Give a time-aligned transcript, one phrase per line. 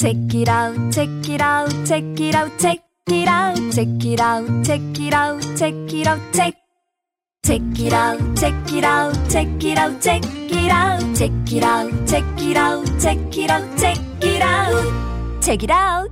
[0.00, 4.64] Check it out, check it out, check it out, check it out, check it out,
[4.64, 6.54] check it out, check it out, check.
[7.42, 12.06] Check it out, check it out, check it out, check it out, check it out,
[12.06, 16.10] check it out, check it out, check it out, check it out.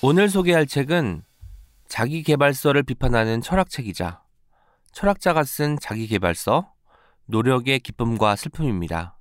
[0.00, 1.22] 오늘 소개할 책은
[1.86, 4.22] 자기 개발서를 비판하는 철학책이자
[4.92, 6.72] 철학자가 쓴 자기 개발서
[7.26, 9.18] 노력의 기쁨과 슬픔입니다.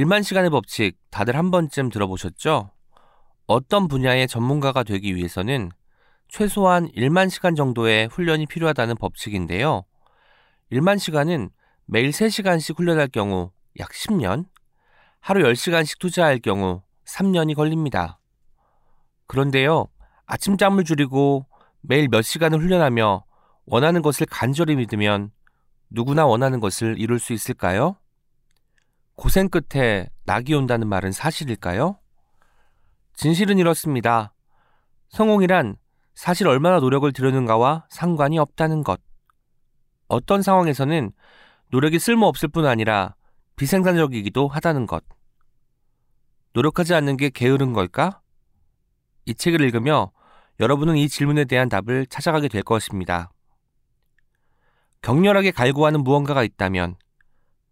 [0.00, 2.70] 1만 시간의 법칙 다들 한 번쯤 들어보셨죠?
[3.46, 5.70] 어떤 분야의 전문가가 되기 위해서는
[6.26, 9.84] 최소한 1만 시간 정도의 훈련이 필요하다는 법칙인데요.
[10.72, 11.50] 1만 시간은
[11.84, 14.46] 매일 3시간씩 훈련할 경우 약 10년,
[15.20, 18.18] 하루 10시간씩 투자할 경우 3년이 걸립니다.
[19.26, 19.88] 그런데요,
[20.24, 21.44] 아침잠을 줄이고
[21.82, 23.24] 매일 몇 시간을 훈련하며
[23.66, 25.30] 원하는 것을 간절히 믿으면
[25.90, 27.99] 누구나 원하는 것을 이룰 수 있을까요?
[29.20, 31.98] 고생 끝에 낙이 온다는 말은 사실일까요?
[33.12, 34.32] 진실은 이렇습니다.
[35.10, 35.76] 성공이란
[36.14, 38.98] 사실 얼마나 노력을 들였는가와 상관이 없다는 것.
[40.08, 41.12] 어떤 상황에서는
[41.68, 43.14] 노력이 쓸모없을 뿐 아니라
[43.56, 45.04] 비생산적이기도 하다는 것.
[46.54, 48.22] 노력하지 않는 게 게으른 걸까?
[49.26, 50.12] 이 책을 읽으며
[50.60, 53.30] 여러분은 이 질문에 대한 답을 찾아가게 될 것입니다.
[55.02, 56.96] 격렬하게 갈구하는 무언가가 있다면,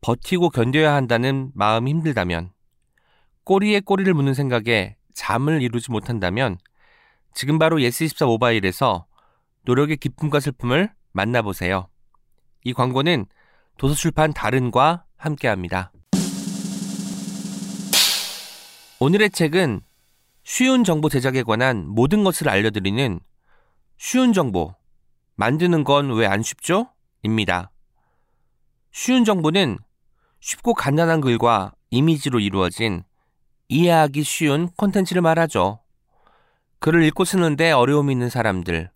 [0.00, 2.52] 버티고 견뎌야 한다는 마음이 힘들다면,
[3.44, 6.58] 꼬리에 꼬리를 무는 생각에 잠을 이루지 못한다면,
[7.34, 9.06] 지금 바로 예스24 모바일에서
[9.62, 11.88] 노력의 기쁨과 슬픔을 만나보세요.
[12.64, 13.26] 이 광고는
[13.76, 15.92] 도서출판 다른과 함께합니다.
[19.00, 19.80] 오늘의 책은
[20.42, 23.20] 쉬운 정보 제작에 관한 모든 것을 알려드리는
[23.96, 24.74] 쉬운 정보,
[25.36, 26.88] 만드는 건 왜 안 쉽죠?
[27.22, 27.70] 입니다.
[28.90, 29.78] 쉬운 정보는
[30.40, 33.02] 쉽고 간단한 글과 이미지로 이루어진
[33.68, 35.80] 이해하기 쉬운 콘텐츠를 말하죠.
[36.80, 38.90] 글을 읽고 쓰는데 어려움이 있는 사람들.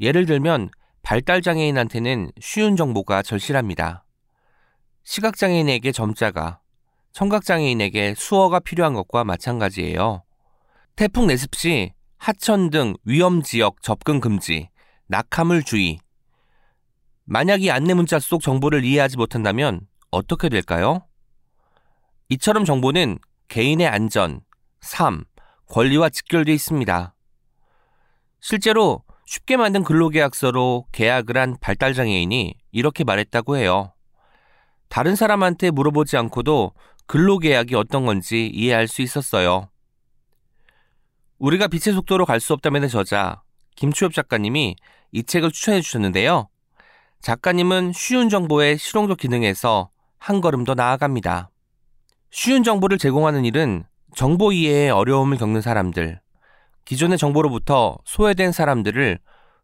[0.00, 0.70] 예를 들면
[1.02, 4.04] 발달장애인한테는 쉬운 정보가 절실합니다.
[5.04, 6.60] 시각장애인에게 점자가,
[7.12, 10.24] 청각장애인에게 수어가 필요한 것과 마찬가지예요.
[10.96, 14.68] 태풍 내습 시 하천 등 위험 지역 접근 금지,
[15.06, 15.98] 낙하물 주의.
[17.24, 21.06] 만약 이 안내 문자 속 정보를 이해하지 못한다면 어떻게 될까요?
[22.30, 23.18] 이처럼 정보는
[23.48, 24.40] 개인의 안전,
[24.80, 25.24] 삶,
[25.68, 27.14] 권리와 직결되어 있습니다.
[28.40, 33.92] 실제로 쉽게 만든 근로계약서로 계약을 한 발달장애인이 이렇게 말했다고 해요.
[34.88, 36.72] 다른 사람한테 물어보지 않고도
[37.06, 39.68] 근로계약이 어떤 건지 이해할 수 있었어요.
[41.38, 43.42] 우리가 빛의 속도로 갈 수 없다면의 저자
[43.74, 44.76] 김추엽 작가님이
[45.12, 46.48] 이 책을 추천해 주셨는데요.
[47.20, 49.90] 작가님은 쉬운 정보의 실용적 기능에서
[50.26, 51.50] 한 걸음 더 나아갑니다.
[52.32, 53.84] 쉬운 정보를 제공하는 일은
[54.16, 56.20] 정보 이해에 어려움을 겪는 사람들,
[56.84, 59.20] 기존의 정보로부터 소외된 사람들을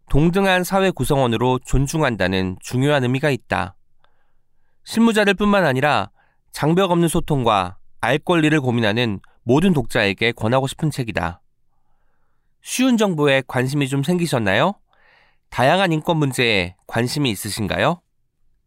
[0.09, 3.75] 동등한 사회 구성원으로 존중한다는 중요한 의미가 있다.
[4.85, 6.13] 실무자들 뿐만 아니라
[6.53, 11.43] 장벽 없는 소통과 알 권리를 고민하는 모든 독자에게 권하고 싶은 책이다.
[12.61, 14.75] 쉬운 정보에 관심이 좀 생기셨나요?
[15.51, 18.01] 다양한 인권 문제에 관심이 있으신가요?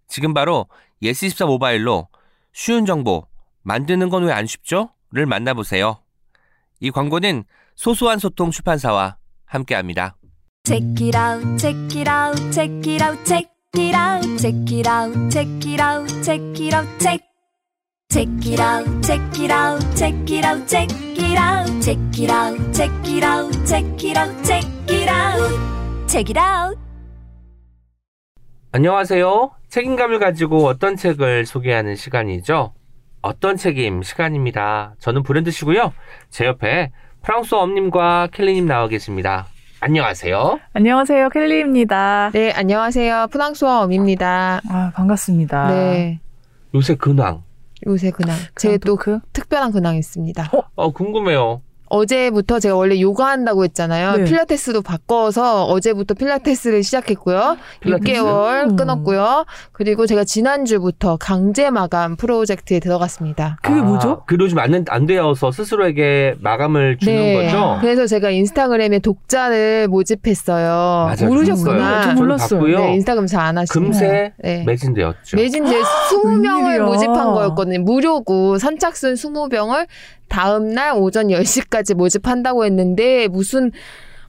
[0.10, 0.68] 지금 바로
[1.02, 2.08] 예스24 모바일로
[2.54, 3.28] 쉬운 정보,
[3.64, 4.90] 만드는 건 왜 안 쉽죠?
[5.12, 6.00] 를 만나보세요.
[6.82, 7.46] 이 광고는
[7.76, 10.16] 소소한 소통 출판사와 함께합니다.
[10.66, 15.30] Check it out, check it out, check it out, check it out, check it out,
[15.32, 17.22] check it out, check it out, check.
[18.10, 22.74] Check it out, check it out, check it out, check it out, check it out,
[22.74, 26.78] check it out, check it out, check it out, check it out.
[28.72, 29.52] 안녕하세요.
[29.80, 32.72] 책임감을 가지고 어떤 책을 소개하는 시간이죠.
[33.22, 34.96] 어떤 책임 시간입니다.
[35.00, 35.92] 저는 브랜드시고요.
[36.30, 36.92] 제 옆에
[37.22, 39.48] 프랑스어 엄님과 켈리님 나와 계십니다.
[39.82, 40.60] 안녕하세요.
[40.72, 41.28] 안녕하세요.
[41.28, 42.30] 켈리입니다.
[42.32, 43.28] 네, 안녕하세요.
[43.34, 44.62] 프랑스어 엄입니다.
[44.70, 45.68] 아, 반갑습니다.
[45.68, 46.22] 네,
[46.74, 47.44] 요새 근황.
[47.86, 48.38] 요새 근황.
[48.56, 50.52] 제 또 그 특별한 근황이 있습니다.
[50.76, 51.62] 어, 궁금해요.
[51.88, 54.18] 어제부터 제가 원래 요가 한다고 했잖아요.
[54.18, 54.24] 네.
[54.26, 57.58] 필라테스도 바꿔서 어제부터 필라테스를 시작했고요.
[57.82, 58.22] 필라테스?
[58.22, 58.76] 6개월 음.
[58.76, 59.46] 끊었고요.
[59.72, 63.58] 그리고 제가 지난주부터 강제 마감 프로젝트에 들어갔습니다.
[63.62, 64.24] 그게 아, 뭐죠?
[64.26, 67.46] 그 요즘 안, 안 되어서 스스로에게 마감을 주는 네.
[67.46, 67.78] 거죠?
[67.82, 71.16] 그래서 제가 인스타그램에 독자를 모집했어요.
[71.16, 71.28] 맞아요.
[71.34, 72.02] 모르셨구나.
[72.04, 72.80] 저 몰랐어요.
[72.80, 73.80] 네, 인스타그램 잘 안 하시고.
[73.80, 74.64] 금세 네.
[74.66, 75.38] 매진되었죠.
[75.38, 75.80] 매진 이제
[76.10, 76.84] 20명을 웬일이야.
[76.86, 77.82] 모집한 거였거든요.
[77.82, 79.86] 무료고 선착순 20명을
[80.28, 83.72] 다음 날 오전 10시까지 모집한다고 했는데 무슨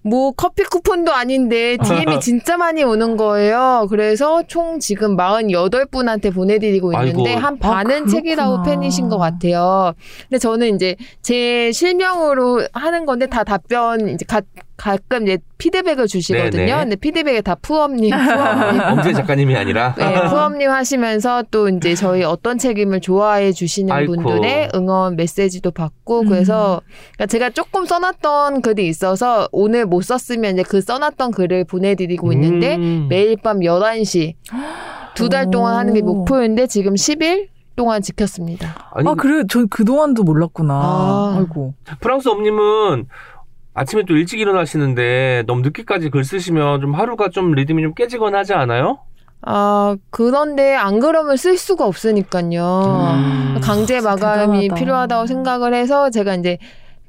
[0.02, 3.88] 뭐 커피 쿠폰도 아닌데 DM이 진짜 많이 오는 거예요.
[3.90, 7.40] 그래서 총 지금 48분한테 보내드리고 있는데 아이고.
[7.40, 8.62] 한 반은 아, 책이라고.
[8.62, 9.94] 팬이신 것 같아요.
[10.28, 14.42] 근데 저는 이제 제 실명으로 하는 건데 다 답변 이제 가,
[14.76, 16.50] 가끔 이제 피드백을 주시거든요.
[16.66, 16.80] 네네.
[16.80, 18.80] 근데 피드백에 다 푸엄님, 푸엄님.
[18.92, 24.14] 엄재 작가님이 아니라 네, 푸엄님 하시면서 또 이제 저희 어떤 책임을 좋아해 주시는 아이고.
[24.16, 26.28] 분들의 응원 메시지도 받고 음.
[26.28, 26.82] 그래서
[27.14, 32.76] 그러니까 제가 조금 써놨던 글이 있어서 오늘 못 썼으면 이제 그 써놨던 글을 보내드리고 있는데
[32.76, 33.06] 음.
[33.08, 34.34] 매일 밤 11시
[35.14, 36.04] 두 달 동안 하는 게 오.
[36.04, 38.90] 목표인데 지금 10일 동안 지켰습니다.
[38.94, 39.42] 아니 아, 그래.
[39.48, 40.74] 전 그동안도 몰랐구나.
[40.74, 41.36] 아.
[41.38, 41.74] 아이고.
[42.00, 43.06] 프랑스 엄님은
[43.76, 48.54] 아침에 또 일찍 일어나시는데 너무 늦게까지 글 쓰시면 좀 하루가 좀 리듬이 좀 깨지거나 하지
[48.54, 48.98] 않아요?
[49.42, 53.12] 아 그런데 안 그러면 쓸 수가 없으니까요.
[53.14, 53.60] 음.
[53.62, 54.74] 강제 마감이 대단하다.
[54.80, 56.56] 필요하다고 생각을 해서 제가 이제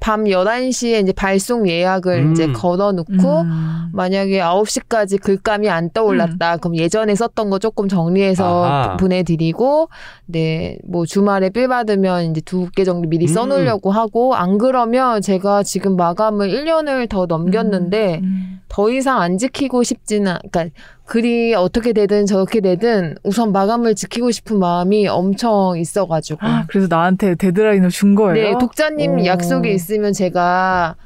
[0.00, 2.32] 밤 11시에 이제 발송 예약을 음.
[2.32, 3.88] 이제 걸어 놓고 음.
[3.92, 6.58] 만약에 9시까지 글감이 안 떠올랐다.
[6.58, 8.96] 그럼 예전에 썼던 거 조금 정리해서 아하.
[8.96, 9.88] 보내 드리고,
[10.26, 13.28] 네, 뭐 주말에 빌 받으면 이제 두 개 정도 미리 음.
[13.28, 18.60] 써놓으려고 하고, 안 그러면 제가 지금 마감을 1년을 더 넘겼는데, 음.
[18.68, 20.74] 더 이상 안 지키고 싶지는, 않- 그러니까
[21.08, 26.38] 글이 어떻게 되든 저렇게 되든 우선 마감을 지키고 싶은 마음이 엄청 있어가지고.
[26.42, 28.34] 아, 그래서 나한테 데드라인을 준 거예요?
[28.34, 29.24] 네, 독자님 오.
[29.24, 30.96] 약속이 있으면 제가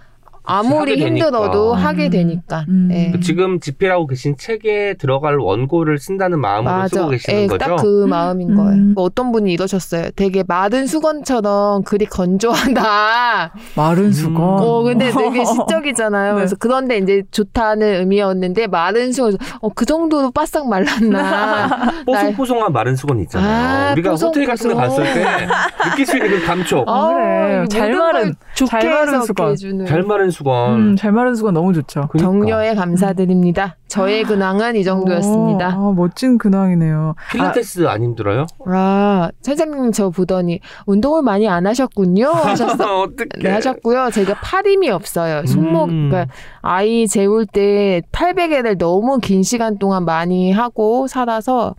[0.45, 1.01] 아무리.
[1.05, 2.11] 힘들어도 하게 음.
[2.11, 2.65] 되니까.
[2.69, 2.89] 음.
[2.89, 3.13] 네.
[3.23, 7.65] 지금 집필하고 계신 책에 들어갈 원고를 쓴다는 마음으로 쓰고 계시는 예, 거죠?
[7.77, 8.57] 딱그 마음인 음.
[8.57, 8.83] 거예요.
[8.95, 10.11] 뭐 어떤 분이 이러셨어요.
[10.17, 13.53] 되게 마른 수건처럼 글이 건조하다.
[13.77, 14.13] 마른 음.
[14.13, 14.43] 수건.
[14.43, 16.33] 어, 근데 되게 시적이잖아요.
[16.33, 16.37] 네.
[16.37, 21.93] 그래서 그런데 이제 좋다는 의미였는데 마른 수건, 어, 그 정도로 바싹 말랐나.
[22.07, 23.89] 뽀송뽀송한 마른 수건 있잖아요.
[23.89, 24.75] 아, 우리가 호텔 같은 데.
[24.75, 25.25] 갔을 때
[25.91, 26.89] 느낄 수 있는 그 감촉.
[26.89, 27.59] 아, 그래.
[27.61, 29.57] 어, 잘 마른- 좋게 잘 마른 수건.
[29.87, 30.75] 잘 마른 수건.
[30.75, 32.09] 음, 잘 마른 수건 너무 좋죠.
[32.11, 32.31] 그러니까.
[32.33, 33.77] 격려에 감사드립니다.
[33.87, 35.79] 저의 근황은 이 정도였습니다.
[35.79, 37.15] 어, 아, 멋진 근황이네요.
[37.31, 38.47] 필라테스 안 힘들어요?
[38.67, 42.27] 아, 선생님 저 보더니 운동을 많이 안 하셨군요.
[42.29, 43.03] 하셨어.
[43.03, 43.29] 어떻게?
[43.41, 44.11] 네, 하셨고요.
[44.11, 45.45] 제가 팔 힘이 없어요.
[45.47, 46.09] 손목, 음.
[46.11, 46.33] 그러니까
[46.63, 51.75] 아이 재울 때 800회를 너무 긴 시간 동안 많이 하고 살아서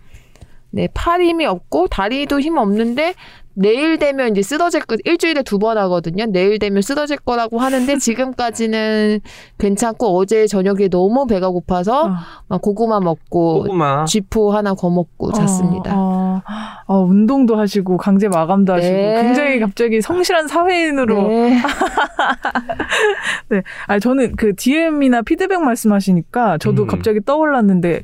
[0.76, 3.14] 네, 팔 힘이 없고 다리도 힘 없는데
[3.56, 6.26] 내일 되면 이제 쓰러질 거 일주일에 두 번 하거든요.
[6.26, 9.20] 내일 되면 쓰러질 거라고 하는데 지금까지는
[9.60, 12.14] 괜찮고 어제 저녁에 너무 배가 고파서 어.
[12.48, 14.06] 막 고구마 먹고 고구마.
[14.06, 15.94] 쥐포 하나 거먹고 잤습니다.
[15.96, 16.42] 어,
[16.88, 19.22] 어, 어, 운동도 하시고 강제 마감도 하시고 네.
[19.22, 21.62] 굉장히 갑자기 성실한 사회인으로 네.
[23.86, 26.88] 아 저는 그 DM이나 피드백 말씀하시니까 저도 음.
[26.88, 28.02] 갑자기 떠올랐는데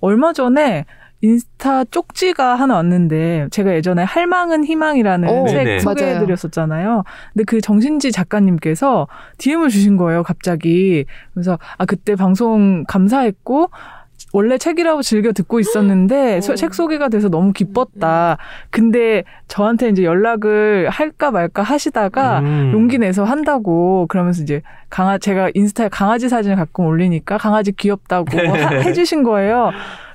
[0.00, 0.84] 얼마 전에
[1.22, 5.78] 인스타 쪽지가 하나 왔는데 제가 예전에 할망은 희망이라는 오, 책 네네.
[5.80, 7.04] 소개해드렸었잖아요.
[7.32, 9.06] 근데 그 정신지 작가님께서
[9.38, 11.04] DM을 주신 거예요, 갑자기.
[11.34, 13.70] 그래서 아 그때 방송 감사했고
[14.32, 16.54] 원래 책이라고 즐겨 듣고 있었는데 소- 오.
[16.54, 18.36] 책 소개가 돼서 너무 기뻤다.
[18.70, 22.70] 근데 저한테 이제 연락을 할까 말까 하시다가 음.
[22.72, 28.68] 용기 내서 한다고 그러면서 이제 강아 제가 인스타에 강아지 사진을 가끔 올리니까 강아지 귀엽다고 하-
[28.82, 29.70] 해주신 거예요.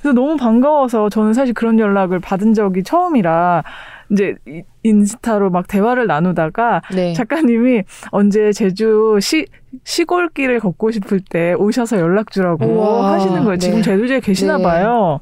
[0.06, 3.64] 그래서 너무 반가워서 저는 사실 그런 연락을 받은 적이 처음이라
[4.12, 7.14] 이제 이- 인스타로 막 대화를 나누다가 네.
[7.14, 7.82] 작가님이
[8.12, 9.48] 언제 제주 시
[9.84, 13.58] 시골길을 걷고 싶을 때 오셔서 연락 주라고 우와, 하시는 거예요.
[13.58, 13.82] 지금 네.
[13.82, 14.64] 제주도에 계시나 네.
[14.64, 15.22] 봐요.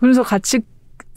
[0.00, 0.60] 그래서 같이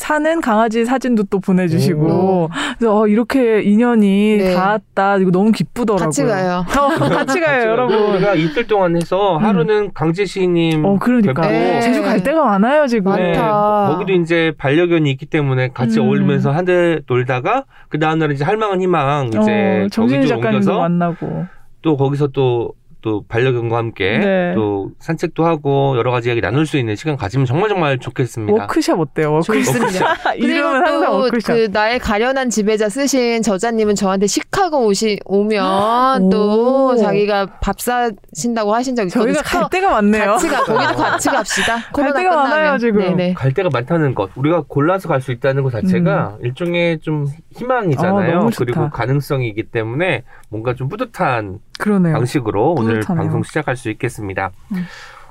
[0.03, 2.49] 사는 강아지 사진도 또 보내주시고 오.
[2.77, 4.53] 그래서 어, 이렇게 인연이 네.
[4.53, 6.05] 닿았다 이거 너무 기쁘더라고요.
[6.07, 6.65] 같이 가요.
[6.77, 7.97] 어, 같이 가요, 여러분.
[8.15, 11.47] 우리가 이틀 동안 해서 하루는 강재 시인님 어, 그러니까.
[11.47, 11.79] 네.
[11.79, 13.11] 제주 갈 데가 많아요, 지금.
[13.13, 13.87] 많다.
[13.87, 16.05] 네, 거기도 이제 반려견이 있기 때문에 같이 음.
[16.07, 21.45] 어울리면서 한 대 놀다가 그 다음날 이제 할망은 희망 이제 어, 정진희 작가님도 옮겨서 만나고.
[21.81, 22.71] 또 거기서 또
[23.03, 24.53] 또 반려견과 함께 네.
[24.55, 28.63] 또 산책도 하고 여러 가지 이야기 나눌 수 있는 시간 가지면 정말 정말 좋겠습니다.
[28.63, 29.41] 워크샵 어때요.
[29.47, 29.93] 그리고
[30.37, 31.55] 이름은 항상 또 워크샵.
[31.55, 36.29] 그 나의 가련한 지배자 쓰신 저자님은 저한테 시카고 오시 오면 오.
[36.29, 39.33] 또 자기가 밥 사신다고 하신 적 있거든요.
[39.33, 40.25] 저희가 갈 데가 많네요.
[40.31, 41.77] 같이 가 거기도 같이 갑시다.
[41.91, 42.49] 코로나 데가 끝나면.
[42.49, 43.01] 많아요, 지금.
[43.01, 43.33] 네네.
[43.33, 48.39] 갈 데가 많다는 것, 우리가 골라서 갈 수 있다는 것 자체가 일종의 좀 희망이잖아요.
[48.39, 48.49] 아.
[48.57, 52.13] 그리고 가능성이기 때문에 뭔가 좀 뿌듯한 그러네요.
[52.13, 53.23] 방식으로 오늘 뿌듯하네요.
[53.23, 54.51] 방송 시작할 수 있겠습니다.
[54.71, 54.85] 음.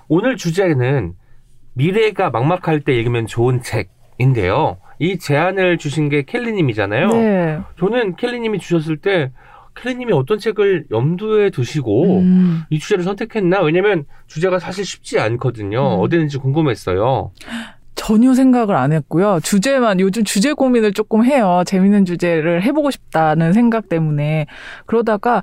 [0.08, 1.14] 오늘 주제는
[1.74, 4.78] 미래가 막막할 때 읽으면 좋은 책인데요.
[4.98, 7.08] 이 제안을 주신 게 켈리님이잖아요.
[7.08, 7.60] 네.
[7.78, 9.32] 저는 켈리님이 주셨을 때
[9.74, 12.62] 켈리님이 어떤 책을 염두에 두시고 음.
[12.70, 13.62] 이 주제를 선택했나?
[13.62, 15.96] 왜냐면 주제가 사실 쉽지 않거든요.
[15.96, 16.00] 음.
[16.00, 17.32] 어디 있는지 궁금했어요.
[17.94, 19.38] 전혀 생각을 안 했고요.
[19.42, 21.62] 주제만 요즘 주제 고민을 조금 해요.
[21.66, 24.46] 재밌는 주제를 해보고 싶다는 생각 때문에
[24.86, 25.42] 그러다가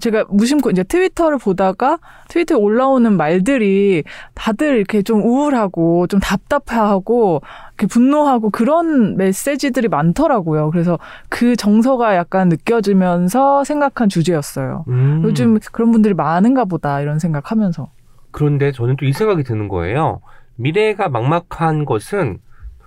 [0.00, 4.04] 제가 무심코 이제 트위터를 보다가 트위터에 올라오는 말들이
[4.34, 10.70] 다들 이렇게 좀 우울하고 좀 답답해하고 이렇게 분노하고 그런 메시지들이 많더라고요.
[10.70, 14.84] 그래서 그 정서가 약간 느껴지면서 생각한 주제였어요.
[14.88, 15.22] 음.
[15.24, 17.90] 요즘 그런 분들이 많은가 보다 이런 생각하면서.
[18.30, 20.20] 그런데 저는 또 이 생각이 드는 거예요.
[20.56, 22.38] 미래가 막막한 것은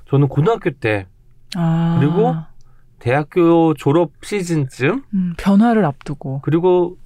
[0.10, 1.08] 저는 고등학교 때
[1.55, 1.98] 아.
[2.00, 2.36] 그리고
[3.01, 6.41] 대학교 졸업 시즌쯤 음, 변화를 앞두고.
[6.43, 6.98] 그리고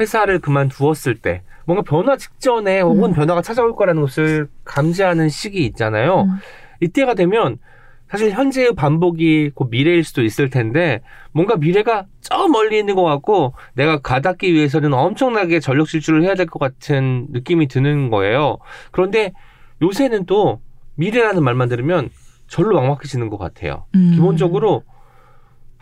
[0.00, 3.14] 회사를 그만두었을 때 뭔가 변화 직전에 혹은 음.
[3.14, 6.22] 변화가 찾아올 거라는 것을 감지하는 시기 있잖아요.
[6.22, 6.28] 음.
[6.80, 7.58] 이때가 되면
[8.10, 11.00] 사실 현재의 반복이 곧 미래일 수도 있을 텐데
[11.32, 16.46] 뭔가 미래가 저 멀리 있는 것 같고 내가 가닿기 위해서는 엄청나게 전력 질주를 해야 될
[16.46, 18.58] 것 같은 느낌이 드는 거예요.
[18.90, 19.32] 그런데
[19.82, 20.60] 요새는 또
[20.96, 22.10] 미래라는 말만 들으면
[22.46, 23.84] 절로 막막해지는 것 같아요.
[23.94, 24.12] 음.
[24.14, 24.82] 기본적으로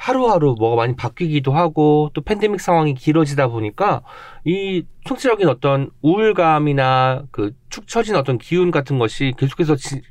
[0.06, 4.02] 하루하루 뭐가 많이 바뀌기도 하고 또 팬데믹 상황이 길어지다 보니까
[4.44, 10.02] 이 총체적인 어떤 우울감이나 그 축 처진 어떤 기운 같은 것이 계속해서 지-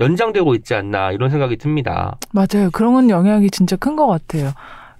[0.00, 2.18] 연장되고 있지 않나 이런 생각이 듭니다.
[2.32, 2.68] 맞아요.
[2.72, 4.50] 그런 건 영향이 진짜 큰 것 같아요.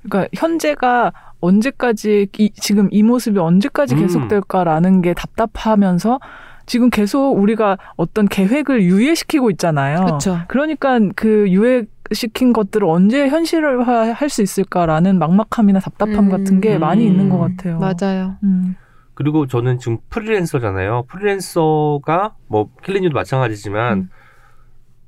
[0.03, 4.01] 그러니까 현재가 언제까지 이, 지금 이 모습이 언제까지 음.
[4.01, 6.21] 계속될까라는 게 답답하면서
[6.65, 9.99] 지금 계속 우리가 어떤 계획을 유예시키고 있잖아요.
[10.07, 10.39] 그렇죠.
[10.49, 16.31] 그러니까 그 유예 시킨 것들을 언제 현실화 할 수 있을까라는 막막함이나 답답함 음.
[16.31, 17.11] 같은 게 많이 음.
[17.13, 17.79] 있는 것 같아요.
[17.79, 18.37] 맞아요.
[18.43, 18.77] 음.
[19.15, 21.05] 그리고 저는 지금 프리랜서잖아요.
[21.09, 24.09] 프리랜서가 뭐 킬리님도 마찬가지지만 음.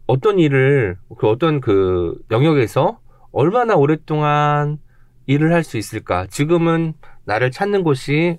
[0.06, 3.00] 어떤 일을 그 어떤 그 영역에서
[3.32, 4.78] 얼마나 오랫동안
[5.26, 6.26] 일을 할 수 있을까?
[6.30, 8.38] 지금은 나를 찾는 곳이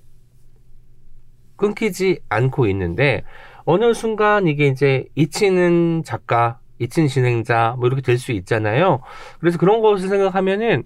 [1.56, 3.22] 끊기지 않고 있는데
[3.64, 9.00] 어느 순간 이게 이제 잊히는 작가, 잊힌 진행자 뭐 이렇게 될 수 있잖아요.
[9.38, 10.82] 그래서 그런 것을 생각하면은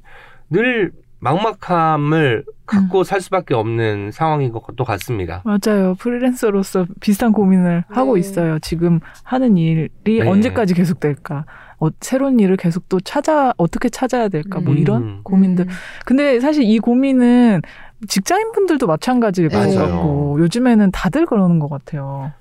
[0.51, 5.43] 늘 막막함을 갖고 살 수밖에 없는 상황인 것도 같습니다.
[5.45, 5.95] 맞아요.
[5.99, 8.21] 프리랜서로서 비슷한 고민을 하고 네.
[8.21, 8.59] 있어요.
[8.61, 10.21] 지금 하는 일이 네.
[10.29, 11.45] 언제까지 계속될까?
[11.81, 14.61] 어, 새로운 일을 계속 또 찾아 어떻게 찾아야 될까?
[14.61, 14.79] 뭐 음.
[14.79, 15.65] 이런 고민들.
[15.67, 15.71] 음.
[16.05, 17.63] 근데 사실 이 고민은
[18.07, 19.79] 직장인 분들도 마찬가지일 것 맞아요.
[19.79, 22.33] 같고 요즘에는 다들 그러는 것 같아요.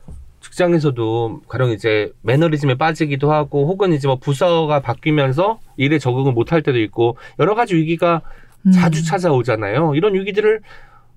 [0.64, 6.80] 직장에서도 가령 이제 매너리즘에 빠지기도 하고 혹은 이제 뭐 부서가 바뀌면서 일에 적응을 못할 때도
[6.80, 8.22] 있고 여러 가지 위기가
[8.66, 8.72] 음.
[8.72, 9.96] 자주 찾아오잖아요.
[9.96, 10.62] 이런 위기들을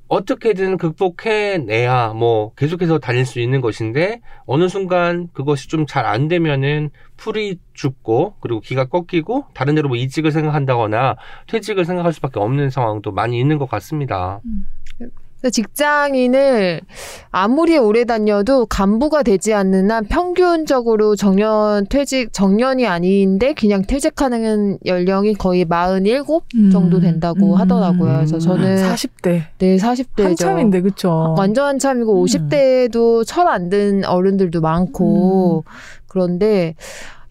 [0.09, 6.91] 어떻게든 극복해내야 뭐 계속해서 다닐 수 있는 것인데 어느 순간 그것이 좀 잘 안 되면은
[7.17, 11.17] 풀이 죽고 그리고 기가 꺾이고 다른 데로 뭐 이직을 생각한다거나
[11.49, 14.41] 퇴직을 생각할 수밖에 없는 상황도 많이 있는 것 같습니다.
[14.45, 14.86] 그래서
[15.53, 16.81] 직장인을
[17.31, 25.35] 아무리 오래 다녀도 간부가 되지 않는 한 평균적으로 정년 퇴직 정년이 아닌데 그냥 퇴직하는 연령이
[25.35, 26.71] 거의 47 음.
[26.71, 27.61] 정도 된다고 음.
[27.61, 28.15] 하더라고요.
[28.17, 30.25] 그래서 저는 40대 네 40대죠.
[30.25, 31.35] 한참인데 그쵸?
[31.39, 32.25] 완전 한참이고 음.
[32.25, 35.71] 50대에도 철 안 든 어른들도 많고 음.
[36.09, 36.75] 그런데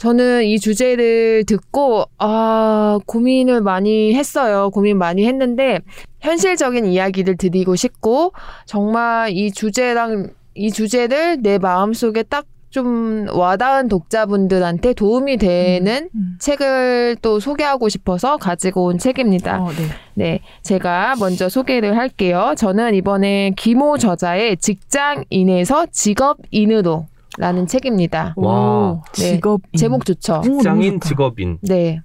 [0.05, 4.69] 저는 이 주제를 듣고 아 고민을 많이 했어요.
[4.69, 5.79] 고민 많이 했는데
[6.21, 8.31] 현실적인 이야기를 드리고 싶고
[8.67, 12.45] 정말 이 주제랑 이 주제를 내 마음속에 딱
[12.75, 16.35] 좀 와닿은 독자분들한테 도움이 되는 음.
[16.39, 19.61] 책을 또 소개하고 싶어서 가지고 온 책입니다.
[19.61, 19.85] 어, 네.
[20.13, 22.53] 네, 제가 먼저 소개를 할게요.
[22.57, 27.05] 저는 이번에 김호 저자의 직장인에서 직업인으로
[27.37, 28.33] 라는 책입니다.
[28.37, 28.53] 와.
[28.53, 29.33] 오, 네.
[29.35, 30.41] 직업 제목 좋죠?
[30.43, 30.99] 직장인.
[30.99, 32.01] 직업인 네.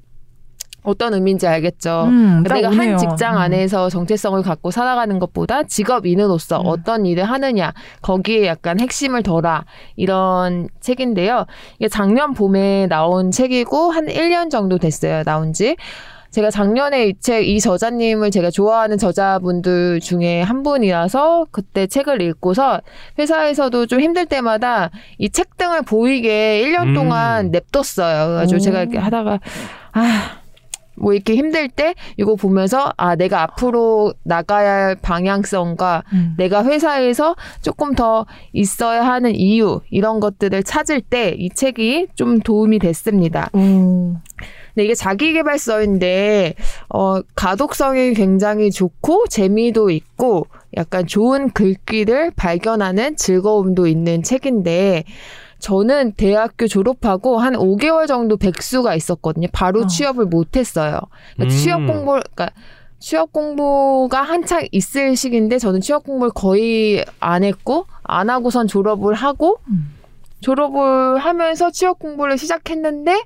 [0.83, 2.05] 어떤 의미인지 알겠죠?
[2.05, 2.93] 음, 딱 내가 오네요.
[2.93, 3.39] 한 직장 음.
[3.39, 6.67] 안에서 정체성을 갖고 살아가는 것보다 직업인으로서 음.
[6.67, 9.65] 어떤 일을 하느냐 거기에 약간 핵심을 둬라
[9.97, 11.45] 이런 책인데요.
[11.79, 15.23] 이게 작년 봄에 나온 책이고 한 1년 정도 됐어요.
[15.25, 15.77] 나온 지.
[16.31, 22.81] 제가 작년에 이 책, 이 저자님을 제가 좋아하는 저자분들 중에 한 분이라서 그때 책을 읽고서
[23.19, 26.95] 회사에서도 좀 힘들 때마다 이 책 등을 보이게 1년 음.
[26.95, 28.27] 동안 냅뒀어요.
[28.29, 28.61] 그래가지고 오.
[28.61, 29.41] 제가 이렇게 하다가,
[29.93, 30.40] 아,
[31.01, 36.35] 뭐 이렇게 힘들 때 이거 보면서 아, 내가 앞으로 나가야 할 방향성과 음.
[36.37, 42.79] 내가 회사에서 조금 더 있어야 하는 이유, 이런 것들을 찾을 때 이 책이 좀 도움이
[42.81, 43.49] 됐습니다.
[43.53, 44.15] 오.
[44.75, 46.55] 근데 이게 자기계발서인데
[46.91, 55.05] 어 가독성이 굉장히 좋고 재미도 있고 약간 좋은 글귀를 발견하는 즐거움도 있는 책인데
[55.61, 59.49] 저는 대학교 졸업하고 한 5개월 정도 백수가 있었거든요.
[59.53, 59.87] 바로 어.
[59.87, 61.01] 취업을 못 했어요.
[61.35, 61.59] 그러니까 음.
[61.59, 62.51] 취업 공부 그러니까
[62.99, 69.59] 취업 공부가 한창 있을 시기인데 저는 취업 공부를 거의 안 했고 안 하고선 졸업을 하고
[69.69, 69.93] 음.
[70.41, 73.23] 졸업을 하면서 취업 공부를 시작했는데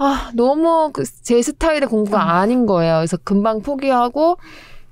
[0.00, 2.28] 아 너무 그 제 스타일의 공부가 음.
[2.28, 2.96] 아닌 거예요.
[2.98, 4.38] 그래서 금방 포기하고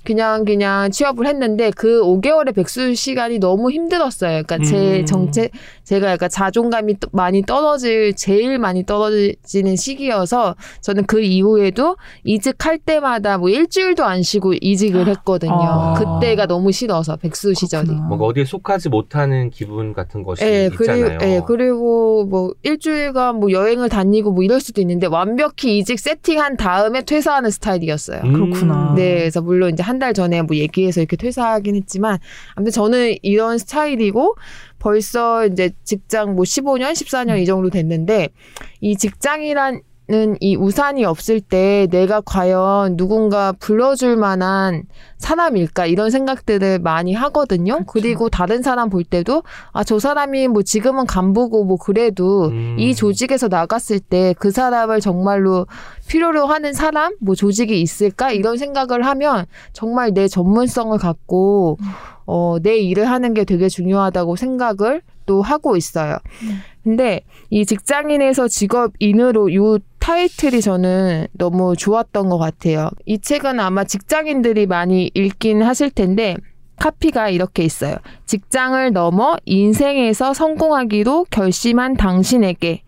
[0.07, 4.43] 그냥 그냥 취업을 했는데 그 5개월의 백수 시간이 너무 힘들었어요.
[4.43, 5.05] 그러니까 제 음.
[5.05, 5.49] 정체
[5.83, 13.37] 제가 약간 자존감이 또 많이 떨어질 제일 많이 떨어지는 시기여서 저는 그 이후에도 이직할 때마다
[13.37, 15.51] 뭐 일주일도 안 쉬고 이직을 했거든요.
[15.51, 15.93] 아.
[15.95, 17.87] 그때가 너무 싫어서 백수 시절이.
[17.87, 18.07] 그렇구나.
[18.07, 21.19] 뭔가 어디에 속하지 못하는 기분 같은 것이 예, 그리고, 있잖아요.
[21.21, 27.01] 예, 그리고 뭐 일주일간 뭐 여행을 다니고 뭐 이럴 수도 있는데 완벽히 이직 세팅한 다음에
[27.01, 28.21] 퇴사하는 스타일이었어요.
[28.23, 28.31] 음.
[28.31, 28.93] 그렇구나.
[28.95, 32.19] 네, 그래서 물론 이제 한달 전에 뭐 얘기해서 이렇게 퇴사하긴 했지만
[32.55, 34.35] 아무튼 저는 이런 스타일이고
[34.79, 38.29] 벌써 이제 직장 뭐 15년, 14년 이 정도 됐는데
[38.81, 44.83] 이 직장이라 는이 우산이 없을 때 내가 과연 누군가 불러줄 만한
[45.17, 47.83] 사람일까 이런 생각들을 많이 하거든요.
[47.85, 52.75] 그리고 다른 사람 볼 때도 아 저 사람이 뭐 지금은 간부고 뭐 그래도 음.
[52.79, 55.65] 이 조직에서 나갔을 때 그 사람을 정말로
[56.07, 61.77] 필요로 하는 사람, 뭐 조직이 있을까 이런 생각을 하면 정말 내 전문성을 갖고
[62.25, 66.17] 어, 내 일을 하는 게 되게 중요하다고 생각을 또 하고 있어요.
[66.83, 72.89] 근데 이 직장인에서 직업인으로 요 타이틀이 저는 너무 좋았던 것 같아요.
[73.05, 76.35] 이 책은 아마 직장인들이 많이 읽긴 하실 텐데
[76.79, 77.97] 카피가 이렇게 있어요.
[78.25, 82.83] 직장을 넘어 인생에서 성공하기로 결심한 당신에게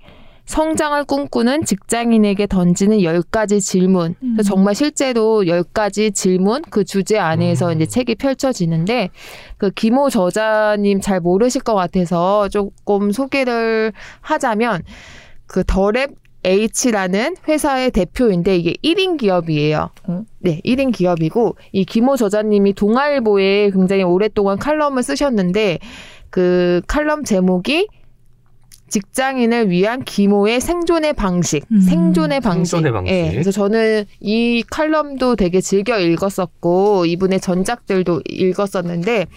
[0.50, 4.15] 성장을 꿈꾸는 직장인에게 던지는 10가지 질문.
[4.20, 7.75] 그래서 정말 실제로 10가지 질문 그 주제 안에서 음.
[7.75, 9.12] 이제 책이 펼쳐지는데
[9.58, 14.82] 그 김호 저자님 잘 모르실 것 같아서 조금 소개를 하자면
[15.46, 19.91] 그 더랩 H라는 회사의 대표인데 이게 1인 기업이에요.
[20.08, 20.22] 어?
[20.39, 25.77] 네, 1인 기업이고 이 김호 저자님이 동아일보에 굉장히 오랫동안 칼럼을 쓰셨는데
[26.32, 27.88] 그 칼럼 제목이
[28.89, 31.81] 직장인을 위한 기모의 생존의 방식, 음.
[31.81, 32.72] 생존의 방식.
[32.72, 33.13] 생존의 방식.
[33.13, 39.27] 예, 그래서 저는 이 칼럼도 되게 즐겨 읽었었고 이분의 전작들도 읽었었는데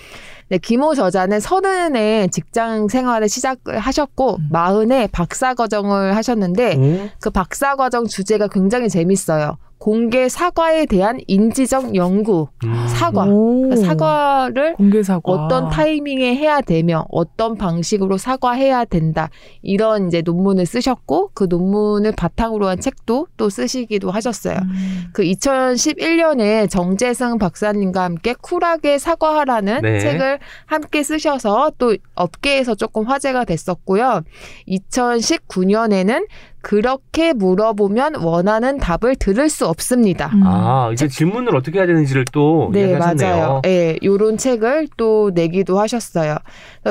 [0.53, 4.49] 네, 김호 저자는 서른에 직장 생활을 시작을 하셨고 음.
[4.51, 7.09] 마흔에 박사 과정을 하셨는데 오?
[7.23, 9.57] 그 박사 과정 주제가 굉장히 재밌어요.
[9.83, 12.47] 공개 사과에 대한 인지적 연구.
[12.63, 12.87] 음.
[12.87, 13.25] 사과.
[13.25, 13.63] 오.
[13.63, 15.33] 그러니까 사과를 공개 사과.
[15.33, 19.29] 어떤 타이밍에 해야 되며 어떤 방식으로 사과해야 된다.
[19.61, 24.59] 이런 이제 논문을 쓰셨고 그 논문을 바탕으로 한 책도 또 쓰시기도 하셨어요.
[24.63, 25.05] 음.
[25.13, 29.99] 그 2011년에 정재승 박사님과 함께 쿨하게 사과하라는 네.
[29.99, 34.23] 책을 함께 쓰셔서 또 업계에서 조금 화제가 됐었고요.
[34.69, 36.27] 2019년에는
[36.63, 40.31] 그렇게 물어보면 원하는 답을 들을 수 없습니다.
[40.33, 40.43] 음.
[40.45, 43.37] 아, 이제 질문을 어떻게 해야 되는지를 또 네, 이야기하셨네요.
[43.37, 43.63] 맞아요.
[43.67, 46.37] 예, 요런 책을 또 내기도 하셨어요.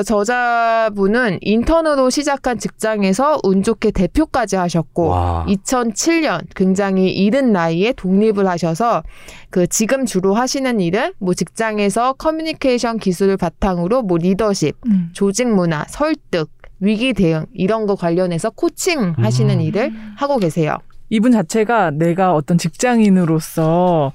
[0.04, 5.46] 저자분은 인턴으로 시작한 직장에서 운 좋게 대표까지 하셨고, 와.
[5.48, 9.02] 2007년 굉장히 이른 나이에 독립을 하셔서
[9.50, 15.10] 그 지금 주로 하시는 일은 뭐 직장에서 커뮤니케이션 기술을 바탕으로 뭐 리더십, 음.
[15.12, 16.50] 조직 문화, 설득,
[16.82, 19.60] 위기 대응 이런 거 관련해서 코칭 하시는 음.
[19.60, 20.76] 일을 하고 계세요.
[21.10, 24.12] 이분 자체가 내가 어떤 직장인으로서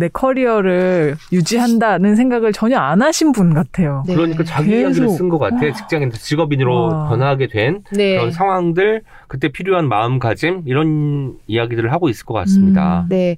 [0.00, 4.02] 내 커리어를 유지한다는 생각을 전혀 안 하신 분 같아요.
[4.06, 4.14] 네.
[4.14, 4.80] 그러니까 자기 계속.
[4.80, 5.66] 이야기를 쓴 것 같아.
[5.66, 5.72] 와.
[5.72, 7.08] 직장인 직업인으로 와.
[7.08, 8.16] 변화하게 된 네.
[8.16, 13.02] 그런 상황들, 그때 필요한 마음가짐 이런 이야기들을 하고 있을 것 같습니다.
[13.02, 13.08] 음.
[13.10, 13.36] 네.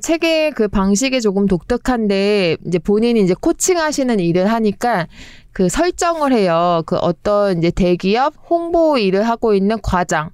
[0.00, 5.06] 책의 그 방식이 조금 독특한데 이제 본인이 이제 코칭하시는 일을 하니까
[5.52, 6.82] 그 설정을 해요.
[6.86, 10.30] 그 어떤 이제 대기업 홍보 일을 하고 있는 과장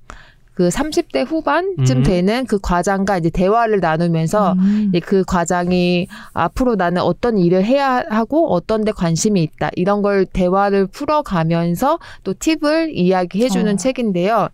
[0.60, 2.02] 그 30대 후반쯤 음.
[2.02, 4.88] 되는 그 과장과 이제 대화를 나누면서 음.
[4.90, 9.70] 이제 그 과장이 앞으로 나는 어떤 일을 해야 하고 어떤 데 관심이 있다.
[9.74, 13.76] 이런 걸 대화를 풀어가면서 또 팁을 이야기해주는 어.
[13.76, 14.48] 책인데요.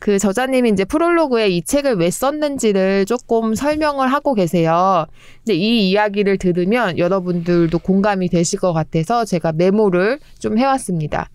[0.00, 5.06] 그 저자님이 이제 프롤로그에 이 책을 왜 썼는지를 조금 설명을 하고 계세요.
[5.44, 11.30] 근데 이 이야기를 들으면 여러분들도 공감이 되실 것 같아서 제가 메모를 좀 해왔습니다.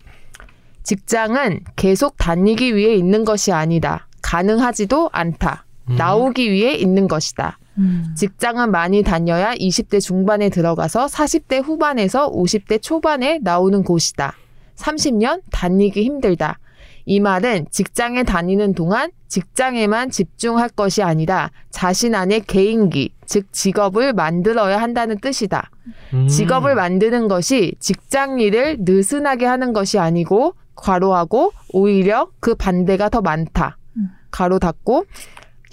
[0.82, 4.08] 직장은 계속 다니기 위해 있는 것이 아니다.
[4.22, 5.64] 가능하지도 않다.
[5.90, 5.96] 음.
[5.96, 7.58] 나오기 위해 있는 것이다.
[7.78, 8.14] 음.
[8.16, 14.34] 직장은 많이 다녀야 20대 중반에 들어가서 40대 후반에서 50대 초반에 나오는 곳이다.
[14.76, 16.58] 30년 다니기 힘들다.
[17.06, 24.78] 이 말은 직장에 다니는 동안 직장에만 집중할 것이 아니라 자신 안의 개인기, 즉 직업을 만들어야
[24.80, 25.70] 한다는 뜻이다.
[26.12, 26.28] 음.
[26.28, 33.76] 직업을 만드는 것이 직장 일을 느슨하게 하는 것이 아니고 괄호하고 오히려 그 반대가 더 많다.
[33.96, 34.10] 음.
[34.30, 35.04] 가로 닫고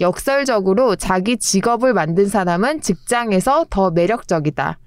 [0.00, 4.78] 역설적으로 자기 직업을 만든 사람은 직장에서 더 매력적이다.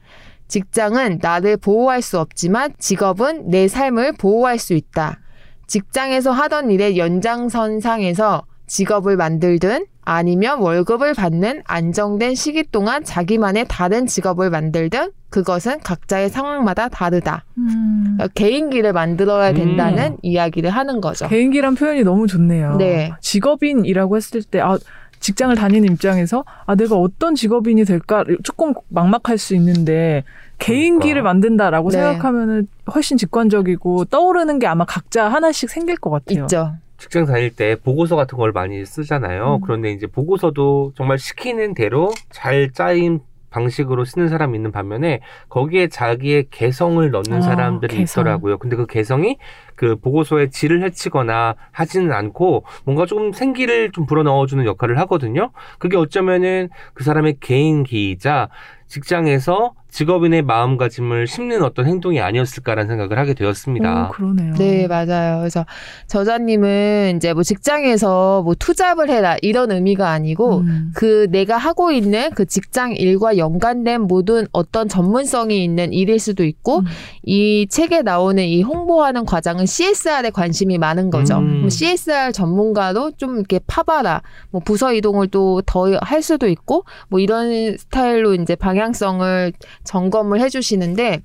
[0.47, 5.19] 직장은 나를 보호할 수 없지만 직업은 내 삶을 보호할 수 있다.
[5.67, 14.49] 직장에서 하던 일의 연장선상에서 직업을 만들든 아니면 월급을 받는 안정된 시기 동안 자기만의 다른 직업을
[14.49, 17.45] 만들든 그것은 각자의 상황마다 다르다.
[17.57, 18.15] 음.
[18.15, 21.27] 그러니까 개인기를 만들어야 된다는 이야기를 하는 거죠.
[21.27, 22.77] 개인기란 표현이 너무 좋네요.
[22.77, 23.11] 네.
[23.21, 24.77] 직업인이라고 했을 때, 아,
[25.19, 28.23] 직장을 다니는 입장에서, 아, 내가 어떤 직업인이 될까?
[28.43, 30.23] 조금 막막할 수 있는데,
[30.57, 31.33] 개인기를 그러니까.
[31.33, 31.97] 만든다라고 네.
[31.97, 36.43] 생각하면은 훨씬 직관적이고, 떠오르는 게 아마 각자 하나씩 생길 것 같아요.
[36.45, 36.73] 있죠.
[36.99, 39.55] 직장 다닐 때 보고서 같은 걸 많이 쓰잖아요.
[39.55, 39.61] 음.
[39.61, 46.47] 그런데 이제 보고서도 정말 시키는 대로 잘 짜인 방식으로 쓰는 사람이 있는 반면에 거기에 자기의
[46.51, 48.21] 개성을 넣는 아, 사람들이 개성.
[48.21, 48.59] 있더라고요.
[48.59, 49.37] 근데 그 개성이
[49.75, 55.49] 그 보고서의 질을 해치거나 하지는 않고 뭔가 좀 생기를 좀 불어넣어주는 역할을 하거든요.
[55.79, 58.49] 그게 어쩌면은 그 사람의 개인기이자
[58.87, 64.09] 직장에서 직업인의 마음가짐을 심는 어떤 행동이 아니었을까라는 생각을 하게 되었습니다.
[64.09, 64.53] 오, 그러네요.
[64.55, 65.39] 네, 맞아요.
[65.39, 65.65] 그래서
[66.07, 70.91] 저자님은 이제 뭐 직장에서 뭐 투잡을 해라 이런 의미가 아니고 음.
[70.93, 76.79] 그 내가 하고 있는 그 직장 일과 연관된 모든 어떤 전문성이 있는 일일 수도 있고
[76.79, 76.85] 음.
[77.23, 81.37] 이 책에 나오는 이 홍보하는 과정은 CSR에 관심이 많은 거죠.
[81.39, 81.61] 음.
[81.61, 84.21] 뭐 CSR 전문가도 좀 이렇게 파봐라.
[84.51, 89.53] 뭐 부서 이동을 또 더 할 수도 있고 뭐 이런 스타일로 이제 방향성을
[89.89, 91.23] 점검을 해주시는데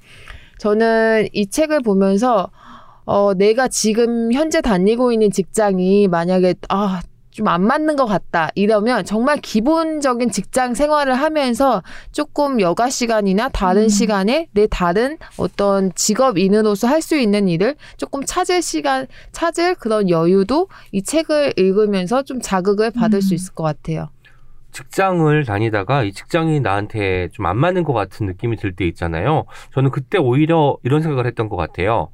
[0.59, 2.51] 저는 이 책을 보면서
[3.05, 7.03] 어, 내가 지금 현재 다니고 있는 직장이 만약에 아,
[7.35, 8.51] 좀 안 맞는 것 같다.
[8.55, 13.89] 이러면 정말 기본적인 직장 생활을 하면서 조금 여가 시간이나 다른 음.
[13.89, 20.69] 시간에 내 다른 어떤 직업인으로서 할 수 있는 일을 조금 찾을 시간, 찾을 그런 여유도
[20.91, 23.21] 이 책을 읽으면서 좀 자극을 받을 음.
[23.21, 24.09] 수 있을 것 같아요.
[24.75, 29.45] 직장을 다니다가 이 직장이 나한테 좀 안 맞는 것 같은 느낌이 들 때 있잖아요.
[29.73, 32.11] 저는 그때 오히려 이런 생각을 했던 것 같아요.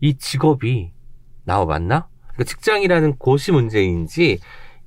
[0.00, 0.92] 이 직업이
[1.44, 2.08] 나와 맞나?
[2.32, 4.40] 그러니까 직장이라는 곳이 문제인지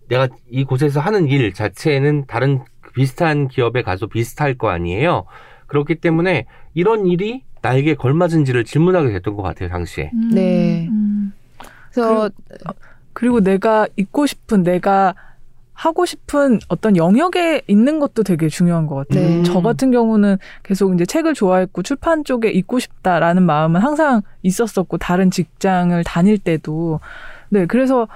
[0.10, 5.26] 내가 이 곳에서 하는 일 자체는 다른 비슷한 기업에 가서 비슷할 거 아니에요.
[5.68, 10.12] 그렇기 때문에 이런 일이 나에게 걸맞은지를 질문하게 됐던 것 같아요, 당시에.
[10.14, 10.88] 음, 네.
[10.90, 11.34] 음.
[11.92, 12.30] 그래서
[13.14, 15.16] 그리고 내가 있고 싶은 내가
[15.76, 19.28] 하고 싶은 어떤 영역에 있는 것도 되게 중요한 것 같아요.
[19.28, 19.44] 네.
[19.44, 25.30] 저 같은 경우는 계속 이제 책을 좋아했고 출판 쪽에 있고 싶다라는 마음은 항상 있었었고 다른
[25.30, 27.02] 직장을 다닐 때도
[27.50, 28.08] 네 그래서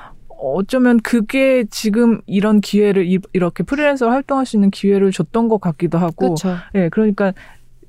[0.42, 5.98] 어쩌면 그게 지금 이런 기회를 이- 이렇게 프리랜서로 활동할 수 있는 기회를 줬던 것 같기도
[5.98, 6.30] 하고.
[6.76, 7.34] 예, 그러니까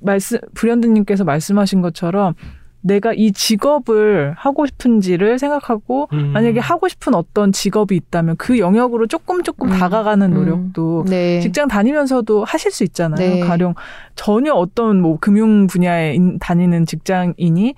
[0.01, 2.35] 말씀 브랜드님께서 말씀하신 것처럼
[2.83, 6.29] 내가 이 직업을 하고 싶은지를 생각하고 음.
[6.33, 10.35] 만약에 하고 싶은 어떤 직업이 있다면 그 영역으로 조금 조금 음, 다가가는 음.
[10.35, 11.41] 노력도 네.
[11.41, 13.19] 직장 다니면서도 하실 수 있잖아요.
[13.35, 13.41] 네.
[13.41, 13.75] 가령
[14.15, 17.75] 전혀 어떤 뭐 금융 분야에 인- 다니는 직장인이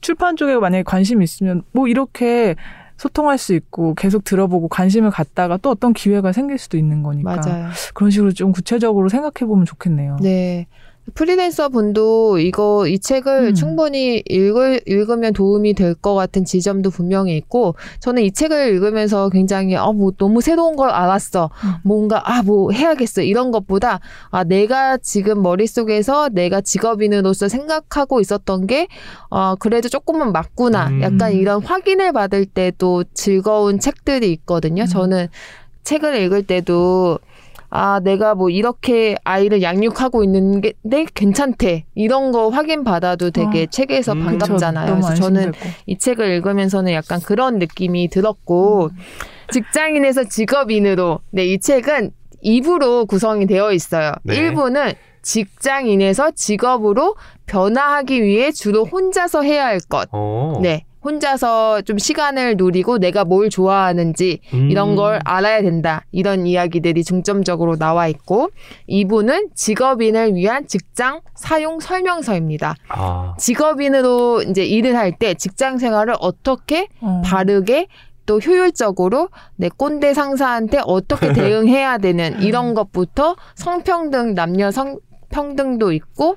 [0.00, 2.54] 출판 쪽에 만약에 관심 이 있으면 뭐 이렇게
[2.96, 7.68] 소통할 수 있고 계속 들어보고 관심을 갖다가 또 어떤 기회가 생길 수도 있는 거니까 맞아요.
[7.92, 10.16] 그런 식으로 좀 구체적으로 생각해 보면 좋겠네요.
[10.22, 10.66] 네.
[11.14, 13.54] 프리랜서 분도 이거 이 책을 음.
[13.54, 19.76] 충분히 읽을 읽으면 도움이 될 것 같은 지점도 분명히 있고 저는 이 책을 읽으면서 굉장히
[19.76, 21.74] 아뭐 너무 새로운 걸 알았어 음.
[21.84, 29.56] 뭔가 아 뭐 해야겠어 이런 것보다 아 내가 지금 머릿속에서 내가 직업인으로서 생각하고 있었던 게아
[29.58, 31.02] 그래도 조금은 맞구나 음.
[31.02, 34.86] 약간 이런 확인을 받을 때도 즐거운 책들이 있거든요 음.
[34.86, 35.28] 저는
[35.84, 37.18] 책을 읽을 때도
[37.78, 41.84] 아, 내가 뭐 이렇게 아이를 양육하고 있는 게, 네, 괜찮대.
[41.94, 43.66] 이런 거 확인 받아도 되게 어.
[43.66, 44.24] 책에서 음.
[44.24, 44.94] 반갑잖아요.
[44.94, 45.52] 그래서 저는.
[45.84, 48.88] 이 책을 읽으면서는 약간 그런 느낌이 들었고,
[49.52, 52.12] 직장인에서 직업인으로, 네, 이 책은
[52.42, 54.14] 2부로 구성이 되어 있어요.
[54.22, 54.36] 네.
[54.36, 60.08] 1부는 직장인에서 직업으로 변화하기 위해 주로 혼자서 해야 할 것.
[60.12, 60.60] 어.
[60.62, 60.86] 네.
[61.10, 64.70] 혼자서 좀 시간을 누리고 내가 뭘 좋아하는지 음.
[64.70, 66.04] 이런 걸 알아야 된다.
[66.10, 68.50] 이런 이야기들이 중점적으로 나와 있고
[68.88, 72.74] 2부는 직업인을 위한 직장 사용 설명서입니다.
[72.88, 73.34] 아.
[73.38, 77.22] 직업인으로 이제 일을 할 때 직장 생활을 어떻게 어.
[77.24, 77.86] 바르게
[78.26, 84.98] 또 효율적으로 내 꼰대 상사한테 어떻게 대응해야 되는 이런 것부터 성평등 남녀 성
[85.30, 86.36] 평등도 있고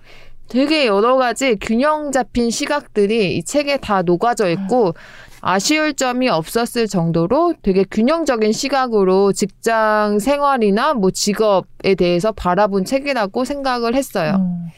[0.49, 4.93] 되게 여러 가지 균형 잡힌 시각들이 이 책에 다 녹아져 있고
[5.41, 13.95] 아쉬울 점이 없었을 정도로 되게 균형적인 시각으로 직장 생활이나 뭐 직업에 대해서 바라본 책이라고 생각을
[13.95, 14.37] 했어요.
[14.39, 14.71] 어.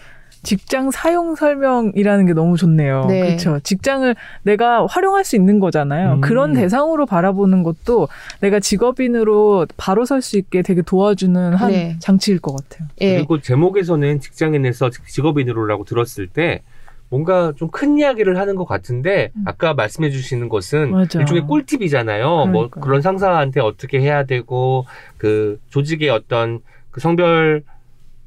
[0.43, 3.05] 직장 사용 설명이라는 게 너무 좋네요.
[3.07, 3.21] 네.
[3.21, 3.59] 그렇죠.
[3.61, 6.13] 직장을 내가 활용할 수 있는 거잖아요.
[6.13, 6.21] 음.
[6.21, 8.07] 그런 대상으로 바라보는 것도
[8.39, 11.95] 내가 직업인으로 바로 설 수 있게 되게 도와주는 한 네.
[11.99, 12.87] 장치일 것 같아요.
[13.01, 13.15] 예.
[13.15, 16.61] 그리고 제목에서는 직장인에서 직업인으로라고 들었을 때
[17.09, 19.43] 뭔가 좀 큰 이야기를 하는 것 같은데 음.
[19.45, 21.19] 아까 말씀해 주시는 것은 맞아.
[21.19, 22.27] 일종의 꿀팁이잖아요.
[22.27, 22.83] 뭐 그러니까요.
[22.83, 24.85] 그런 상사한테 어떻게 해야 되고
[25.17, 26.59] 그 조직의 어떤
[26.91, 27.63] 그 성별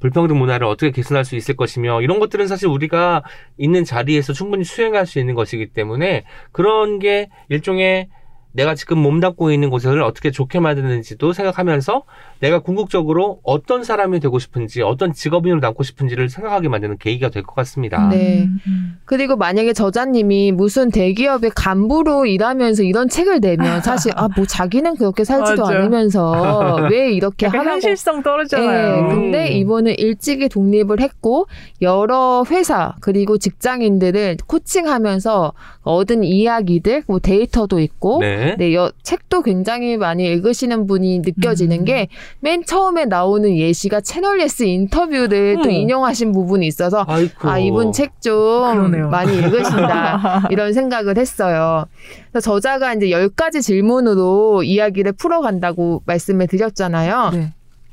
[0.04, 3.22] 불평등 문화를 어떻게 개선할 수 있을 것이며 이런 것들은 사실 우리가
[3.56, 8.08] 있는 자리에서 충분히 수행할 수 있는 것이기 때문에 그런 게 일종의
[8.52, 12.02] 내가 지금 몸담고 있는 곳을 어떻게 좋게 만드는지도 생각하면서
[12.44, 17.54] 내가 궁극적으로 어떤 사람이 되고 싶은지 어떤 직업인으로 남고 싶은지를 생각하게 만드는 계기가 될 것
[17.54, 18.08] 같습니다.
[18.08, 18.42] 네.
[18.42, 18.98] 음, 음.
[19.06, 25.24] 그리고 만약에 저자님이 무슨 대기업의 간부로 일하면서 이런 책을 내면 사실 아 뭐 자기는 그렇게
[25.24, 25.64] 살지도.
[25.64, 28.96] 않으면서 왜 이렇게 하라고 현실성 떨어지잖아요.
[28.96, 29.56] 예, 근데 음.
[29.56, 31.46] 이분은 일찍이 독립을 했고
[31.80, 35.52] 여러 회사 그리고 직장인들을 코칭하면서
[35.82, 38.56] 얻은 이야기들 뭐 데이터도 있고 네.
[38.58, 41.84] 네, 여, 책도 굉장히 많이 읽으시는 분이 느껴지는 음.
[41.84, 42.08] 게
[42.40, 45.70] 맨 처음에 나오는 예시가 채널 예스 인터뷰를 또 음.
[45.70, 47.48] 인용하신 부분이 있어서 아이고.
[47.48, 49.10] 아 이분 책 좀.
[49.10, 51.86] 많이 읽으신다 이런 생각을 했어요.
[52.30, 57.30] 그래서 저자가 이제 열 가지 질문으로 이야기를 풀어간다고 말씀을 드렸잖아요.
[57.32, 57.52] 네.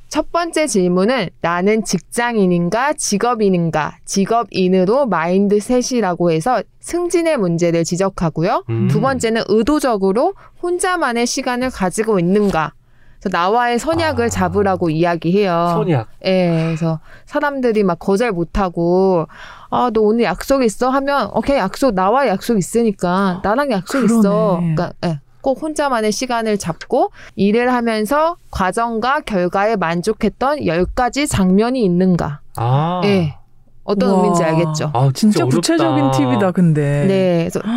[0.09, 8.65] 첫 번째 질문은 나는 직장인인가 직업인인가 직업인으로 마인드셋이라고 해서 승진의 문제를 지적하고요.
[8.69, 8.89] 음.
[8.89, 12.73] 두 번째는 의도적으로 혼자만의 시간을 가지고 있는가.
[13.21, 14.29] 그래서 나와의 선약을 아.
[14.29, 15.73] 잡으라고 이야기해요.
[15.75, 16.07] 선약.
[16.25, 19.27] 예, 그래서 사람들이 막 거절 못하고,
[19.69, 20.89] 아, 너 오늘 약속 있어?
[20.89, 24.21] 하면, 오케이, 약속, 나와 약속 있으니까, 나랑 약속 있어.
[24.21, 24.75] 그러네.
[24.75, 32.39] 그러니까, 예, 꼭 혼자만의 시간을 잡고, 일을 하면서 과정과 결과에 만족했던 열 가지 장면이 있는가.
[32.57, 33.01] 아.
[33.05, 33.35] 예.
[33.83, 34.17] 어떤 우와.
[34.17, 34.91] 의미인지 알겠죠?
[34.93, 36.11] 아, 진짜 진짜, 구체적인.
[36.11, 37.05] 팁이다, 근데.
[37.07, 37.37] 네.
[37.49, 37.67] 그래서 그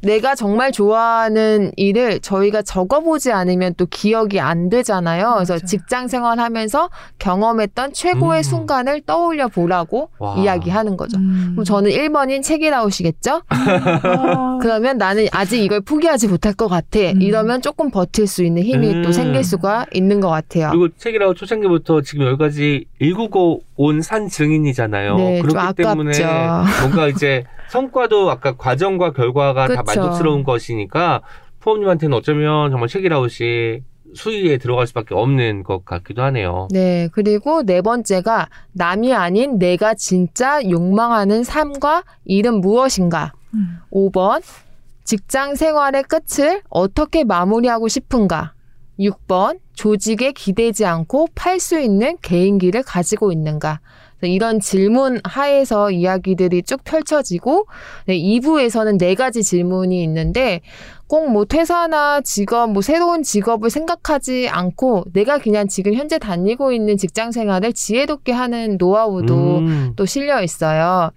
[0.00, 5.34] 내가 정말 좋아하는 일을 저희가 적어보지 않으면 또 기억이 안 되잖아요.
[5.36, 5.66] 그래서 맞아요.
[5.66, 8.42] 직장 생활하면서 경험했던 최고의 음.
[8.42, 10.36] 순간을 떠올려 보라고 와.
[10.36, 11.18] 이야기하는 거죠.
[11.18, 11.52] 음.
[11.52, 13.42] 그럼 저는 1번인 책이라우시겠죠?
[13.48, 17.00] 아, 그러면 나는 아직 이걸 포기하지 못할 것 같아.
[17.00, 17.22] 음.
[17.22, 19.02] 이러면 조금 버틸 수 있는 힘이 음.
[19.02, 20.70] 또 생길 수가 있는 것 같아요.
[20.70, 25.16] 그리고 책이라고 초창기부터 지금 여기까지 읽고 온 산 증인이잖아요.
[25.16, 26.12] 네, 좀 그렇기 때문에.
[26.82, 30.00] 뭔가 이제 성과도 아까 과정과 결과가 다 그쵸.
[30.00, 31.22] 만족스러운 것이니까
[31.60, 33.80] 포함님한테는 어쩌면 정말 책이라웃이
[34.14, 36.68] 수위에 들어갈 수밖에 없는 것 같기도 하네요.
[36.70, 43.32] 네, 그리고 네 번째가 남이 아닌 내가 진짜 욕망하는 삶과 일은 무엇인가?
[43.54, 43.78] 음.
[43.92, 44.42] 5번
[45.02, 48.52] 직장 생활의 끝을 어떻게 마무리하고 싶은가?
[48.98, 53.80] 6번 조직에 기대지 않고 팔 수 있는 개인기를 가지고 있는가?
[54.22, 57.66] 이런 질문 하에서 이야기들이 쭉 펼쳐지고
[58.06, 60.62] 네, 2부에서는 네 가지 질문이 있는데
[61.06, 66.96] 꼭 뭐 퇴사나 직업, 뭐 새로운 직업을 생각하지 않고 내가 그냥 지금 현재 다니고 있는
[66.96, 69.92] 직장 생활을 지혜롭게 하는 노하우도 음.
[69.96, 71.10] 또 실려 있어요.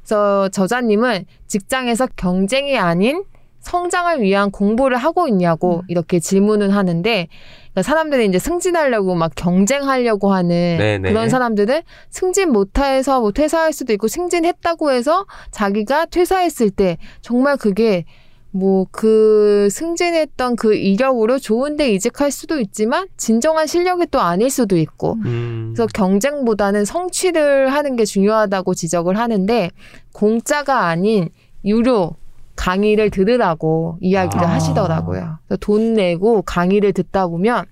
[0.00, 3.24] 그래서 저자님은 직장에서 경쟁이 아닌
[3.64, 5.82] 성장을 위한 공부를 하고 있냐고 음.
[5.88, 7.28] 이렇게 질문을 하는데
[7.72, 11.10] 그러니까 사람들이 이제 승진하려고 막 경쟁하려고 하는 네네.
[11.10, 18.04] 그런 사람들은 승진 못해서 뭐 퇴사할 수도 있고 승진했다고 해서 자기가 퇴사했을 때 정말 그게
[18.52, 25.14] 뭐 그 승진했던 그 이력으로 좋은데 이직할 수도 있지만 진정한 실력이 또 아닐 수도 있고
[25.24, 25.72] 음.
[25.74, 29.70] 그래서 경쟁보다는 성취를 하는 게 중요하다고 지적을 하는데
[30.12, 31.30] 공짜가 아닌
[31.64, 32.14] 유료
[32.56, 34.50] 강의를 들으라고 이야기를 아.
[34.50, 35.38] 하시더라고요.
[35.60, 37.64] 돈 내고 강의를 듣다 보면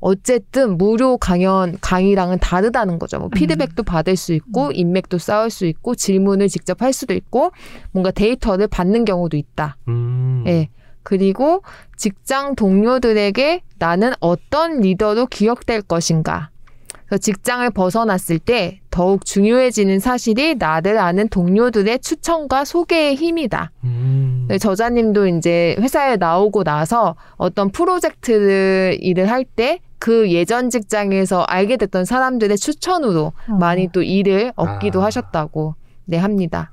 [0.00, 3.18] 어쨌든 무료 강연 강의랑은 다르다는 거죠.
[3.18, 7.50] 뭐 피드백도 받을 수 있고 인맥도 쌓을 수 있고 질문을 직접 할 수도 있고
[7.92, 9.76] 뭔가 데이터를 받는 경우도 있다.
[9.88, 10.44] 음.
[10.46, 10.68] 예.
[11.02, 11.62] 그리고
[11.96, 16.50] 직장 동료들에게 나는 어떤 리더로 기억될 것인가.
[17.08, 23.72] 그래서 직장을 벗어났을 때 더욱 중요해지는 사실이 나를 아는 동료들의 추천과 소개의 힘이다.
[23.84, 24.46] 음.
[24.48, 31.76] 네, 저자님도 이제 회사에 나오고 나서 어떤 프로젝트를 일을 할 때 그 예전 직장에서 알게
[31.76, 33.52] 됐던 사람들의 추천으로 어.
[33.54, 35.06] 많이 또 일을 얻기도 아.
[35.06, 36.70] 하셨다고 네 합니다.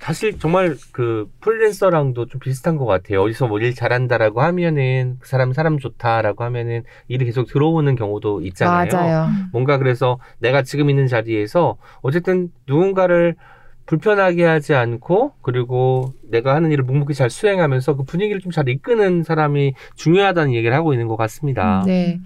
[0.00, 3.22] 사실 정말 그 프리랜서랑도 좀 비슷한 것 같아요.
[3.22, 8.88] 어디서 뭐 일 잘한다라고 하면은 그 사람 사람 좋다라고 하면은 일이 계속 들어오는 경우도 있잖아요.
[8.92, 9.28] 맞아요.
[9.52, 13.34] 뭔가 그래서 내가 지금 있는 자리에서 어쨌든 누군가를
[13.86, 19.22] 불편하게 하지 않고 그리고 내가 하는 일을 묵묵히 잘 수행하면서 그 분위기를 좀 잘 이끄는
[19.24, 21.82] 사람이 중요하다는 얘기를 하고 있는 것 같습니다.
[21.86, 22.20] 네.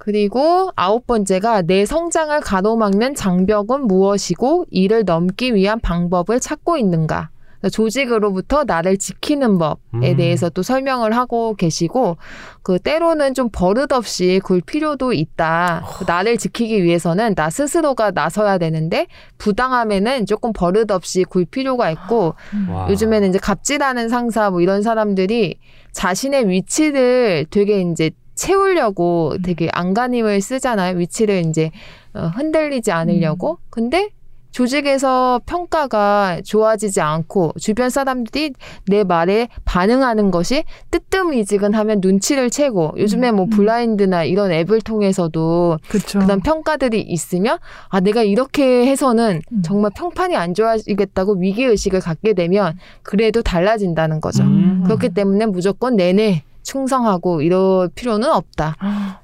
[0.00, 7.28] 그리고 아홉 번째가 내 성장을 가로막는 장벽은 무엇이고 이를 넘기 위한 방법을 찾고 있는가.
[7.60, 10.16] 그래서 조직으로부터 나를 지키는 법에 음.
[10.16, 12.16] 대해서 또 설명을 하고 계시고
[12.62, 15.84] 그 때로는 좀 버릇없이 굴 필요도 있다.
[15.98, 22.36] 그 나를 지키기 위해서는 나 스스로가 나서야 되는데 부당함에는 조금 버릇없이 굴 필요가 있고
[22.70, 22.88] 와.
[22.88, 25.58] 요즘에는 이제 갑질하는 상사 뭐 이런 사람들이
[25.92, 28.10] 자신의 위치를 되게 이제
[28.40, 30.96] 채우려고 되게 안간힘을 쓰잖아요.
[30.96, 31.70] 위치를 이제
[32.14, 33.58] 어, 흔들리지 않으려고.
[33.68, 34.08] 근데
[34.50, 38.54] 조직에서 평가가 좋아지지 않고 주변 사람들이
[38.86, 43.50] 내 말에 반응하는 것이 뜨뜻미지근하면 눈치를 채고 요즘에 뭐 음.
[43.50, 46.18] 블라인드나 이런 앱을 통해서도 그렇죠.
[46.18, 47.58] 그런 평가들이 있으면
[47.90, 49.62] 아 내가 이렇게 해서는 음.
[49.62, 54.42] 정말 평판이 안 좋아지겠다고 위기 의식을 갖게 되면 그래도 달라진다는 거죠.
[54.44, 54.82] 음.
[54.84, 58.76] 그렇기 때문에 무조건 내내 충성하고 이럴 필요는 없다.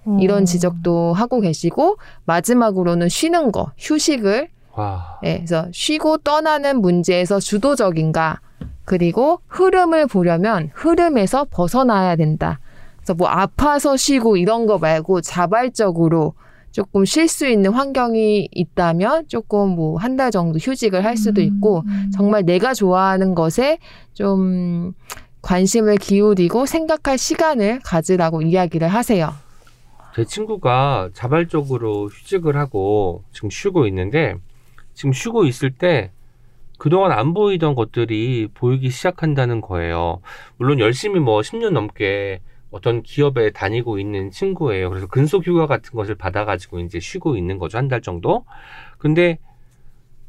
[0.05, 0.19] 어.
[0.21, 5.19] 이런 지적도 하고 계시고 마지막으로는 쉬는 거, 휴식을 와.
[5.25, 8.41] 예, 그래서 쉬고 떠나는 문제에서 주도적인가
[8.85, 12.61] 그리고 흐름을 보려면 흐름에서 벗어나야 된다.
[12.99, 16.35] 그래서 뭐 아파서 쉬고 이런 거 말고 자발적으로
[16.73, 21.85] 조금 쉴 수 있는 환경이 있다면 조금 뭐 한 달 정도 휴직을 할 수도 있고
[21.87, 22.11] 음.
[22.15, 23.79] 정말 내가 좋아하는 것에
[24.13, 24.93] 좀
[25.51, 29.33] 관심을 기울이고 생각할 시간을 가지라고 이야기를 하세요.
[30.17, 34.35] 제 친구가 자발적으로 휴직을 하고 지금 쉬고 있는데
[34.95, 36.11] 지금 쉬고 있을 때
[36.79, 40.21] 그동안 안 보이던 것들이 보이기 시작한다는 거예요.
[40.57, 42.41] 물론 열심히 뭐 10년 넘게
[42.73, 44.91] 어떤 기업에 다니고 있는 친구예요.
[44.91, 47.79] 그래서 근속 휴가 같은 것을 받아가지고 이제 쉬고 있는 거죠.
[47.79, 48.45] 한 달 정도.
[48.99, 49.39] 근데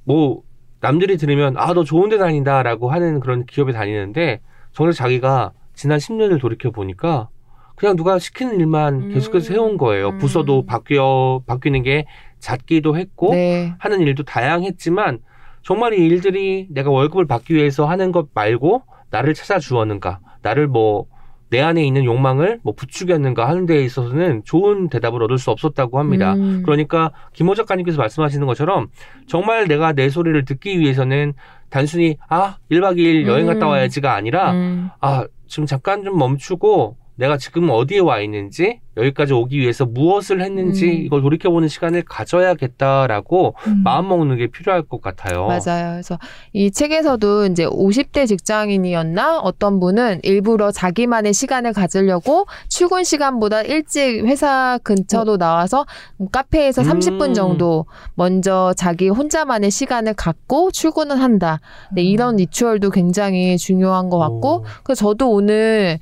[0.04, 0.44] 뭐
[0.80, 4.42] 남들이 들으면 아, 너 좋은 데 다닌다 라고 하는 그런 기업에 다니는데
[4.78, 7.30] 정작 자기가 지난 10년을 돌이켜 보니까
[7.76, 9.10] 그냥 누가 시키는 일만 음.
[9.12, 10.10] 계속해서 해온 거예요.
[10.10, 10.18] 음.
[10.20, 12.06] 부서도 바뀌어 바뀌는 게
[12.38, 13.74] 잦기도 했고 네.
[13.80, 15.18] 하는 일도 다양했지만
[15.64, 21.08] 정말 이 일들이 내가 월급을 받기 위해서 하는 것 말고 나를 찾아주었는가, 나를 뭐
[21.50, 26.34] 내 안에 있는 욕망을 뭐 부추겼는가 하는 데에 있어서는 좋은 대답을 얻을 수 없었다고 합니다.
[26.34, 26.64] 음.
[26.64, 28.88] 그러니까 김호 작가님께서 말씀하시는 것처럼
[29.28, 31.34] 정말 내가 내 소리를 듣기 위해서는
[31.70, 33.72] 단순히 아 1박 2일 여행 갔다 음.
[33.72, 34.90] 와야지가 아니라 음.
[35.00, 40.86] 아, 지금 잠깐 좀 멈추고 내가 지금 어디에 와 있는지 여기까지 오기 위해서 무엇을 했는지
[40.88, 41.06] 음.
[41.06, 43.82] 이걸 돌이켜보는 시간을 가져야겠다라고 음.
[43.84, 45.48] 마음 먹는 게 필요할 것 같아요.
[45.48, 45.92] 맞아요.
[45.94, 46.18] 그래서
[46.54, 54.80] 이 책에서도 이제 50대 직장인이었나 어떤 분은 일부러 자기만의 시간을 가지려고 출근 시간보다 일찍 회사
[54.84, 55.86] 근처로 나와서
[56.32, 56.88] 카페에서 음.
[56.88, 61.60] 30분 정도 먼저 자기 혼자만의 시간을 갖고 출근을 한다.
[61.94, 64.64] 네, 이런 리추얼도 굉장히 중요한 것 같고 오.
[64.84, 66.00] 그래서 저도 오늘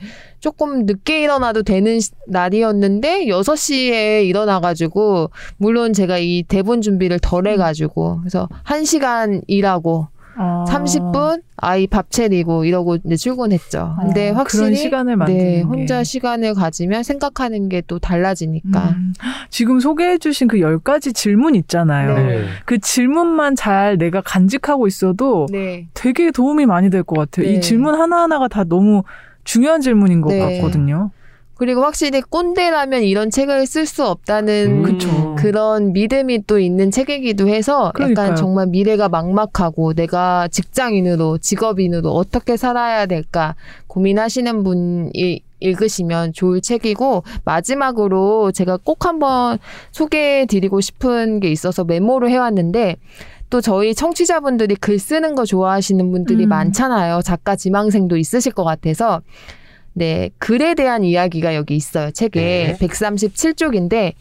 [0.50, 8.20] 조금 늦게 일어나도 되는 시- 날이었는데 6시에 일어나가지고 물론 제가 이 대본 준비를 덜 해가지고
[8.20, 10.66] 그래서 1시간 일하고 아.
[10.68, 13.96] 30분 아이 밥 차리고 이러고 이제 출근했죠.
[14.02, 15.62] 근데 어, 확실히 시간을 네, 게.
[15.62, 18.90] 혼자 시간을 가지면 생각하는 게 또 달라지니까.
[18.90, 19.14] 음.
[19.50, 22.16] 지금 소개해 주신 그열 가지 질문 있잖아요.
[22.18, 22.46] 네.
[22.66, 25.88] 그 질문만 잘 내가 간직하고 있어도 네.
[25.96, 27.48] 되게 도움이 많이 될 것 같아요.
[27.48, 27.54] 네.
[27.54, 29.02] 이 질문 하나하나가 다 너무
[29.46, 30.58] 중요한 질문인 것 네.
[30.58, 31.12] 같거든요.
[31.56, 35.36] 그리고 확실히 꼰대라면 이런 책을 쓸 수 없다는 음.
[35.38, 38.26] 그런 믿음이 또 있는 책이기도 해서 그러니까요.
[38.26, 43.56] 약간 정말 미래가 막막하고 내가 직장인으로 직업인으로 어떻게 살아야 될까
[43.88, 49.58] 고민하시는 분이 읽으시면 좋을 책이고 마지막으로 제가 꼭 한번
[49.92, 52.98] 소개해 드리고 싶은 게 있어서 메모를 해왔는데
[53.50, 56.50] 또 저희 청취자분들이 글 쓰는 거 좋아하시는 분들이 음.
[56.50, 57.22] 많잖아요.
[57.22, 59.22] 작가 지망생도 있으실 것 같아서
[59.94, 62.12] 네, 글에 대한 이야기가 여기 있어요.
[62.12, 62.88] 책에 네.
[62.88, 64.14] 137쪽인데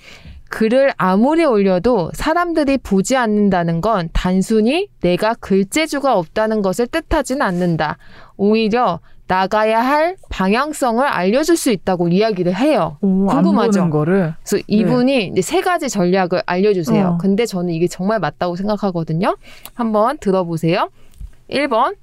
[0.50, 7.98] 글을 아무리 올려도 사람들이 보지 않는다는 건 단순히 내가 글재주가 없다는 것을 뜻하진 않는다.
[8.36, 12.98] 오히려 나가야 할 방향성을 알려줄 수 있다고 이야기를 해요.
[13.00, 13.88] 오, 안 궁금하죠?
[13.90, 14.34] 거를.
[14.44, 17.06] 그래서 이분이 이제 세 가지 전략을 알려주세요.
[17.06, 17.18] 어.
[17.18, 19.36] 근데 저는 이게 정말 맞다고 생각하거든요.
[19.74, 20.90] 한번 들어보세요.
[21.50, 21.96] 1번.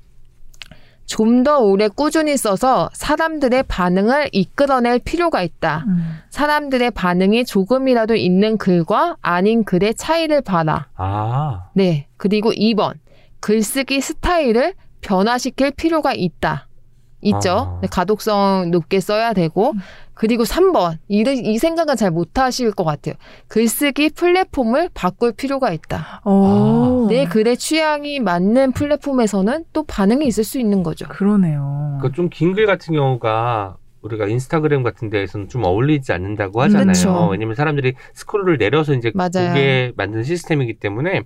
[1.06, 5.84] 좀 더 오래 꾸준히 써서 사람들의 반응을 이끌어낼 필요가 있다.
[5.88, 6.20] 음.
[6.30, 10.88] 사람들의 반응이 조금이라도 있는 글과 아닌 글의 차이를 봐라.
[10.96, 12.08] 아, 네.
[12.16, 12.94] 그리고 2번.
[13.42, 16.68] 글쓰기 스타일을 변화시킬 필요가 있다.
[17.22, 17.76] 있죠.
[17.78, 17.80] 아.
[17.82, 19.74] 네, 가독성 높게 써야 되고.
[20.14, 20.98] 그리고 3번.
[21.08, 23.16] 이, 이 생각은 잘 못하실 것 같아요.
[23.48, 26.22] 글쓰기 플랫폼을 바꿀 필요가 있다.
[26.26, 27.08] 오.
[27.10, 31.08] 내 글의 취향이 맞는 플랫폼에서는 또 반응이 있을 수 있는 거죠.
[31.08, 31.98] 그러네요.
[32.02, 36.88] 그좀긴 글 같은 경우가 우리가 인스타그램 같은 데에서는 좀 어울리지 않는다고 하잖아요.
[36.88, 37.28] 그쵸.
[37.32, 39.50] 왜냐면 사람들이 스크롤을 내려서 이제 맞아요.
[39.50, 41.22] 보게 만든 시스템이기 때문에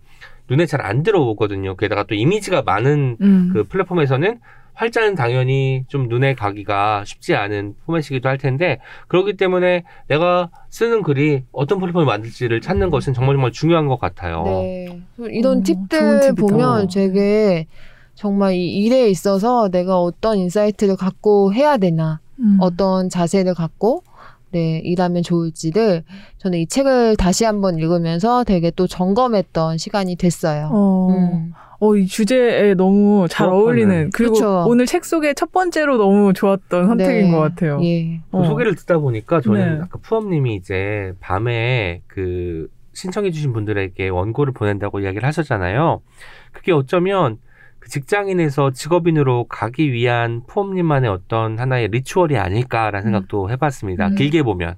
[0.50, 1.76] 눈에 잘 안 들어오거든요.
[1.76, 3.50] 게다가 또 이미지가 많은 음.
[3.54, 4.40] 그 플랫폼에서는
[4.76, 11.44] 활자는 당연히 좀 눈에 가기가 쉽지 않은 포맷이기도 할 텐데 그렇기 때문에 내가 쓰는 글이
[11.52, 14.44] 어떤 플랫폼을 만들지를 찾는 것은 정말 정말 중요한 것 같아요.
[14.46, 15.02] 네.
[15.32, 16.36] 이런 음, 팁들.
[16.36, 17.68] 보면 되게
[18.14, 22.58] 정말 이 일에 있어서 내가 어떤 insight를 갖고 해야 되나, 음.
[22.60, 24.04] 어떤 자세를 갖고
[24.52, 26.04] 네, 일하면 좋을지를
[26.38, 30.70] 저는 이 책을 다시 한번 읽으면서 되게 또 점검했던 시간이 됐어요.
[30.72, 31.54] 어, 음.
[31.80, 33.64] 어, 이 주제에 너무 잘 그렇구나.
[33.64, 34.66] 어울리는 그리고 그쵸.
[34.68, 37.32] 오늘 책 속에 첫 번째로 너무 좋았던 선택인 네.
[37.32, 37.80] 것 같아요.
[37.84, 38.22] 예.
[38.32, 38.46] 그 어.
[38.46, 39.82] 소개를 듣다 보니까 저는 네.
[39.84, 46.02] 아까 푸엄님이 이제 밤에 그 신청해주신 분들에게 원고를 보낸다고 이야기를 하셨잖아요.
[46.54, 47.38] 그게 어쩌면
[47.80, 54.08] 그 직장인에서 직업인으로 가기 위한 푸엄님만의 어떤 하나의 리추얼이 아닐까라는 생각도 해봤습니다.
[54.08, 54.16] 음.
[54.16, 54.76] 길게 보면.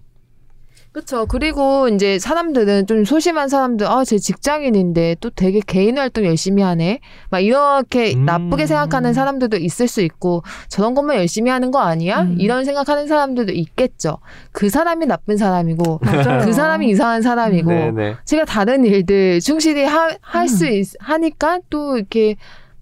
[0.97, 1.27] 그쵸.
[1.27, 7.01] 그리고 이제 사람들은 좀 소심한 사람들, 아, 제 직장인인데 또 되게 개인 활동 열심히 하네.
[7.29, 8.25] 막 이렇게 음.
[8.25, 12.23] 나쁘게 생각하는 사람들도 있을 수 있고, 저런 것만 열심히 하는 거 아니야?
[12.23, 12.37] 음.
[12.39, 14.17] 이런 생각하는 사람들도 있겠죠.
[14.51, 16.43] 그 사람이 나쁜 사람이고, 맞아요.
[16.43, 18.15] 그 사람이 이상한 사람이고, 네네.
[18.25, 19.85] 제가 다른 일들 충실히
[20.21, 20.81] 할수 음.
[20.99, 22.37] 하니까 또 이렇게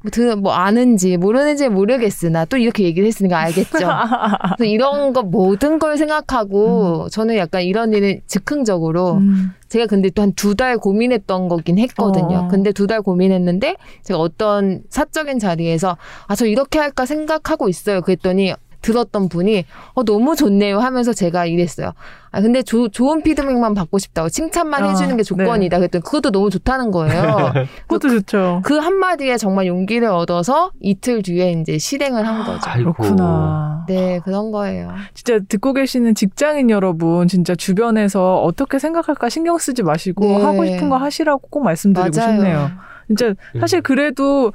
[0.06, 3.72] 뭐, 드- 뭐 아는지 모르는지 모르겠으나 또 이렇게 얘기를 했으니까 알겠죠.
[4.58, 9.52] 그래서 이런 거 모든 걸 생각하고 저는 약간 이런 일은 즉흥적으로 음.
[9.68, 12.38] 제가 근데 또 한 두 달 고민했던 거긴 했거든요.
[12.46, 12.48] 어.
[12.50, 15.98] 근데 두 달 고민했는데 제가 어떤 사적인 자리에서
[16.28, 18.02] 아 저 이렇게 할까 생각하고 있어요.
[18.02, 18.54] 그랬더니
[18.86, 19.66] 들었던 분이
[19.96, 21.94] 어 너무 좋네요 하면서 제가 이랬어요.
[22.32, 25.78] 아 근데 조- 좋은 피드백만 받고 싶다고 칭찬만 아, 해주는 게 조건이다.
[25.80, 27.54] 그랬더니 그것도 너무 좋다는 거예요.
[27.88, 28.62] 그것도 좋죠.
[28.64, 32.70] 그 한마디에 정말 용기를 얻어서 이틀 뒤에 이제 실행을 한 거죠.
[32.70, 32.94] 아이고.
[32.94, 33.86] 그렇구나.
[33.88, 34.92] 네 그런 거예요.
[35.14, 40.44] 진짜 듣고 계시는 직장인 여러분, 진짜 주변에서 어떻게 생각할까 신경 쓰지 마시고 네.
[40.44, 42.36] 하고 싶은 거 하시라고 꼭 말씀드리고 맞아요.
[42.36, 42.72] 싶네요.
[43.08, 44.52] 진짜 사실 그래도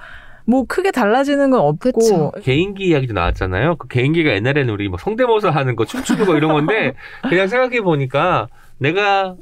[0.51, 2.33] 뭐 크게 달라지는 건 없고 그쵸.
[2.43, 3.77] 개인기 이야기도 나왔잖아요.
[3.77, 6.95] 그 개인기가 옛날에는 우리 뭐 성대모사 하는 거 춤추는 거 이런 건데
[7.29, 8.49] 그냥 생각해 보니까
[8.79, 9.37] 내가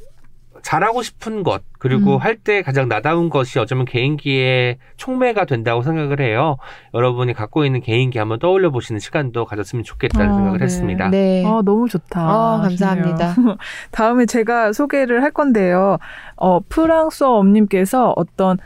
[0.60, 2.18] 잘하고 싶은 것 그리고 음.
[2.18, 6.58] 할때 가장 나다운 것이 어쩌면 개인기의 촉매가 된다고 생각을 해요.
[6.92, 10.64] 여러분이 갖고 있는 개인기 한번 떠올려 보시는 시간도 가졌으면 좋겠다는 어, 생각을 네.
[10.64, 11.08] 했습니다.
[11.08, 11.44] 네.
[11.46, 12.20] 아, 너무 좋다.
[12.20, 13.34] 아, 감사합니다.
[13.92, 15.96] 다음에 제가 소개를 할 건데요.
[16.36, 18.58] 어, 프랑스어 엄님께서 어떤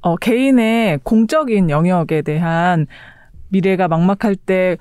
[0.00, 2.86] 어, 개인의 공적인 영역에 대한
[3.48, 4.76] 미래가 막막할 때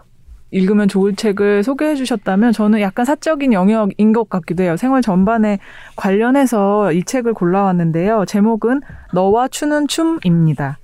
[0.51, 4.77] 읽으면 좋을 책을 소개해 주셨다면 저는 약간 사적인 영역인 것 같기도 해요.
[4.77, 5.59] 생활 전반에
[5.95, 8.25] 관련해서 이 책을 골라왔는데요.
[8.25, 8.81] 제목은
[9.13, 10.77] 너와 추는 춤입니다.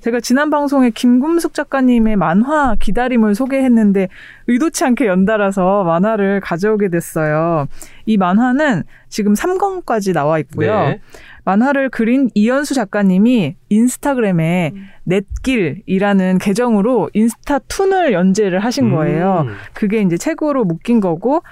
[0.00, 4.08] 제가 지난 방송에 김금숙 작가님의 만화 기다림을 소개했는데
[4.46, 7.66] 의도치 않게 연달아서 만화를 가져오게 됐어요.
[8.06, 10.72] 이 만화는 지금 3권까지 나와 있고요.
[10.72, 11.00] 네.
[11.48, 14.74] 만화를 그린 이현수 작가님이 인스타그램에
[15.04, 19.46] 넷길이라는 계정으로 인스타 툰을 연재를 하신 거예요.
[19.46, 19.54] 음.
[19.72, 21.42] 그게 이제 책으로 묶인 거고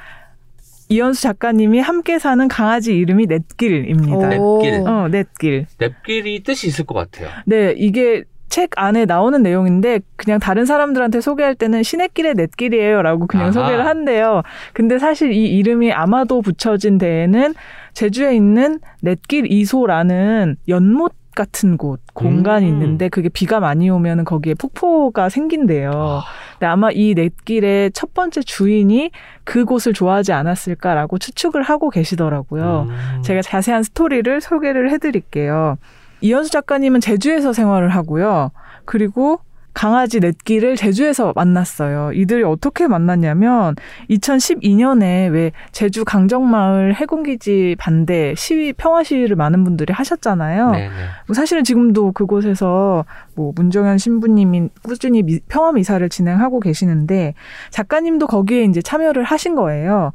[0.90, 4.38] 이현수 작가님이 함께 사는 강아지 이름이 넷길입니다.
[4.38, 4.60] 오.
[4.62, 4.86] 넷길.
[4.86, 5.66] 어, 넷길.
[5.78, 7.30] 냅길이 뜻이 있을 것 같아요.
[7.46, 13.52] 네, 이게 책 안에 나오는 내용인데 그냥 다른 사람들한테 소개할 때는 신의길의 넷길이에요라고 그냥 아하.
[13.52, 14.42] 소개를 한대요.
[14.72, 17.54] 근데 사실 이 이름이 아마도 붙여진 데에는
[17.92, 22.72] 제주에 있는 넷길 이소라는 연못 같은 곳 공간이 음.
[22.72, 26.22] 있는데 그게 비가 많이 오면 거기에 폭포가 생긴대요.
[26.52, 29.10] 근데 아마 이 넷길의 첫 번째 주인이
[29.44, 32.86] 그곳을 좋아하지 않았을까라고 추측을 하고 계시더라고요.
[32.88, 33.22] 음.
[33.22, 35.76] 제가 자세한 스토리를 소개를 해드릴게요.
[36.20, 38.50] 이현수 작가님은 제주에서 생활을 하고요.
[38.84, 39.40] 그리고
[39.74, 42.12] 강아지 넷길을 제주에서 만났어요.
[42.14, 43.74] 이들이 어떻게 만났냐면
[44.08, 50.70] 2012년에 왜 제주 강정마을 해군기지 반대 시위 평화 시위를 많은 분들이 하셨잖아요.
[50.70, 50.88] 네네.
[51.26, 53.04] 뭐 사실은 지금도 그곳에서
[53.34, 57.34] 뭐 문정현 신부님이 꾸준히 미- 평화 미사를 진행하고 계시는데
[57.70, 60.12] 작가님도 거기에 이제 참여를 하신 거예요.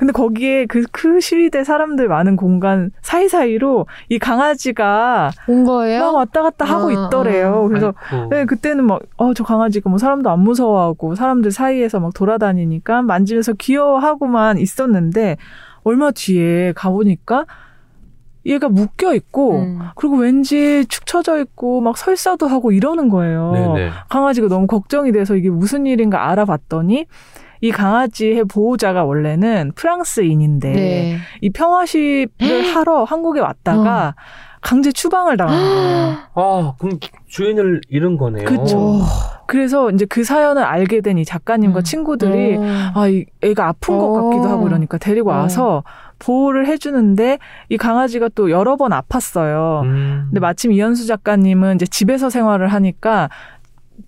[0.00, 6.00] 근데 거기에 그, 그 시위대 사람들 많은 공간 사이사이로 이 강아지가 온 거예요?
[6.00, 7.66] 막 왔다 갔다 하고 어, 있더래요.
[7.68, 8.28] 그래서 아이고.
[8.30, 13.52] 네, 그때는 막, 어, 저 강아지가 뭐 사람도 안 무서워하고 사람들 사이에서 막 돌아다니니까 만지면서
[13.58, 15.36] 귀여워하고만 있었는데
[15.82, 17.44] 얼마 뒤에 가보니까
[18.46, 19.80] 얘가 묶여 있고 음.
[19.96, 23.52] 그리고 왠지 축 처져 있고 막 설사도 하고 이러는 거예요.
[23.52, 23.90] 네네.
[24.08, 27.04] 강아지가 너무 걱정이 돼서 이게 무슨 일인가 알아봤더니
[27.60, 31.16] 이 강아지의 보호자가 원래는 프랑스인인데 네.
[31.40, 34.14] 이 평화 시위를 하러 한국에 왔다가
[34.62, 36.16] 강제 추방을 당한 거예요.
[36.34, 36.98] 아, 그럼
[37.28, 38.44] 주인을 잃은 거네요.
[38.44, 38.78] 그쵸.
[38.78, 39.00] 오.
[39.46, 41.82] 그래서 이제 그 사연을 알게 된 이 작가님과 음.
[41.82, 42.62] 친구들이 어.
[42.94, 44.12] 아, 이 애가 아픈 것 어.
[44.30, 45.34] 같기도 하고 이러니까 데리고 어.
[45.36, 45.82] 와서
[46.18, 47.38] 보호를 해주는데
[47.70, 49.82] 이 강아지가 또 여러 번 아팠어요.
[49.84, 50.24] 음.
[50.28, 53.30] 근데 마침 이현수 작가님은 이제 집에서 생활을 하니까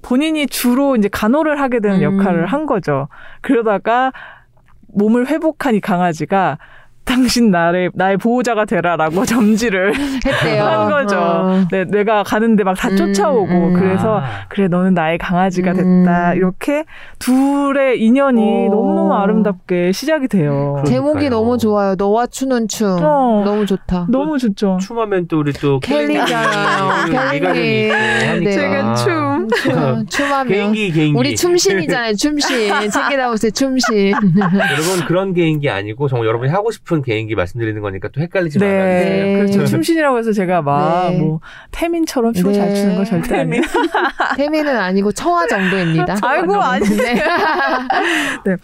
[0.00, 2.18] 본인이 주로 이제 간호를 하게 되는 음.
[2.18, 3.08] 역할을 한 거죠.
[3.40, 4.12] 그러다가
[4.88, 6.58] 몸을 회복한 이 강아지가
[7.04, 9.94] 당신 나의 나의 보호자가 되라라고 점지를
[10.24, 10.64] 했대요.
[10.64, 11.18] 한 거죠.
[11.18, 11.64] 어.
[11.70, 13.74] 네, 내가 가는데 막다 음, 쫓아오고 음.
[13.74, 14.24] 그래서 아.
[14.48, 16.36] 그래 너는 나의 강아지가 됐다 음.
[16.36, 16.84] 이렇게
[17.18, 18.70] 둘의 인연이 오.
[18.70, 20.74] 너무너무 아름답게 시작이 돼요.
[20.76, 21.30] 그러- 제목이 그러니까요.
[21.40, 21.94] 너무 좋아요.
[21.96, 22.98] 너와 추는 춤.
[23.02, 23.42] 어.
[23.44, 24.06] 너무 좋다.
[24.08, 24.78] 너무 좋죠.
[24.80, 27.40] 춤하면 또 우리 또 켈리잖아요.
[27.40, 28.52] 켈리.
[28.52, 29.48] 제가 춤.
[29.62, 30.46] 춤, 춤하면.
[30.52, 31.18] 개인기 개인기.
[31.18, 32.14] 우리 춤신이잖아요.
[32.14, 32.70] 춤신.
[32.90, 34.12] 책이라우스의 춤신.
[34.12, 39.24] 여러분 그런 개인기 아니고 정말 여러분이 하고 싶은 개인기 말씀드리는 거니까 또 헷갈리지 네, 말아주세요.
[39.24, 39.34] 네.
[39.36, 39.64] 그렇죠.
[39.64, 41.18] 춤신이라고 해서 제가 막 네.
[41.18, 41.40] 뭐
[41.70, 42.74] 태민처럼 춤을 잘 네.
[42.74, 43.62] 추는 거 절대 아니에요.
[44.36, 46.16] 태민은 아니고 청아 정도입니다.
[46.20, 46.84] 아이고 아니.
[46.84, 47.24] 네.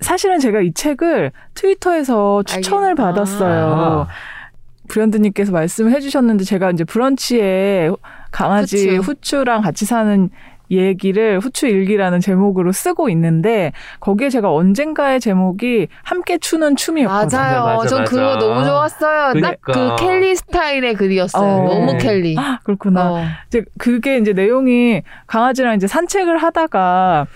[0.00, 3.04] 사실은 제가 이 책을 트위터에서 추천을 알겠다.
[3.04, 4.08] 받았어요.
[4.88, 7.90] 브랜드님께서 말씀을 해주셨는데 제가 이제 브런치에
[8.32, 9.10] 강아지 후추.
[9.12, 9.44] 후추.
[9.44, 10.28] 랑 같이 사는
[10.72, 17.40] 얘기를 후추 일기라는 제목으로 쓰고 있는데 거기에 제가 언젠가의 제목이 함께 추는 춤이었거든요.
[17.40, 17.64] 맞아요.
[17.64, 18.38] 맞아, 맞아, 전 그거 맞아.
[18.38, 19.40] 너무 좋았어요.
[19.40, 19.96] 딱 그러니까.
[19.96, 21.42] 그 켈리 스타일의 글이었어요.
[21.42, 21.68] 어.
[21.68, 22.34] 너무 켈리.
[22.38, 23.12] 아, 그렇구나.
[23.12, 23.24] 어.
[23.48, 27.26] 이제 그게 이제 내용이 강아지랑 이제 산책을 하다가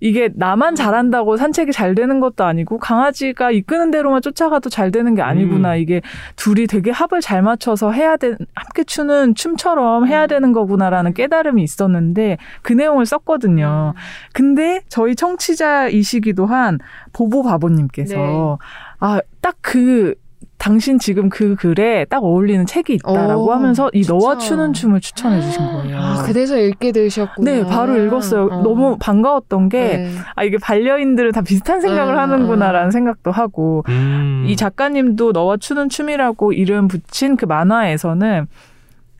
[0.00, 5.22] 이게 나만 잘한다고 산책이 잘 되는 것도 아니고 강아지가 이끄는 대로만 쫓아가도 잘 되는 게
[5.22, 5.74] 아니구나.
[5.74, 5.78] 음.
[5.78, 6.00] 이게
[6.36, 10.28] 둘이 되게 합을 잘 맞춰서 해야 돼 함께 추는 춤처럼 해야 음.
[10.28, 13.94] 되는 거구나라는 깨달음이 있었는데 그 내용을 썼거든요.
[14.32, 16.78] 근데 저희 청취자이시기도 한
[17.12, 18.56] 보보 바보님께서 네.
[19.00, 20.14] 아딱그
[20.58, 24.58] 당신 지금 그 글에 딱 어울리는 책이 있다라고 오, 하면서 이 너와 추천.
[24.58, 25.96] 추는 춤을 추천해 주신 거예요.
[25.96, 27.50] 아, 그래서 읽게 되셨구나.
[27.50, 28.46] 네, 바로 읽었어요.
[28.46, 28.62] 어.
[28.62, 30.10] 너무 반가웠던 게, 네.
[30.34, 34.44] 아, 이게 반려인들은 다 비슷한 생각을 음, 하는구나라는 생각도 하고, 음.
[34.48, 38.46] 이 작가님도 너와 추는 춤이라고 이름 붙인 그 만화에서는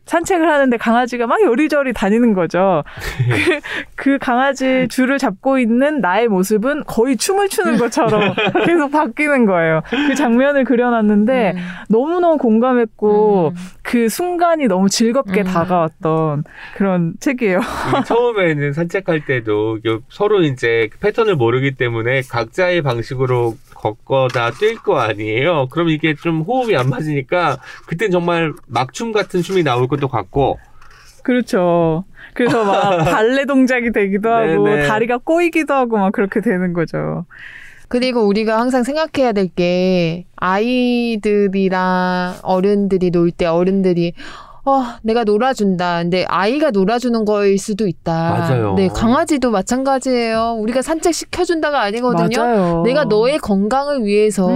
[0.09, 2.83] 산책을 하는데 강아지가 막 요리저리 다니는 거죠.
[3.29, 3.59] 그,
[3.95, 8.33] 그 강아지 줄을 잡고 있는 나의 모습은 거의 춤을 추는 것처럼
[8.65, 9.81] 계속 바뀌는 거예요.
[10.07, 11.59] 그 장면을 그려놨는데 음.
[11.89, 13.55] 너무너무 공감했고 음.
[13.83, 15.45] 그 순간이 너무 즐겁게 음.
[15.45, 16.43] 다가왔던
[16.75, 17.59] 그런 책이에요.
[18.07, 19.77] 처음에는 산책할 때도
[20.09, 25.67] 서로 이제 그 패턴을 모르기 때문에 각자의 방식으로 걷거나 뛸 거 아니에요.
[25.71, 27.57] 그럼 이게 좀 호흡이 안 맞으니까
[27.87, 30.59] 그땐 정말 막춤 같은 춤이 나올 것도 같고
[31.23, 32.03] 그렇죠.
[32.33, 34.87] 그래서 막 발레 동작이 되기도 하고 네네.
[34.87, 37.25] 다리가 꼬이기도 하고 막 그렇게 되는 거죠.
[37.87, 44.13] 그리고 우리가 항상 생각해야 될 게 아이들이랑 어른들이 놀 때 어른들이
[44.65, 46.01] 어, 내가 놀아준다.
[46.03, 48.29] 근데 아이가 놀아주는 거일 수도 있다.
[48.31, 48.73] 맞아요.
[48.75, 50.57] 네, 강아지도 마찬가지예요.
[50.59, 52.41] 우리가 산책 시켜준다가 아니거든요.
[52.41, 52.81] 맞아요.
[52.83, 54.47] 내가 너의 건강을 위해서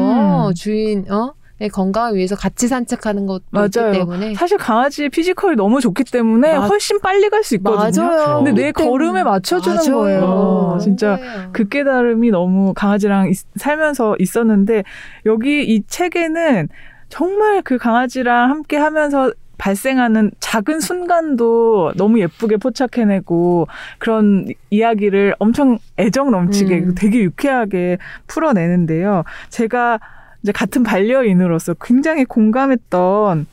[0.50, 0.54] 음.
[0.54, 1.34] 주인 어?
[1.60, 3.68] 의 건강을 위해서 같이 산책하는 것도 맞아요.
[3.68, 8.06] 있기 때문에 사실 강아지의 피지컬이 너무 좋기 때문에 맞- 훨씬 빨리 갈 수 있거든요.
[8.08, 8.44] 맞아요.
[8.44, 9.96] 근데 내 걸음에 맞춰주는 맞아요.
[9.96, 10.78] 거예요.
[10.82, 11.50] 진짜 거예요.
[11.54, 14.84] 그 깨달음이 너무 강아지랑 있- 살면서 있었는데
[15.28, 16.68] 여기 이 책에는
[17.10, 19.32] 정말 그 강아지랑 함께 하면서
[19.64, 26.96] 발생하는 작은 순간도 너무 예쁘게 포착해내고 그런 이야기를 엄청 애정 넘치게 음.
[26.96, 27.98] 되게 유쾌하게
[28.28, 29.24] 풀어내는데요.
[29.48, 30.02] 제가
[30.42, 33.46] 이제 같은 반려인으로서 굉장히 공감했던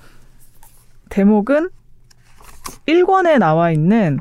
[1.11, 1.69] 대목은
[2.87, 4.19] 1권에 나와 있는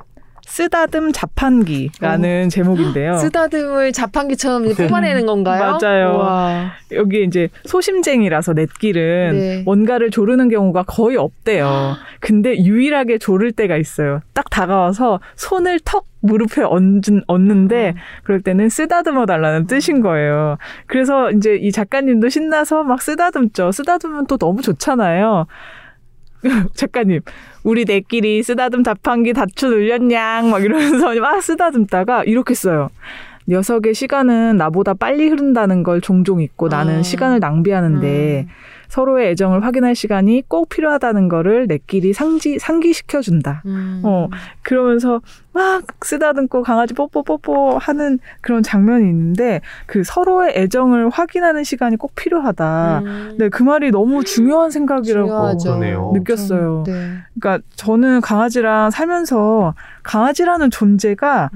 [0.50, 3.18] 쓰다듬 자판기라는 제목인데요.
[3.20, 5.78] 쓰다듬을 자판기처럼 뽑아내는 건가요?
[5.80, 6.18] 맞아요.
[6.18, 6.72] 와.
[6.92, 9.62] 여기 이제 소심쟁이라서 넷길은 네.
[9.64, 11.96] 뭔가를 조르는 경우가 거의 없대요.
[12.20, 14.22] 근데 유일하게 조를 때가 있어요.
[14.34, 17.94] 딱 다가와서 손을 턱 무릎에 얹은, 얹는데
[18.24, 20.58] 그럴 때는 쓰다듬어 달라는 뜻인 거예요.
[20.86, 23.72] 그래서 이제 이 작가님도 신나서 막 쓰다듬죠.
[23.72, 25.46] 쓰다듬으면 또 너무 좋잖아요.
[26.76, 27.22] 작가님,
[27.64, 32.90] 우리 내끼리 쓰다듬 자판기 다추 늘렸냥 막 이러면서 막 쓰다듬다가 이렇게 써요.
[33.48, 37.04] 녀석의 시간은 나보다 빨리 흐른다는 걸 종종 잊고 나는 아.
[37.04, 38.54] 시간을 낭비하는데 음.
[38.90, 43.62] 서로의 애정을 확인할 시간이 꼭 필요하다는 거를 내끼리 상지, 상기시켜 준다.
[43.66, 44.02] 음.
[44.04, 44.28] 어,
[44.64, 45.22] 그러면서
[45.54, 52.16] 막 쓰다듬고 강아지 뽀뽀 뽀뽀 하는 그런 장면이 있는데 그 서로의 애정을 확인하는 시간이 꼭
[52.16, 53.00] 필요하다.
[53.00, 53.36] 음.
[53.38, 56.12] 네, 그 말이 너무 중요한 생각이라고 중요하죠.
[56.14, 56.84] 느꼈어요.
[56.86, 57.18] 네.
[57.40, 61.50] 그러니까 저는 강아지랑 살면서 강아지라는 존재가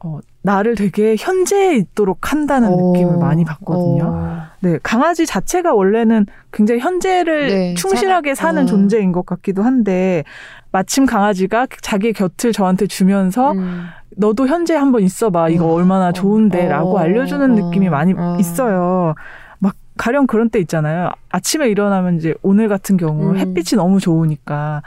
[0.00, 2.76] 어, 나를 되게 현재에 있도록 한다는 어.
[2.76, 4.04] 느낌을 많이 받거든요.
[4.06, 4.38] 어.
[4.60, 8.66] 네, 강아지 자체가 원래는 굉장히 현재를 네, 충실하게 살아- 사는 어.
[8.66, 10.24] 존재인 것 같기도 한데
[10.72, 13.84] 마침 강아지가 자기 곁을 저한테 주면서 음.
[14.16, 15.50] 너도 현재 한번 있어봐.
[15.50, 18.38] 이거 어, 얼마나 어, 좋은데라고 어, 알려주는 어, 느낌이 많이 어.
[18.40, 19.14] 있어요.
[19.58, 21.10] 막 가령 그런 때 있잖아요.
[21.28, 23.36] 아침에 일어나면 이제 오늘 같은 경우 음.
[23.36, 24.82] 햇빛이 너무 좋으니까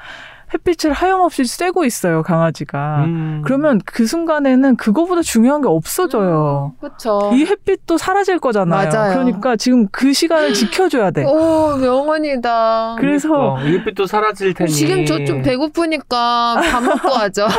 [0.54, 3.06] 햇빛을 하염없이 쐬고 있어요 강아지가.
[3.06, 3.42] 음.
[3.46, 6.74] 그러면 그 순간에는 그거보다 중요한 게 없어져요.
[6.82, 7.32] 그렇죠.
[7.34, 8.90] 이 햇빛도 사라질 거잖아요.
[8.90, 9.14] 맞아요.
[9.14, 11.24] 그러니까 지금 그 시간을 지켜줘야 돼.
[11.26, 12.96] 오 명언이다.
[13.00, 14.70] 그래서 어, 이 햇빛도 사라질 테니.
[14.72, 17.48] 지금 저 좀 배고프니까 밥 먹고 하죠.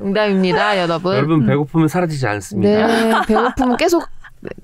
[0.00, 1.16] 농담입니다, 여러분.
[1.16, 2.86] 여러분 배고프면 사라지지 않습니다.
[2.86, 4.04] 네, 배고프면 계속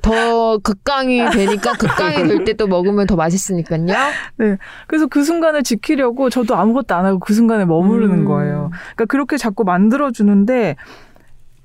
[0.02, 3.86] 더 극강이 되니까 극강이 될 때 또 먹으면 더 맛있으니까요.
[4.86, 8.24] 그래서 그 순간을 지키려고 저도 아무것도 안 하고 그 순간에 머무르는 음.
[8.24, 8.70] 거예요.
[8.94, 10.76] 그러니까 그렇게 자꾸 만들어 주는데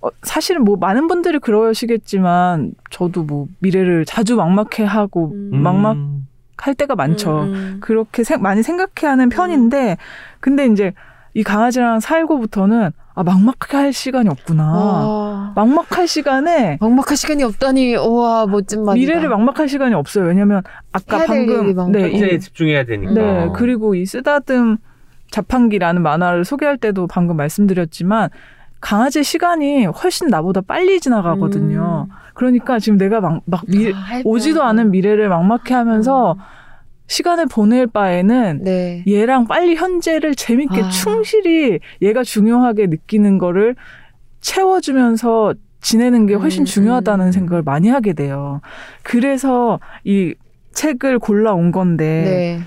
[0.01, 5.61] 어, 사실은 뭐 많은 분들이 그러시겠지만 저도 뭐 미래를 자주 막막해 하고 음.
[5.61, 5.97] 막막
[6.57, 7.41] 할 때가 많죠.
[7.43, 9.97] 음, 그렇게 생- 많이 생각해 하는 편인데
[10.39, 10.93] 근데 이제
[11.33, 14.63] 이 강아지랑 살고부터는 아 막막하게 할 시간이 없구나.
[14.71, 18.93] 와, 막막할 시간에 막막할 시간이 없다니, 우와, 멋진 말이다.
[19.13, 20.25] 미래를 막막할 시간이 없어요.
[20.25, 20.61] 왜냐면
[20.93, 21.91] 아까 방금 많고.
[21.91, 23.11] 네, 이- 현재에 집중해야 되니까.
[23.13, 24.77] 네, 그리고 이 쓰다듬
[25.31, 28.29] 자판기라는 만화를 소개할 때도 방금 말씀드렸지만
[28.79, 32.07] 강아지 시간이 훨씬 나보다 빨리 지나가거든요.
[32.33, 33.93] 그러니까 지금 내가 막, 막 미- 음.
[33.93, 34.69] 아, 할 오지도 뻔.
[34.69, 36.37] 않은 미래를 막막해 하면서
[37.09, 39.03] 시간을 보낼 바에는 네.
[39.07, 40.89] 얘랑 빨리 현재를 재밌게 아.
[40.89, 43.75] 충실히 얘가 중요하게 느끼는 거를
[44.41, 47.31] 채워주면서 지내는 게 훨씬 음, 중요하다는 음.
[47.31, 48.61] 생각을 많이 하게 돼요.
[49.03, 50.35] 그래서 이
[50.73, 52.59] 책을 골라온 건데 네.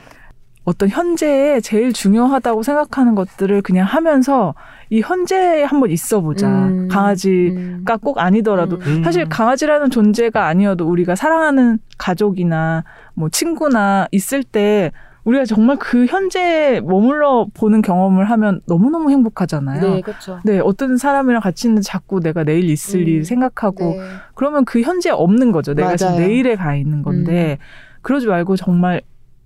[0.64, 4.54] 어떤 현재에 제일 중요하다고 생각하는 것들을 그냥 하면서
[4.90, 6.48] 이 현재에 한번 있어 보자.
[6.48, 7.98] 음, 강아지가 음.
[8.00, 9.02] 꼭 아니더라도 음.
[9.02, 12.84] 사실 강아지라는 존재가 아니어도 우리가 사랑하는 가족이나
[13.14, 14.92] 뭐 친구나 있을 때
[15.24, 19.80] 우리가 정말 그 현재에 머물러 보는 경험을 하면 너무너무 행복하잖아요.
[19.80, 20.40] 네, 그렇죠.
[20.44, 24.00] 네, 어떤 사람이랑 같이 있는데 자꾸 내가 내일 있을 음, 일 생각하고 네.
[24.34, 25.74] 그러면 그 현재에 없는 거죠.
[25.74, 26.24] 내가 지금 맞아요.
[26.24, 26.28] 음.
[26.28, 27.58] 내일에 가 있는 건데
[28.02, 29.00] 그러지 말고 정말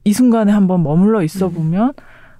[0.07, 1.92] 이 순간에 한번 머물러 있어 보면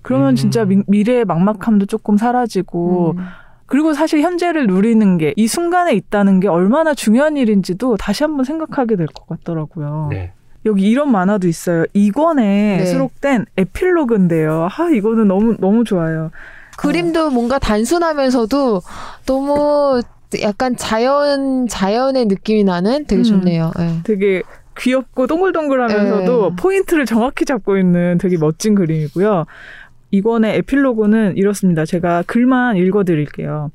[0.03, 0.37] 그러면 음.
[0.37, 3.25] 진짜 미, 미래의 막막함도 조금 사라지고 음.
[3.67, 8.95] 그리고 사실 현재를 누리는 게 이 순간에 있다는 게 얼마나 중요한 일인지도 다시 한번 생각하게
[8.95, 10.07] 될 것 같더라고요.
[10.13, 10.33] 네.
[10.65, 11.85] 여기 이런 만화도 있어요.
[11.93, 12.87] 이권에 네.
[12.87, 14.69] 수록된 에필로그인데요.
[14.71, 16.31] 아, 이거는 너무 너무 좋아요.
[16.79, 18.83] 그림도 뭔가 단순하면서도
[19.27, 20.01] 너무
[20.43, 23.25] 약간 자연 자연의 느낌이 나는 되게 음.
[23.25, 23.73] 좋네요.
[23.77, 24.01] 네.
[24.05, 24.43] 되게
[24.79, 26.57] 귀엽고 동글동글하면서도 네.
[26.57, 29.47] 포인트를 정확히 잡고 있는 되게 멋진 그림이고요.
[30.11, 31.85] 이권의 에필로그는 이렇습니다.
[31.85, 33.71] 제가 글만 읽어드릴게요.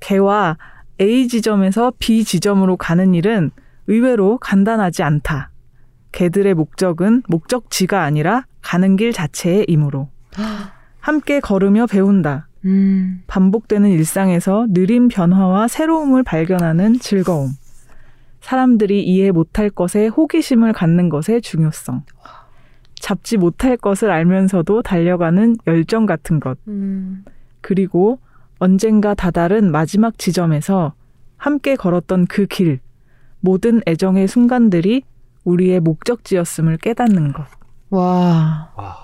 [0.00, 0.56] 개와
[1.00, 3.50] A 지점에서 B 지점으로 가는 일은
[3.86, 5.50] 의외로 간단하지 않다.
[6.12, 10.08] 개들의 목적은 목적지가 아니라 가는 길 자체의 이므로.
[10.98, 12.48] 함께 걸으며 배운다.
[12.66, 13.22] 음.
[13.26, 17.50] 반복되는 일상에서 느린 변화와 새로움을 발견하는 즐거움.
[18.40, 22.04] 사람들이 이해 못할 것에 호기심을 갖는 것의 중요성.
[23.00, 26.58] 잡지 못할 것을 알면서도 달려가는 열정 같은 것.
[26.68, 27.24] 음.
[27.60, 28.18] 그리고
[28.58, 30.92] 언젠가 다다른 마지막 지점에서
[31.36, 32.80] 함께 걸었던 그 길.
[33.40, 35.02] 모든 애정의 순간들이
[35.44, 37.46] 우리의 목적지였음을 깨닫는 것.
[37.88, 38.70] 와.
[38.76, 38.96] 와.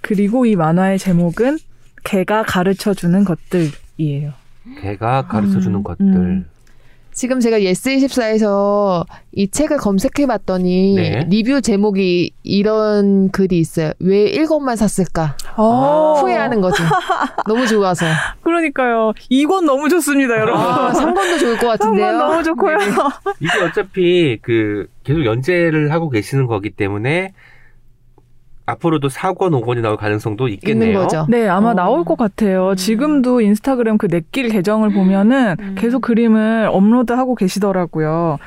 [0.00, 1.58] 그리고 이 만화의 제목은
[2.04, 4.32] 개가 가르쳐 주는 것들이에요.
[4.80, 6.04] 개가 가르쳐 주는 음, 것들.
[6.06, 6.46] 음.
[7.12, 11.26] 지금 제가 예스24에서 이 책을 검색해 봤더니 네.
[11.28, 13.92] 리뷰 제목이 이런 글이 있어요.
[13.98, 15.36] 왜 일권만 샀을까?
[15.56, 16.14] 아.
[16.20, 16.82] 후회하는 거죠.
[17.46, 18.06] 너무 좋아서.
[18.42, 19.12] 그러니까요.
[19.28, 20.60] 이건 너무 좋습니다, 여러분.
[20.62, 22.06] 아, 3번도 좋을 것 같은데요.
[22.06, 22.78] 한번 너무 좋고요.
[22.78, 22.92] 네네.
[23.40, 27.32] 이게 어차피 그 계속 연재를 하고 계시는 거기 때문에
[28.70, 30.90] 앞으로도 4권, 5권이 나올 가능성도 있겠네요.
[30.90, 31.26] 있는 거죠.
[31.28, 31.74] 네, 아마 어.
[31.74, 32.70] 나올 것 같아요.
[32.70, 32.76] 음.
[32.76, 35.74] 지금도 인스타그램 그 넷길 계정을 보면은 음.
[35.78, 38.38] 계속 그림을 업로드하고 계시더라고요.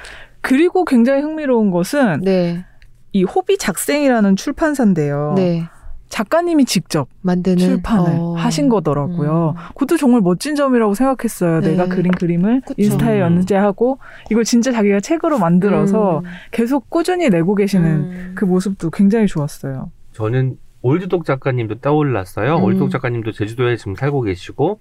[0.42, 2.66] 그리고 굉장히 흥미로운 것은 네.
[3.14, 5.34] 이 호비 작생이라는 출판사인데요.
[5.36, 5.68] 네.
[6.14, 8.34] 작가님이 직접 만드는 출판을 어.
[8.38, 9.56] 하신 거더라고요.
[9.58, 9.62] 음.
[9.70, 11.62] 그것도 정말 멋진 점이라고 생각했어요.
[11.62, 11.72] 네.
[11.72, 12.76] 내가 그린 그림을 그쵸.
[12.78, 13.22] 인스타에 음.
[13.22, 13.98] 연재하고
[14.30, 16.24] 이걸 진짜 자기가 책으로 만들어서 음.
[16.52, 18.32] 계속 꾸준히 내고 계시는 음.
[18.36, 19.90] 그 모습도 굉장히 좋았어요.
[20.14, 22.57] 저는 올드독 작가님도 떠올랐어요.
[22.57, 22.64] 음.
[22.64, 24.80] 올드독 작가님도 제주도에 지금 살고 계시고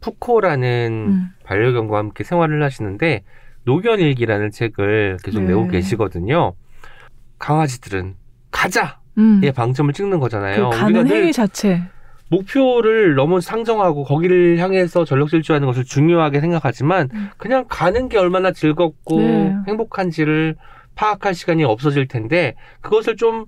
[0.00, 1.28] 푸코라는 음.
[1.44, 3.24] 반려견과 함께 생활을 하시는데
[3.64, 5.48] 노견일기라는 책을 계속 네.
[5.48, 6.54] 내고 계시거든요.
[7.38, 8.14] 강아지들은
[8.50, 8.98] 가자!
[9.18, 9.40] 음.
[9.42, 10.70] 의 방점을 찍는 거잖아요.
[10.70, 11.82] 그 가는 늘 행위 자체.
[12.30, 17.30] 목표를 너무 상정하고 거기를 향해서 전력 질주하는 것을 중요하게 생각하지만 음.
[17.36, 19.56] 그냥 가는 게 얼마나 즐겁고 네.
[19.66, 20.56] 행복한지를
[20.94, 23.46] 파악할 시간이 없어질 텐데 그것을 좀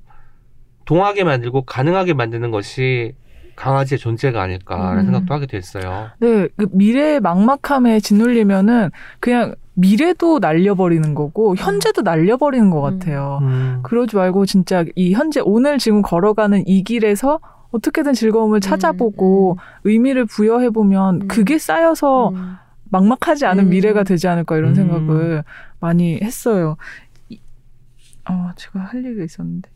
[0.85, 3.15] 동하게 만들고 가능하게 만드는 것이
[3.57, 5.05] 강아지의 존재가 아닐까라는 음.
[5.07, 6.09] 생각도 하게 됐어요.
[6.19, 12.99] 네, 그 미래의 막막함에 짓눌리면은 그냥 미래도 날려버리는 거고 현재도 날려버리는 것 음.
[12.99, 13.39] 같아요.
[13.43, 13.81] 음.
[13.83, 17.39] 그러지 말고 진짜 이 현재 오늘 지금 걸어가는 이 길에서
[17.71, 21.29] 어떻게든 즐거움을 찾아보고 의미를 부여해 보면 음.
[21.29, 22.57] 그게 쌓여서 음.
[22.91, 23.71] 막막하지 않은 음.
[23.71, 24.75] 미래가 되지 않을까 이런 음.
[24.75, 25.45] 생각을
[25.79, 26.77] 많이 했어요.
[27.29, 27.39] 이-
[28.29, 29.71] 어, 제가 할 얘기가 있었는데.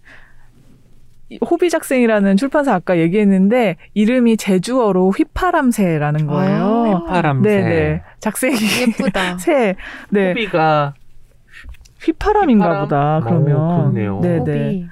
[1.31, 7.05] 이 호비작생이라는 출판사 아까 얘기했는데 이름이 제주어로 휘파람새라는 거예요.
[7.07, 7.49] 아, 파람새.
[7.49, 8.03] 네네.
[8.21, 9.39] 작생이 예쁘다.
[9.39, 9.75] 새.
[10.11, 10.29] 네.
[10.31, 10.95] 호비가
[12.03, 12.83] 휘파람인가 휘파람?
[12.85, 13.17] 보다.
[13.17, 13.93] 어, 그러면.
[13.93, 14.21] 그렇네요.
[14.21, 14.39] 네네.
[14.39, 14.87] 호비.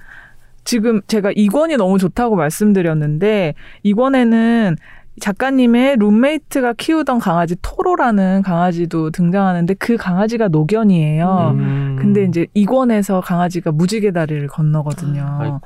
[0.64, 4.76] 지금 제가 이권이 너무 좋다고 말씀드렸는데 이권에는
[5.20, 11.54] 작가님의 룸메이트가 키우던 강아지 토로라는 강아지도 등장하는데 그 강아지가 노견이에요.
[11.54, 11.96] 음.
[11.98, 15.36] 근데 이제 이권에서 강아지가 무지개 다리를 건너거든요.
[15.38, 15.60] 아이고.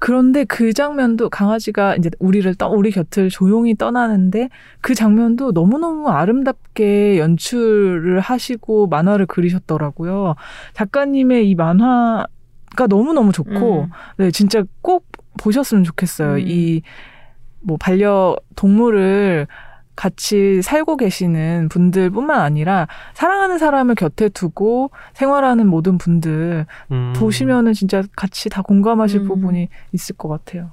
[0.00, 4.48] 그런데 그 장면도 강아지가 이제 우리를 떠 우리 곁을 조용히 떠나는데
[4.80, 10.34] 그 장면도 너무너무 아름답게 연출을 하시고 만화를 그리셨더라고요.
[10.74, 13.90] 작가님의 이 만화가 너무너무 좋고 음.
[14.16, 15.06] 네, 진짜 꼭
[15.38, 16.34] 보셨으면 좋겠어요.
[16.34, 16.38] 음.
[16.40, 19.46] 이뭐 반려 동물을
[19.94, 27.12] 같이 살고 계시는 분들뿐만 아니라 사랑하는 사람을 곁에 두고 생활하는 모든 분들 음.
[27.16, 29.28] 보시면은 진짜 같이 다 공감하실 음.
[29.28, 30.70] 부분이 있을 것 같아요.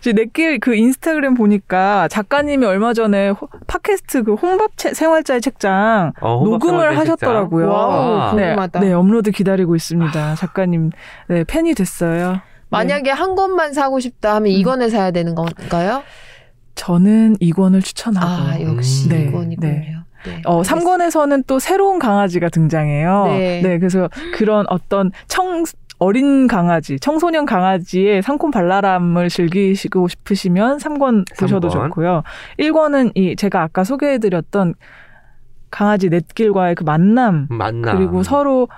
[0.00, 6.12] 이제 내길 그 인스타그램 보니까 작가님이 얼마 전에 호- 팟캐스트 그 혼밥 채- 생활자의 책장
[6.20, 7.68] 어, 녹음을 하셨더라고요.
[7.68, 8.32] 와우, 아.
[8.34, 8.80] 네, 궁금하다.
[8.80, 10.36] 네, 업로드 기다리고 있습니다.
[10.36, 10.90] 작가님,
[11.28, 12.40] 네, 팬이 됐어요.
[12.70, 14.56] 만약에 한 권만 사고 싶다 하면 음.
[14.58, 16.02] 이권을 사야 되는 건가요?
[16.78, 18.26] 저는 이권을 추천하고.
[18.26, 19.68] 아, 역시 네, 이권이군요.
[19.68, 19.94] 네.
[20.24, 20.42] 네.
[20.44, 23.24] 어, 3권에서는 또 새로운 강아지가 등장해요.
[23.26, 23.78] 네.
[23.78, 25.64] 그래서 그런 어떤 청,
[25.98, 31.90] 어린 강아지, 청소년 강아지의 상콤 발랄함을 즐기시고 싶으시면 3권 보셔도 삼권.
[31.90, 32.22] 좋고요.
[32.60, 34.74] 1권은 이, 제가 아까 소개해드렸던
[35.70, 37.96] 강아지 넷길과의 그 만남, 만남.
[37.96, 38.68] 그리고 서로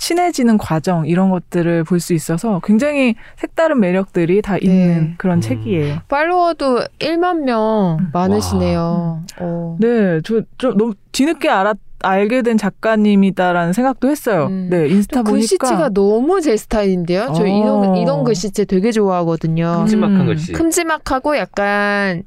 [0.00, 5.14] 친해지는 과정, 이런 것들을 볼 수 있어서 굉장히 색다른 매력들이 다 있는 네.
[5.18, 5.40] 그런 음.
[5.42, 5.98] 책이에요.
[6.08, 9.22] 팔로워도 1만 명 많으시네요.
[9.38, 9.76] 어.
[9.78, 14.46] 네, 저, 좀 너무 뒤늦게 알았, 알게 된 작가님이다라는 생각도 했어요.
[14.46, 14.68] 음.
[14.70, 15.38] 네, 인스타 또 보니까.
[15.58, 17.32] 글씨체가 너무 제 스타일인데요.
[17.36, 17.46] 저 어.
[17.46, 19.80] 이런 이런 글씨체 되게 좋아하거든요.
[19.80, 20.26] 큼지막한 음.
[20.26, 20.52] 글씨.
[20.52, 22.22] 큼지막하고 약간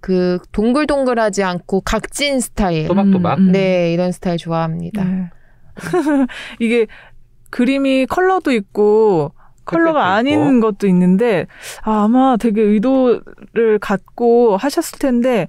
[0.00, 2.86] 그 동글동글하지 않고 각진 스타일.
[2.86, 3.38] 또박또박.
[3.38, 3.52] 음, 음.
[3.52, 5.02] 네, 이런 스타일 좋아합니다.
[5.02, 5.30] 네.
[6.60, 6.86] 이게
[7.50, 9.32] 그림이 컬러도 있고
[9.64, 11.46] 컬러가 아닌 것도 있는데
[11.82, 15.48] 아, 아마 되게 의도를 갖고 하셨을 텐데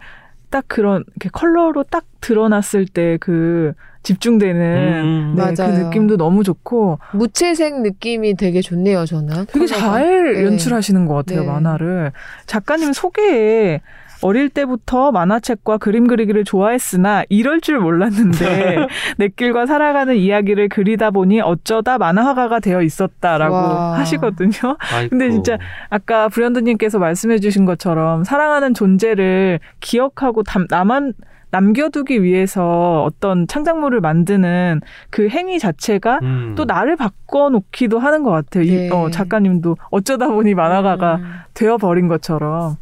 [0.49, 3.73] 딱 그런 이렇게 컬러로 딱 드러났을 때 그
[4.05, 5.33] 집중되는 음.
[5.35, 5.85] 네, 그 맞아요.
[5.85, 9.47] 느낌도 너무 좋고 무채색 느낌이 되게 좋네요, 저는.
[9.47, 9.79] 되게 컬러가.
[9.79, 10.43] 잘 네.
[10.43, 11.47] 연출하시는 것 같아요 네.
[11.47, 12.11] 만화를
[12.45, 13.81] 작가님 소개에
[14.21, 18.87] 어릴 때부터 만화책과 그림 그리기를 좋아했으나 이럴 줄 몰랐는데
[19.17, 23.99] 내 길과 살아가는 이야기를 그리다 보니 어쩌다 만화가가 되어 있었다라고 와.
[23.99, 24.77] 하시거든요.
[24.93, 25.09] 아이고.
[25.09, 25.57] 근데 진짜
[25.89, 31.13] 아까 브랜드님께서 말씀해주신 것처럼 사랑하는 존재를 기억하고 담, 나만
[31.55, 36.53] 남겨두기 위해서 어떤 창작물을 만드는 그 행위 자체가 음.
[36.57, 38.63] 또 나를 바꿔놓기도 하는 것 같아요.
[38.63, 38.89] 이, 네.
[38.91, 41.33] 어, 작가님도 어쩌다 보니 만화가가 음.
[41.53, 42.75] 되어버린 것처럼.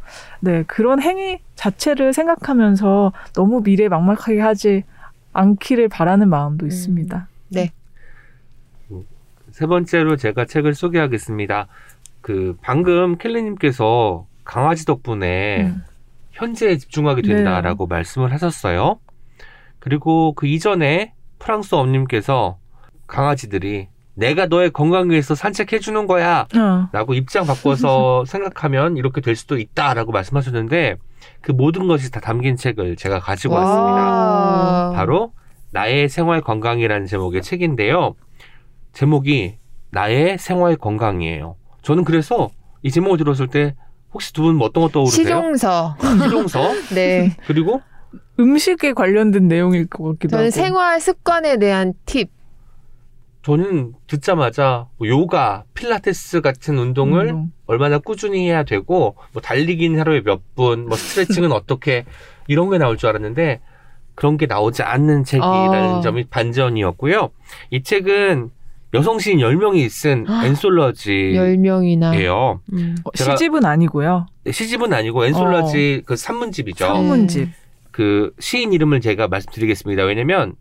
[0.44, 4.84] 네, 그런 행위 자체를 생각하면서 너무 미래 막막하게 하지
[5.32, 6.68] 않기를 바라는 마음도 음.
[6.68, 7.28] 있습니다.
[9.54, 11.68] 세 번째로 제가 책을 소개하겠습니다.
[12.20, 15.82] 그 방금 켈리님께서 강아지 덕분에 음.
[16.32, 17.28] 현재에 집중하게 네.
[17.28, 18.98] 된다라고 말씀을 하셨어요.
[19.78, 22.58] 그리고 그 이전에 프랑스 엄님께서
[23.06, 26.46] 강아지들이 내가 너의 건강을 위해서 산책해 주는 거야.
[26.56, 30.96] 어, 라고 입장 바꿔서 생각하면 이렇게 될 수도 있다라고 말씀하셨는데
[31.40, 33.94] 그 모든 것이 다 담긴 책을 제가 가지고 왔습니다.
[34.02, 34.92] 와.
[34.94, 35.32] 바로
[35.72, 38.14] 나의 생활 건강이라는 제목의 책인데요.
[38.92, 39.56] 제목이
[39.90, 41.56] 나의 생활 건강이에요.
[41.82, 42.50] 저는 그래서
[42.82, 43.74] 이 제목을 들었을 때
[44.12, 45.24] 혹시 두 분 어떤 거 떠오르세요?
[45.24, 45.96] 시종서.
[46.22, 46.60] 시종서
[46.94, 47.36] 네.
[47.46, 47.82] 그리고
[48.38, 50.50] 음식에 관련된 내용일 것 같기도 저는 하고.
[50.52, 52.30] 생활 습관에 대한 팁.
[53.44, 57.50] 저는 듣자마자 뭐 요가, 필라테스 같은 운동을 운동.
[57.66, 62.04] 얼마나 꾸준히 해야 되고 뭐 달리기는 하루에 몇 분, 뭐 스트레칭은 어떻게
[62.48, 63.60] 이런 게 나올 줄 알았는데
[64.14, 66.00] 그런 게 나오지 않는 책이라는 아.
[66.00, 67.30] 점이 반전이었고요.
[67.70, 68.50] 이 책은
[68.94, 70.46] 여성 시인 10명이 쓴 아.
[70.46, 71.36] 엔솔러지예요.
[71.36, 72.12] 열 명이나.
[72.72, 72.96] 음.
[73.04, 74.26] 어, 시집은 아니고요.
[74.50, 76.84] 시집은 아니고 엔솔러지 그 산문집이죠.
[76.86, 77.48] 산- 산문집.
[77.90, 80.04] 그 시인 이름을 제가 말씀드리겠습니다.
[80.04, 80.54] 왜냐면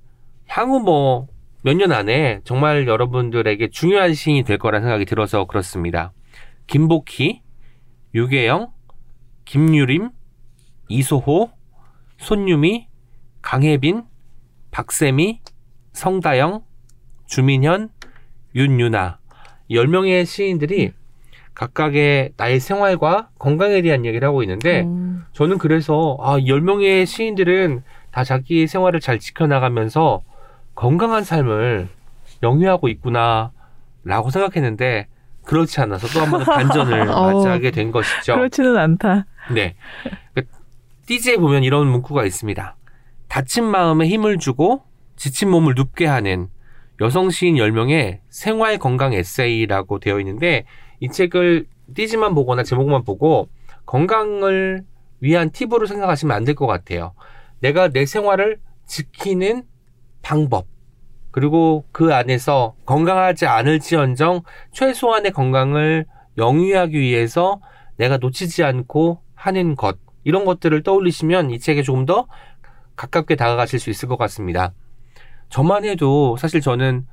[0.48, 1.28] 향후 뭐
[1.66, 6.12] 몇 년 안에 정말 여러분들에게 중요한 시인이 될 거라는 생각이 들어서 그렇습니다.
[6.68, 7.42] 김복희,
[8.14, 8.72] 유계영,
[9.46, 10.10] 김유림,
[10.90, 11.52] 이소호,
[12.18, 12.88] 손유미,
[13.42, 14.04] 강혜빈,
[14.72, 15.40] 박세미,
[15.94, 16.64] 성다영,
[17.28, 17.90] 주민현,
[18.56, 19.20] 윤유나
[19.72, 20.92] 10명의 시인들이
[21.54, 25.24] 각각의 나의 생활과 건강에 대한 얘기를 하고 있는데 음.
[25.34, 30.24] 저는 그래서 아 10명의 시인들은 다 자기 생활을 잘 지켜나가면서
[30.76, 31.88] 건강한 삶을
[32.42, 33.52] 영위하고 있구나
[34.04, 35.08] 라고 생각했는데
[35.46, 37.34] 그렇지 않아서 또 한 번 반전을 어우.
[37.34, 38.36] 맞이하게 된 것이죠.
[38.36, 39.26] 그렇지는 않다.
[39.54, 39.76] 네.
[41.06, 42.76] 띠지에 보면 이런 문구가 있습니다.
[43.28, 44.84] 다친 마음에 힘을 주고
[45.16, 46.48] 지친 몸을 눕게 하는
[47.02, 50.66] 여성 시인 10명의 생활 건강 에세이라고 되어 있는데
[51.00, 53.50] 이 책을 띠지만 보거나 제목만 보고
[53.86, 54.84] 건강을
[55.20, 57.14] 위한 팁으로 생각하시면 안 될 것 같아요.
[57.60, 59.64] 내가 내 생활을 지키는
[60.24, 60.66] 방법.
[61.30, 66.06] 그리고 그 안에서 건강하지 않을지언정 최소한의 건강을
[66.38, 67.62] 영위하기 위해서
[67.98, 69.98] 내가 놓치지 않고 하는 것.
[70.24, 72.28] 이런 것들을 떠올리시면 이 책에 조금 더
[72.96, 74.74] 가깝게 다가가실 수 있을 것 같습니다.
[75.50, 77.06] 저만 해도 사실 저는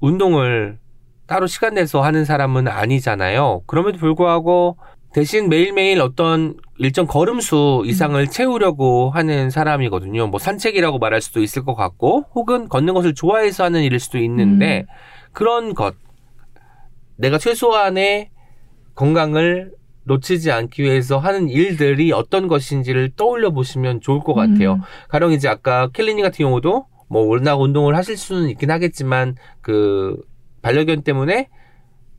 [0.00, 0.78] 운동을
[1.26, 3.62] 따로 시간 내서 하는 사람은 아니잖아요.
[3.66, 4.78] 그럼에도 불구하고
[5.14, 10.26] 대신 매일매일 어떤 일정 걸음수 이상을 채우려고 하는 사람이거든요.
[10.28, 14.86] 뭐 산책이라고 말할 수도 있을 것 같고, 혹은 걷는 것을 좋아해서 하는 일일 수도 있는데,
[15.32, 15.94] 그런 것,
[17.16, 18.30] 내가 최소한의
[18.94, 19.72] 건강을
[20.04, 24.74] 놓치지 않기 위해서 하는 일들이 어떤 것인지를 떠올려 보시면 좋을 것 같아요.
[24.74, 24.80] 음.
[25.08, 30.16] 가령 이제 아까 켈리님 같은 경우도 뭐 워낙 운동을 하실 수는 있긴 하겠지만 그
[30.62, 31.48] 반려견 때문에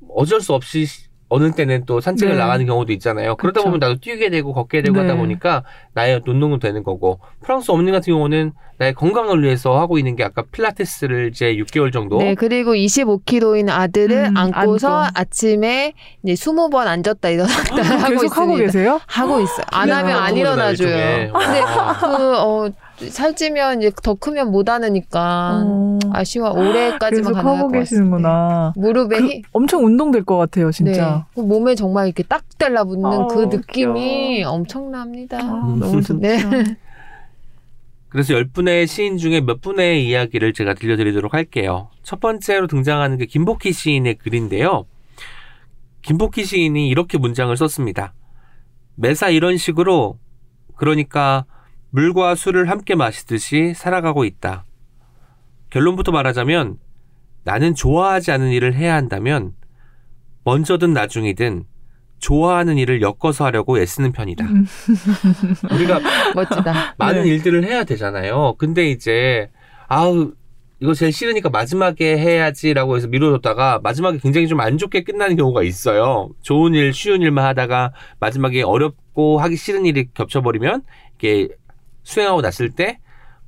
[0.09, 0.85] 어쩔 수 없이
[1.33, 2.39] 어느 때는 또 산책을 네.
[2.39, 3.35] 나가는 경우도 있잖아요.
[3.37, 3.65] 그러다 그쵸.
[3.65, 5.01] 보면 나도 뛰게 되고 걷게 되고 네.
[5.01, 5.63] 하다 보니까
[5.95, 10.43] 나의 운동도 되는 거고 프랑스 어머니 같은 경우는 나의 건강을 위해서 하고 있는 게 아까
[10.51, 15.19] 필라테스를 이제 6개월 정도 네, 그리고 25kg인 아들을 음, 안고서 안고.
[15.19, 18.41] 아침에 이제 20번 앉았다 일어났다 하고 계속 있습니다.
[18.41, 19.01] 하고 계세요?
[19.07, 19.65] 하고 있어요.
[19.71, 19.91] 안?
[19.91, 20.37] 하면 안.
[20.37, 21.33] 일어나줘요.
[21.33, 21.61] 근데
[21.99, 22.69] 그, 어,
[23.09, 26.51] 살찌면 이제 더 크면 못 하느니까 어, 아쉬워.
[26.51, 27.79] 올해까지만 계속 가능할 하고 것.
[27.79, 28.73] 계시는구나.
[28.75, 31.15] 무릎에 그, 힘, 엄청 운동될 것 같아요, 진짜.
[31.15, 31.23] 네.
[31.35, 34.55] 그 몸에 정말 이렇게 딱 달라붙는 아우, 그 느낌이 귀여워.
[34.55, 35.37] 엄청납니다.
[35.37, 36.19] 아, 너무 좋다.
[36.19, 36.37] 네.
[38.09, 41.89] 그래서 10분의 시인 중에 몇 분의 이야기를 제가 들려드리도록 할게요.
[42.03, 44.85] 첫 번째로 등장하는 게 김복희 시인의 글인데요.
[46.03, 48.13] 김복희 시인이 이렇게 문장을 썼습니다.
[48.95, 50.19] 매사 이런 식으로
[50.75, 51.45] 그러니까
[51.93, 54.65] 물과 술을 함께 마시듯이 살아가고 있다.
[55.69, 56.77] 결론부터 말하자면
[57.43, 59.53] 나는 좋아하지 않은 일을 해야 한다면
[60.43, 61.65] 먼저든 나중이든
[62.17, 64.43] 좋아하는 일을 엮어서 하려고 애쓰는 편이다.
[64.43, 64.65] 음.
[65.71, 65.99] 우리가
[66.33, 66.95] 멋지다.
[66.97, 67.29] 많은 네.
[67.29, 68.55] 일들을 해야 되잖아요.
[68.57, 69.51] 근데 이제
[69.87, 70.31] 아우
[70.79, 76.29] 이거 제일 싫으니까 마지막에 해야지라고 해서 미뤄뒀다가 마지막에 굉장히 좀 안 좋게 끝나는 경우가 있어요.
[76.41, 80.81] 좋은 일, 쉬운 일만 하다가 마지막에 어렵고 하기 싫은 일이 겹쳐버리면
[81.17, 81.49] 이게
[82.03, 82.99] 수행하고 났을 때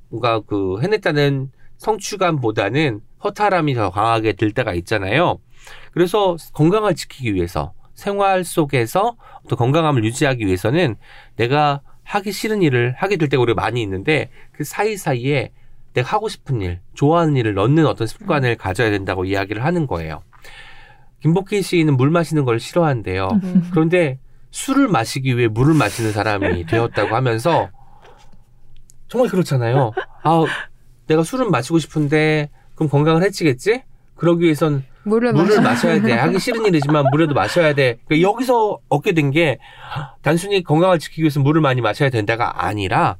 [0.08, 5.38] 뭔가 그 해냈다는 성취감보다는 허탈함이 더 강하게 들 때가 있잖아요.
[5.92, 10.96] 그래서 건강을 지키기 위해서 생활 속에서 어떤 건강함을 유지하기 위해서는
[11.36, 15.50] 내가 하기 싫은 일을 하게 될 때가 우리가 많이 있는데 그 사이사이에
[15.94, 20.22] 내가 하고 싶은 일, 좋아하는 일을 넣는 어떤 습관을 가져야 된다고 이야기를 하는 거예요.
[21.22, 23.28] 김복희 시인은 물 마시는 걸 싫어한대요.
[23.42, 23.68] 음.
[23.70, 24.18] 그런데
[24.50, 27.70] 술을 마시기 위해 물을 마시는 사람이 되었다고 하면서
[29.08, 29.92] 정말 그렇잖아요.
[30.22, 30.44] 아,
[31.06, 33.82] 내가 술은 마시고 싶은데 그럼 건강을 해치겠지?
[34.16, 35.62] 그러기 위해선 물을 물을 마셔.
[35.62, 36.12] 마셔야 돼.
[36.12, 37.98] 하기 싫은 일이지만 물에도 마셔야 돼.
[38.06, 39.58] 그러니까 여기서 얻게 된 게
[40.22, 43.16] 단순히 건강을 지키기 위해서 물을 많이 마셔야 된다가 아니라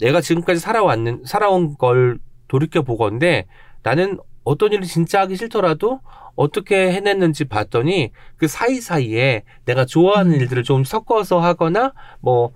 [0.00, 2.18] 내가 지금까지 살아왔는 살아온 걸
[2.48, 3.46] 돌이켜 보건데
[3.82, 6.00] 나는 어떤 일을 진짜 하기 싫더라도
[6.36, 10.40] 어떻게 해냈는지 봤더니 그 사이사이에 내가 좋아하는 음.
[10.40, 12.52] 일들을 좀 섞어서 하거나 뭐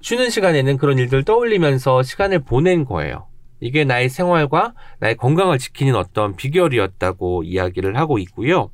[0.00, 3.26] 쉬는 시간에는 그런 일들을 떠올리면서 시간을 보낸 거예요.
[3.60, 8.70] 이게 나의 생활과 나의 건강을 지키는 어떤 비결이었다고 이야기를 하고 있고요.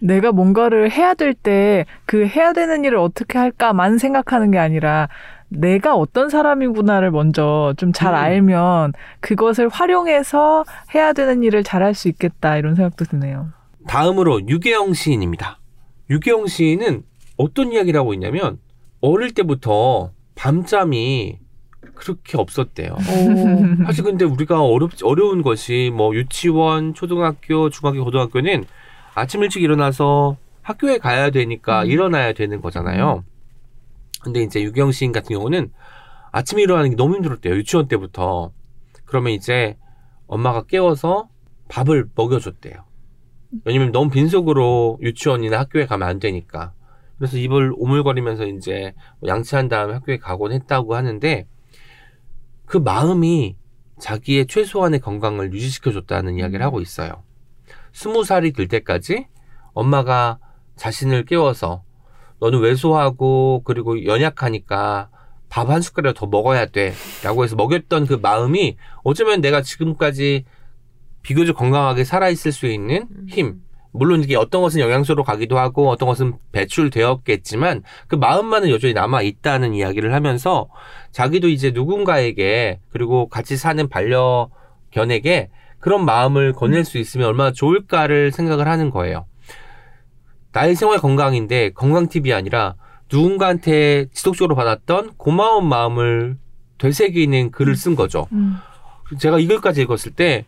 [0.00, 5.08] 내가 뭔가를 해야 될 때 그 해야 되는 일을 어떻게 할까만 생각하는 게 아니라
[5.48, 8.18] 내가 어떤 사람이구나를 먼저 좀잘 음.
[8.18, 10.64] 알면 그것을 활용해서
[10.94, 13.48] 해야 되는 일을 잘할 수 있겠다 이런 생각도 드네요.
[13.86, 15.60] 다음으로 유계영 시인입니다.
[16.10, 17.04] 유계영 시인은
[17.36, 18.58] 어떤 이야기를 하고 있냐면
[19.00, 21.40] 어릴 때부터 밤잠이
[21.94, 22.92] 그렇게 없었대요.
[22.92, 23.84] 오.
[23.86, 28.64] 사실 근데 우리가 어렵, 어려운 것이 뭐 유치원, 초등학교, 중학교, 고등학교는
[29.14, 31.90] 아침 일찍 일어나서 학교에 가야 되니까 음.
[31.90, 33.24] 일어나야 되는 거잖아요.
[34.22, 35.72] 근데 이제 유경 시인 같은 경우는
[36.32, 37.54] 아침에 일어나는 게 너무 힘들었대요.
[37.54, 38.52] 유치원 때부터.
[39.04, 39.76] 그러면 이제
[40.26, 41.28] 엄마가 깨워서
[41.68, 42.84] 밥을 먹여줬대요.
[43.64, 46.72] 왜냐면 너무 빈속으로 유치원이나 학교에 가면 안 되니까.
[47.18, 51.46] 그래서 입을 오물거리면서 이제 뭐 양치한 다음에 학교에 가곤 했다고 하는데
[52.66, 53.56] 그 마음이
[53.98, 57.22] 자기의 최소한의 건강을 유지시켜줬다는 이야기를 하고 있어요.
[57.92, 59.26] 스무 살이 될 때까지
[59.72, 60.38] 엄마가
[60.76, 61.82] 자신을 깨워서
[62.40, 65.10] 너는 왜소하고 그리고 연약하니까
[65.48, 66.92] 밥 한 숟가락 더 먹어야 돼.
[67.24, 70.44] 라고 해서 먹였던 그 마음이 어쩌면 내가 지금까지
[71.22, 73.62] 비교적 건강하게 살아있을 수 있는 힘.
[73.96, 79.74] 물론 이게 어떤 것은 영양소로 가기도 하고 어떤 것은 배출되었겠지만 그 마음만은 여전히 남아 있다는
[79.74, 80.68] 이야기를 하면서
[81.12, 88.68] 자기도 이제 누군가에게 그리고 같이 사는 반려견에게 그런 마음을 건넬 수 있으면 얼마나 좋을까를 생각을
[88.68, 89.26] 하는 거예요.
[90.52, 92.76] 나의 생활 건강인데 건강 팁이 아니라
[93.12, 96.38] 누군가한테 지속적으로 받았던 고마운 마음을
[96.78, 98.26] 되새기는 글을 쓴 거죠.
[98.32, 98.56] 음.
[99.18, 100.44] 제가 이 글까지 읽었을 때,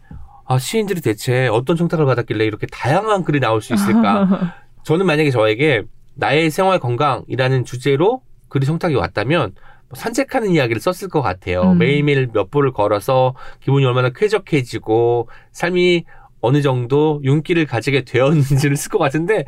[0.49, 4.55] 아, 시인들이 대체 어떤 청탁을 받았길래 이렇게 다양한 글이 나올 수 있을까?
[4.83, 5.83] 저는 만약에 저에게
[6.15, 11.73] 나의 생활 건강이라는 주제로 글이 청탁이 왔다면 뭐 산책하는 이야기를 썼을 것 같아요.
[11.73, 11.79] 음.
[11.79, 16.05] 매일매일 몇 보를 걸어서 기분이 얼마나 쾌적해지고 삶이
[16.41, 19.45] 어느 정도 윤기를 가지게 되었는지를 쓸 것 같은데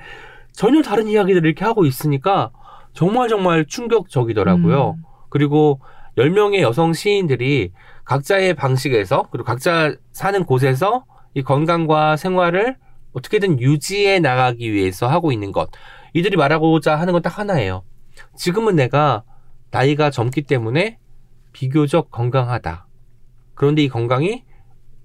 [0.52, 2.50] 전혀 다른 이야기들을 이렇게 하고 있으니까
[2.92, 4.96] 정말 정말 충격적이더라고요.
[4.98, 5.02] 음.
[5.30, 5.80] 그리고
[6.18, 7.72] 10명의 여성 시인들이
[8.10, 11.04] 각자의 방식에서 그리고 각자 사는 곳에서
[11.34, 12.76] 이 건강과 생활을
[13.12, 15.70] 어떻게든 유지해 나가기 위해서 하고 있는 것.
[16.12, 17.84] 이들이 말하고자 하는 건 딱 하나예요.
[18.36, 19.22] 지금은 내가
[19.70, 20.98] 나이가 젊기 때문에
[21.52, 22.88] 비교적 건강하다.
[23.54, 24.42] 그런데 이 건강이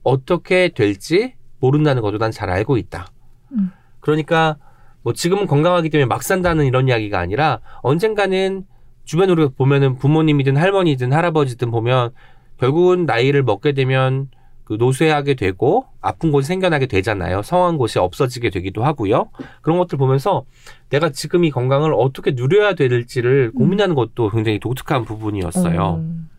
[0.02, 3.06] 어떻게 될지 모른다는 것도 난 잘 알고 있다.
[3.52, 3.72] 음.
[4.00, 4.58] 그러니까
[5.04, 8.66] 뭐 지금은 건강하기 때문에 막 산다는 이런 이야기가 아니라 언젠가는
[9.04, 12.12] 주변으로 보면은 부모님이든 할머니든 할아버지든 보면
[12.60, 14.30] 결국은 나이를 먹게 되면
[14.64, 17.44] 그 노쇠하게 되고 아픈 곳이 생겨나게 되잖아요.
[17.44, 19.30] 성한 곳이 없어지게 되기도 하고요.
[19.62, 20.46] 그런 것들 보면서
[20.90, 25.96] 내가 지금 이 건강을 어떻게 누려야 될지를 고민하는 것도 굉장히 독특한 부분이었어요.
[26.00, 26.30] 음.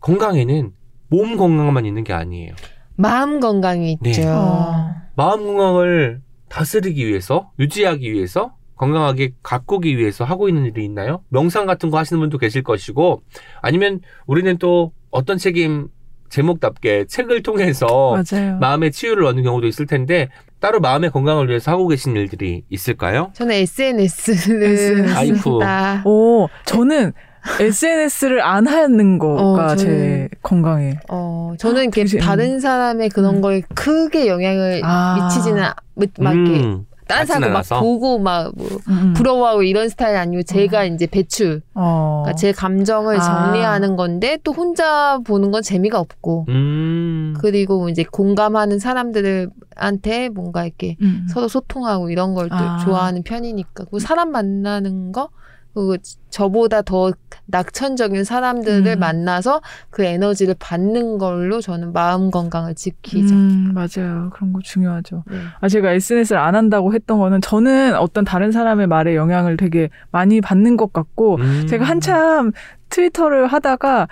[0.00, 0.72] 건강에는
[1.08, 2.54] 몸 건강만 있는 게 아니에요.
[2.96, 4.10] 마음 건강이 네.
[4.10, 4.28] 있죠.
[4.28, 4.90] 어.
[5.14, 11.22] 마음 건강을 다스리기 위해서, 유지하기 위해서, 건강하게 가꾸기 위해서 하고 있는 일이 있나요?
[11.28, 13.22] 명상 같은 거 하시는 분도 계실 것이고,
[13.62, 15.88] 아니면 우리는 또 어떤 책임
[16.28, 18.58] 제목답게 책을 통해서 맞아요.
[18.58, 20.28] 마음의 치유를 얻는 경우도 있을 텐데,
[20.58, 23.30] 따로 마음의 건강을 위해서 하고 계신 일들이 있을까요?
[23.34, 25.14] 저는 SNS를 SNS.
[25.16, 25.36] 아이쿠.
[25.60, 26.02] 쓴다.
[26.04, 27.12] 오, 저는
[27.60, 30.94] SNS를 안 하는 거가 어, 제 저는- 건강에.
[31.08, 33.40] 어, 저는 이렇게 되게- 다른 사람의 그런 음.
[33.40, 35.16] 거에 크게 영향을 아.
[35.30, 35.74] 미치지는 않-
[36.18, 36.64] 막 이렇게
[37.06, 37.80] 음, 다른 같진 사람 막?
[37.80, 38.52] 보고 막뭐
[38.88, 39.12] 음.
[39.16, 42.22] 부러워하고 이런 스타일 아니고 제가 이제 배출, 어.
[42.24, 43.20] 그러니까 제 감정을 아.
[43.20, 50.96] 정리하는 건데 또 혼자 보는 건 재미가 없고 음, 그리고 이제 공감하는 사람들한테 뭔가 이렇게
[51.00, 51.26] 음.
[51.30, 52.78] 서로 소통하고 이런 걸또 아.
[52.78, 55.30] 좋아하는 편이니까 그 사람 만나는 거
[55.76, 55.96] 그리고
[56.30, 57.12] 저보다 더
[57.46, 58.98] 낙천적인 사람들을 음.
[58.98, 59.60] 만나서
[59.90, 63.34] 그 에너지를 받는 걸로 저는 마음 건강을 지키자.
[63.34, 64.30] 음, 맞아요.
[64.32, 65.22] 그런 거 중요하죠.
[65.30, 65.36] 네.
[65.60, 70.40] 아, 제가 SNS를 안 한다고 했던 거는 저는 어떤 다른 사람의 말에 영향을 되게 많이
[70.40, 71.66] 받는 것 같고, 음.
[71.68, 72.52] 제가 한참
[72.88, 74.08] 트위터를 하다가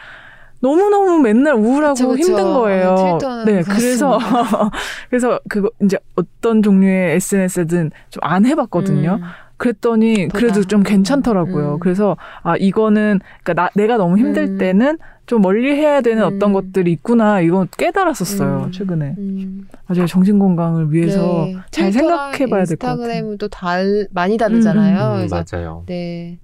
[0.61, 2.23] 너무너무 맨날 우울하고 그쵸, 그쵸.
[2.23, 2.91] 힘든 거예요.
[2.91, 4.71] 어, 트위터는 네, 그래서, 그렇습니다.
[5.09, 9.21] 그래서 그거 이제 어떤 종류의 SNS든 좀 안 해봤거든요.
[9.65, 9.65] 음.
[9.65, 10.63] 그랬더니 그래도.
[10.65, 11.75] 좀 괜찮더라고요.
[11.75, 11.79] 음.
[11.81, 14.59] 그래서 아 이거는 그러니까 나, 내가 너무 힘들 음.
[14.59, 16.37] 때는 좀 멀리 해야 되는 음.
[16.37, 18.73] 어떤 것들이 있구나 이건 깨달았었어요 음.
[18.73, 19.15] 최근에.
[19.19, 19.69] 음.
[19.89, 21.57] 맞아요 정신 건강을 위해서 네.
[21.71, 23.01] 잘 트위터랑 생각해 봐야 될 것 같아요.
[23.03, 24.99] 인스타그램은 또 달, 많이 다르잖아요.
[24.99, 25.83] 음, 음, 그래서 맞아요.
[25.87, 26.39] 네.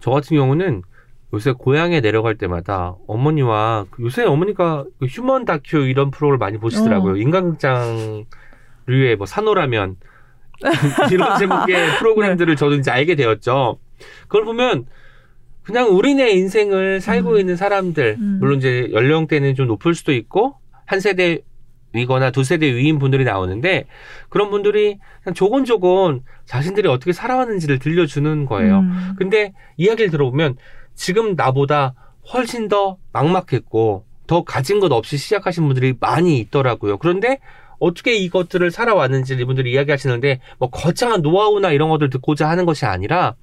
[0.00, 0.82] 저 같은 경우는
[1.32, 7.14] 요새 고향에 내려갈 때마다 어머니와 그 요새 어머니가 그 휴먼 다큐 이런 프로를 많이 보시더라고요.
[7.14, 7.16] 어.
[7.16, 9.96] 인간극장류의 뭐 산호라면
[11.12, 13.78] 이런 제목의 프로그램들을 저도 이제 알게 되었죠.
[14.22, 14.86] 그걸 보면
[15.62, 17.38] 그냥 우리네 인생을 살고 음.
[17.38, 18.36] 있는 사람들 음.
[18.40, 21.40] 물론 이제 연령대는 좀 높을 수도 있고 한 세대
[21.94, 23.86] 위거나 두 세대 위인 분들이 나오는데
[24.28, 28.80] 그런 분들이 그냥 조곤조곤 자신들이 어떻게 살아왔는지를 들려주는 거예요.
[28.80, 29.14] 음.
[29.16, 30.56] 근데 이야기를 들어보면
[30.94, 31.94] 지금 나보다
[32.32, 36.98] 훨씬 더 막막했고 더 가진 것 없이 시작하신 분들이 많이 있더라고요.
[36.98, 37.38] 그런데
[37.78, 43.34] 어떻게 이것들을 살아왔는지 이분들이 이야기하시는데 뭐 거창한 노하우나 이런 것들 듣고자 하는 것이 아니라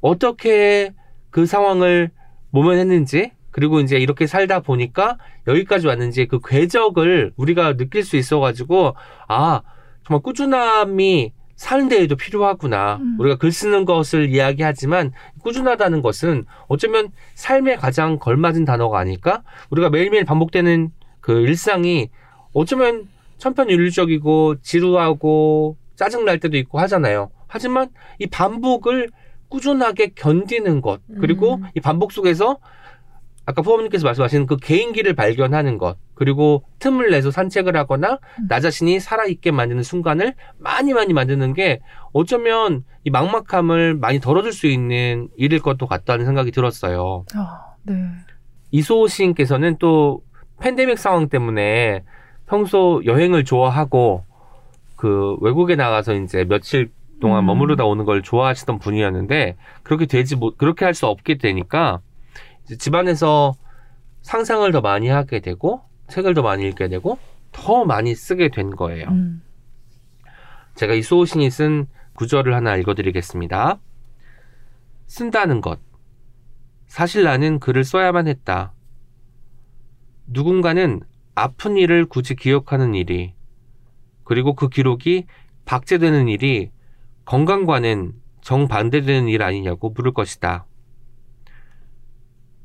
[0.00, 0.92] 어떻게
[1.30, 2.10] 그 상황을
[2.50, 8.94] 모면했는지 그리고 이제 이렇게 살다 보니까 여기까지 왔는지 그 궤적을 우리가 느낄 수 있어가지고
[9.28, 9.62] 아
[10.06, 12.96] 정말 꾸준함이 사는 데에도 필요하구나.
[13.02, 13.16] 음.
[13.20, 19.42] 우리가 글 쓰는 것을 이야기하지만 꾸준하다는 것은 어쩌면 삶에 가장 걸맞은 단어가 아닐까?
[19.68, 20.90] 우리가 매일매일 반복되는
[21.20, 22.08] 그 일상이
[22.54, 23.08] 어쩌면
[23.40, 27.30] 천편일률적이고 지루하고 짜증날 때도 있고 하잖아요.
[27.48, 27.88] 하지만
[28.18, 29.08] 이 반복을
[29.48, 31.64] 꾸준하게 견디는 것 그리고 음.
[31.74, 32.58] 이 반복 속에서
[33.46, 38.46] 아까 포함님께서 말씀하신 그 개인기를 발견하는 것 그리고 틈을 내서 산책을 하거나 음.
[38.48, 41.80] 나 자신이 살아있게 만드는 순간을 많이 많이 만드는 게
[42.12, 47.24] 어쩌면 이 막막함을 많이 덜어줄 수 있는 일일 것도 같다는 생각이 들었어요.
[47.34, 47.94] 아, 네.
[48.70, 50.22] 이소호 시인께서는 또
[50.60, 52.04] 팬데믹 상황 때문에
[52.50, 54.24] 평소 여행을 좋아하고
[54.96, 56.90] 그 외국에 나가서 이제 며칠
[57.20, 57.46] 동안 음.
[57.46, 62.00] 머무르다 오는 걸 좋아하시던 분이었는데 그렇게 되지 못 그렇게 할 수 없게 되니까
[62.64, 63.54] 이제 집안에서
[64.22, 67.18] 상상을 더 많이 하게 되고 책을 더 많이 읽게 되고
[67.52, 69.06] 더 많이 쓰게 된 거예요.
[69.08, 69.42] 음.
[70.74, 73.78] 제가 이소호 신이 쓴 구절을 하나 읽어드리겠습니다.
[75.06, 75.78] 쓴다는 것.
[76.88, 78.72] 사실 나는 글을 써야만 했다.
[80.26, 81.00] 누군가는
[81.34, 83.34] 아픈 일을 굳이 기억하는 일이,
[84.24, 85.26] 그리고 그 기록이
[85.64, 86.70] 박제되는 일이
[87.24, 90.66] 건강과는 정반대되는 일 아니냐고 물을 것이다.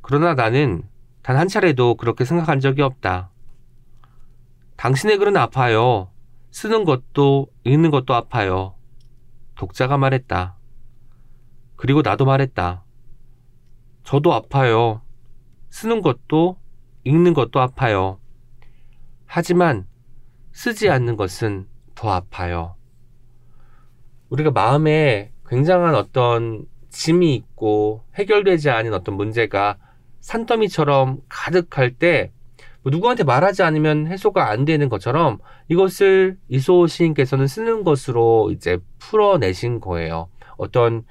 [0.02, 0.84] 그러나 나는
[1.22, 3.32] 단 한 차례도 그렇게 생각한 적이 없다.
[4.76, 6.12] 당신의 글은 아파요.
[6.52, 8.76] 쓰는 것도 읽는 것도 아파요.
[9.56, 10.56] 독자가 말했다.
[11.76, 12.84] 그리고 나도 말했다.
[14.04, 15.02] 저도 아파요.
[15.70, 16.60] 쓰는 것도
[17.04, 18.20] 읽는 것도 아파요.
[19.26, 19.86] 하지만
[20.52, 22.76] 쓰지 않는 것은 더 아파요.
[24.30, 29.78] 우리가 마음에 굉장한 어떤 짐이 있고 해결되지 않은 어떤 문제가
[30.22, 38.52] 산더미처럼 가득할 때뭐 누구한테 말하지 않으면 해소가 안 되는 것처럼 이것을 이소 시인께서는 쓰는 것으로
[38.52, 40.30] 이제 풀어내신 거예요.
[40.58, 41.04] 어떤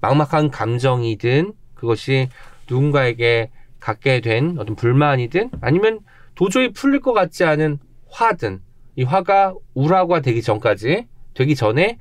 [0.00, 2.28] 막막한 감정이든 그것이
[2.70, 3.50] 누군가에게
[3.80, 6.00] 갖게 된 어떤 불만이든 아니면
[6.34, 7.78] 도저히 풀릴 것 같지 않은
[8.10, 8.60] 화든
[8.96, 11.98] 이 화가 우라가 되기 전까지 되기 전에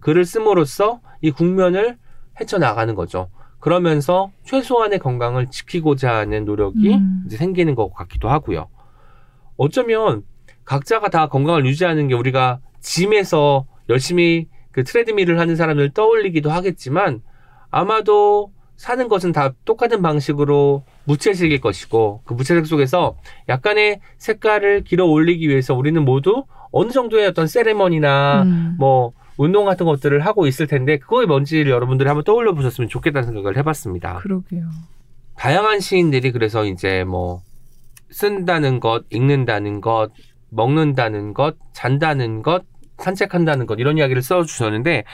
[0.00, 1.98] 글을 씀으로써 이 국면을
[2.40, 3.30] 헤쳐나가는 거죠.
[3.60, 7.22] 그러면서 최소한의 건강을 지키고자 하는 노력이 음.
[7.26, 8.68] 이제 생기는 것 같기도 하고요.
[9.56, 10.22] 어쩌면
[10.64, 17.22] 각자가 다 건강을 유지하는 게 우리가 짐에서 열심히 그 트레드밀을 하는 사람을 떠올리기도 하겠지만
[17.70, 23.16] 아마도 사는 것은 다 똑같은 방식으로 무채색일 것이고 그 무채색 속에서
[23.48, 28.76] 약간의 색깔을 길어 올리기 위해서 우리는 모두 어느 정도의 어떤 세레머니나 음.
[28.78, 33.56] 뭐 운동 같은 것들을 하고 있을 텐데 그거의 뭔지를 여러분들이 한번 떠올려 보셨으면 좋겠다는 생각을
[33.58, 34.18] 해봤습니다.
[34.18, 34.68] 그러게요.
[35.36, 37.42] 다양한 시인들이 그래서 이제 뭐
[38.10, 40.10] 쓴다는 것, 읽는다는 것,
[40.50, 42.64] 먹는다는 것, 잔다는 것,
[42.98, 45.04] 산책한다는 것 이런 이야기를 써주셨는데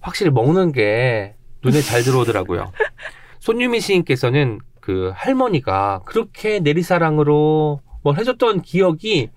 [0.00, 2.72] 확실히 먹는 게 눈에 잘 들어오더라고요.
[3.38, 9.30] 손유미 시인께서는 그 할머니가 그렇게 내리사랑으로 뭘 해줬던 기억이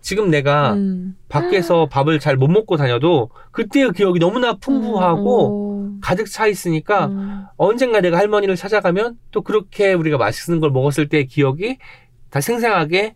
[0.00, 1.14] 지금 내가 음.
[1.28, 5.98] 밖에서 밥을 잘 못 먹고 다녀도 그때의 기억이 너무나 풍부하고 음.
[6.02, 7.44] 가득 차 있으니까 음.
[7.58, 11.76] 언젠가 내가 할머니를 찾아가면 또 그렇게 우리가 맛있는 걸 먹었을 때의 기억이
[12.30, 13.14] 다 생생하게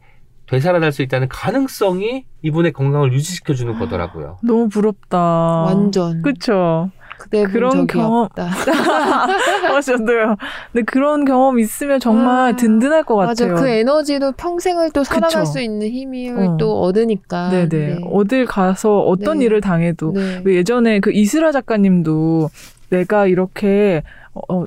[0.49, 4.39] 되살아날 수 있다는 가능성이 이분의 건강을 유지시켜주는 거더라고요.
[4.45, 5.19] 너무 부럽다.
[5.19, 6.91] 완전 그쵸.
[7.19, 8.47] 그대 그런 경험- 없다.
[9.75, 10.37] 어, 저도요.
[10.73, 13.63] 근데 그런 경험 있으면 정말 아, 든든할 것 맞아 같아요.
[13.63, 15.45] 그 에너지도 평생을 또 살아갈 그쵸.
[15.45, 16.57] 수 있는 힘을 어.
[16.59, 17.51] 또 얻으니까.
[17.51, 17.69] 네네.
[17.69, 17.99] 네.
[18.11, 19.47] 어딜 가서 어떤 네.
[19.47, 20.13] 일을 당해도.
[20.13, 20.43] 네.
[20.45, 22.51] 그 예전에 그 이슬아 작가님도
[22.91, 24.03] 내가 이렇게
[24.49, 24.65] 어,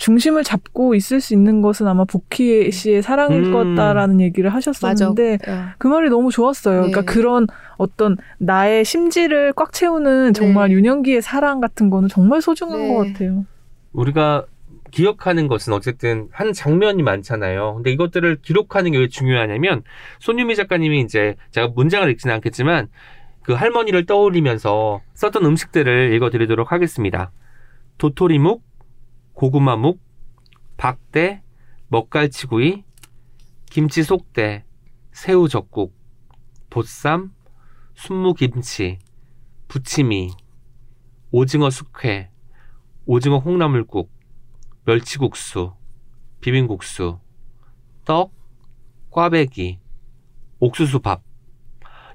[0.00, 3.52] 중심을 잡고 있을 수 있는 것은 아마 보키 씨의 사랑일 음.
[3.52, 4.56] 거다라는 얘기를 맞아.
[4.56, 5.66] 하셨었는데 어.
[5.76, 6.86] 그 말이 너무 좋았어요.
[6.86, 6.90] 네.
[6.90, 7.46] 그러니까 그런
[7.76, 10.74] 어떤 나의 심지를 꽉 채우는 정말 네.
[10.76, 12.88] 유년기의 사랑 같은 거는 정말 소중한 네.
[12.94, 13.44] 것 같아요.
[13.92, 14.46] 우리가
[14.90, 17.74] 기억하는 것은 어쨌든 한 장면이 많잖아요.
[17.74, 19.82] 근데 이것들을 기록하는 게 왜 중요하냐면
[20.20, 22.88] 손유미 작가님이 이제 제가 문장을 읽지는 않겠지만
[23.42, 27.32] 그 할머니를 떠올리면서 썼던 음식들을 읽어드리도록 하겠습니다.
[27.98, 28.62] 도토리묵,
[29.40, 29.98] 고구마묵,
[30.76, 31.42] 박대,
[31.88, 32.84] 먹갈치구이,
[33.70, 34.66] 김치 속대,
[35.12, 35.94] 새우 젓국,
[36.68, 37.32] 보쌈,
[37.94, 38.98] 순무김치,
[39.66, 40.32] 부치미,
[41.30, 42.30] 오징어 숙회,
[43.06, 44.10] 오징어 콩나물국,
[44.84, 45.72] 멸치국수,
[46.42, 47.18] 비빔국수,
[48.04, 48.34] 떡,
[49.10, 49.80] 꽈배기,
[50.58, 51.22] 옥수수밥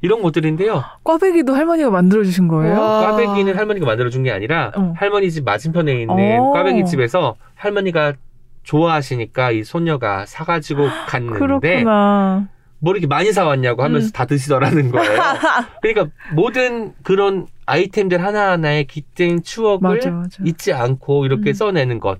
[0.06, 0.84] 이런 것들인데요.
[1.04, 2.80] 꽈배기도 할머니가 만들어주신 거예요?
[2.80, 3.00] 와.
[3.18, 4.94] 꽈배기는 할머니가 만들어준 게 아니라 어.
[4.96, 6.52] 할머니 집 맞은편에 있는 어.
[6.52, 8.14] 꽈배기 집에서 할머니가
[8.62, 12.48] 좋아하시니까 이 손녀가 사가지고 갔는데 그렇구나.
[12.78, 14.12] 뭐 이렇게 많이 사왔냐고 하면서 음.
[14.12, 15.20] 다 드시더라는 거예요.
[15.82, 20.44] 그러니까 모든 그런 아이템들 하나하나에 깃든 추억을 맞아, 맞아.
[20.46, 21.54] 잊지 않고 이렇게 음.
[21.54, 22.20] 써내는 것.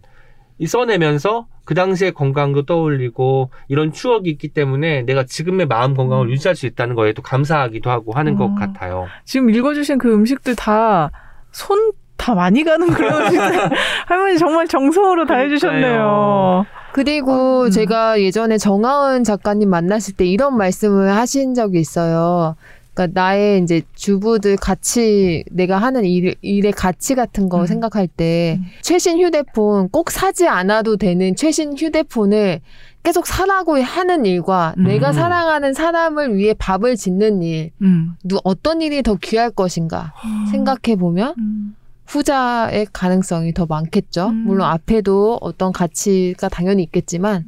[0.58, 6.32] 이 써내면서 그 당시의 건강도 떠올리고 이런 추억이 있기 때문에 내가 지금의 마음 건강을 음.
[6.32, 8.56] 유지할 수 있다는 거에 또 감사하기도 하고 하는 것 어.
[8.56, 9.08] 같아요.
[9.24, 11.10] 지금 읽어주신 그 음식들 다
[11.52, 13.24] 손 다 많이 가는 그런
[14.08, 16.66] 할머니 정말 정성으로 다 해주셨네요.
[16.94, 17.70] 그리고 음.
[17.70, 22.56] 제가 예전에 정하은 작가님 만났을 때 이런 말씀을 하신 적이 있어요.
[22.96, 27.66] 그러니까 나의 이제 주부들 가치, 내가 하는 일, 일의 가치 같은 거 음.
[27.66, 28.66] 생각할 때 음.
[28.82, 32.62] 최신 휴대폰 꼭 사지 않아도 되는 최신 휴대폰을
[33.04, 34.86] 계속 사라고 하는 일과 음.
[34.86, 38.14] 내가 사랑하는 사람을 위해 밥을 짓는 일, 음.
[38.24, 40.14] 누 어떤 일이 더 귀할 것인가
[40.50, 41.76] 생각해 보면 음.
[42.08, 44.30] 후자의 가능성이 더 많겠죠.
[44.30, 44.46] 음.
[44.48, 47.44] 물론 앞에도 어떤 가치가 당연히 있겠지만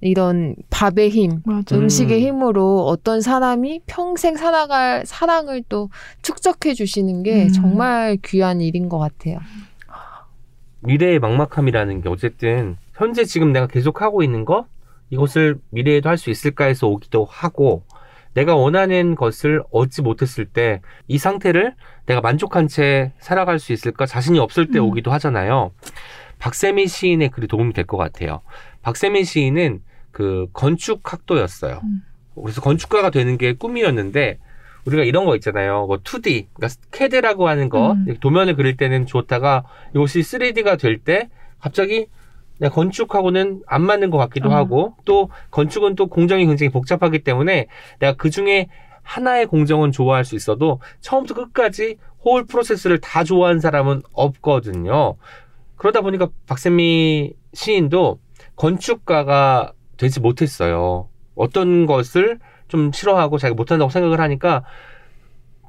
[0.00, 1.76] 이런 밥의 힘, 맞아.
[1.76, 1.82] 음.
[1.82, 5.88] 음식의 힘으로 어떤 사람이 평생 살아갈 사랑을 또
[6.22, 7.52] 축적해 주시는 게 음.
[7.52, 9.38] 정말 귀한 일인 것 같아요.
[10.80, 14.66] 미래의 막막함이라는 게 어쨌든 현재 지금 내가 계속 하고 있는 것
[15.10, 17.82] 이것을 미래에도 할 수 있을까 해서 오기도 하고
[18.34, 21.74] 내가 원하는 것을 얻지 못했을 때 이 상태를
[22.06, 24.86] 내가 만족한 채 살아갈 수 있을까 자신이 없을 때 음.
[24.86, 25.70] 오기도 하잖아요.
[26.38, 28.40] 박세민 시인의 글이 도움이 될 것 같아요.
[28.84, 29.80] 박세민 시인은
[30.12, 31.80] 그 건축학도였어요.
[31.82, 32.02] 음.
[32.40, 34.38] 그래서 건축가가 되는 게 꿈이었는데
[34.84, 35.86] 우리가 이런 거 있잖아요.
[35.86, 38.16] 뭐 2D, 그러니까 CAD라고 하는 거 음.
[38.20, 42.06] 도면을 그릴 때는 좋다가 이것이 3D가 될 때 갑자기
[42.58, 44.54] 그냥 건축하고는 안 맞는 것 같기도 어.
[44.54, 47.66] 하고 또 건축은 또 공정이 굉장히 복잡하기 때문에
[47.98, 48.68] 내가 그 중에
[49.02, 55.16] 하나의 공정은 좋아할 수 있어도 처음부터 끝까지 홀 프로세스를 다 좋아하는 사람은 없거든요.
[55.76, 58.18] 그러다 보니까 박세미 시인도
[58.56, 61.08] 건축가가 되지 못했어요.
[61.34, 64.64] 어떤 것을 좀 싫어하고 자기가 못한다고 생각을 하니까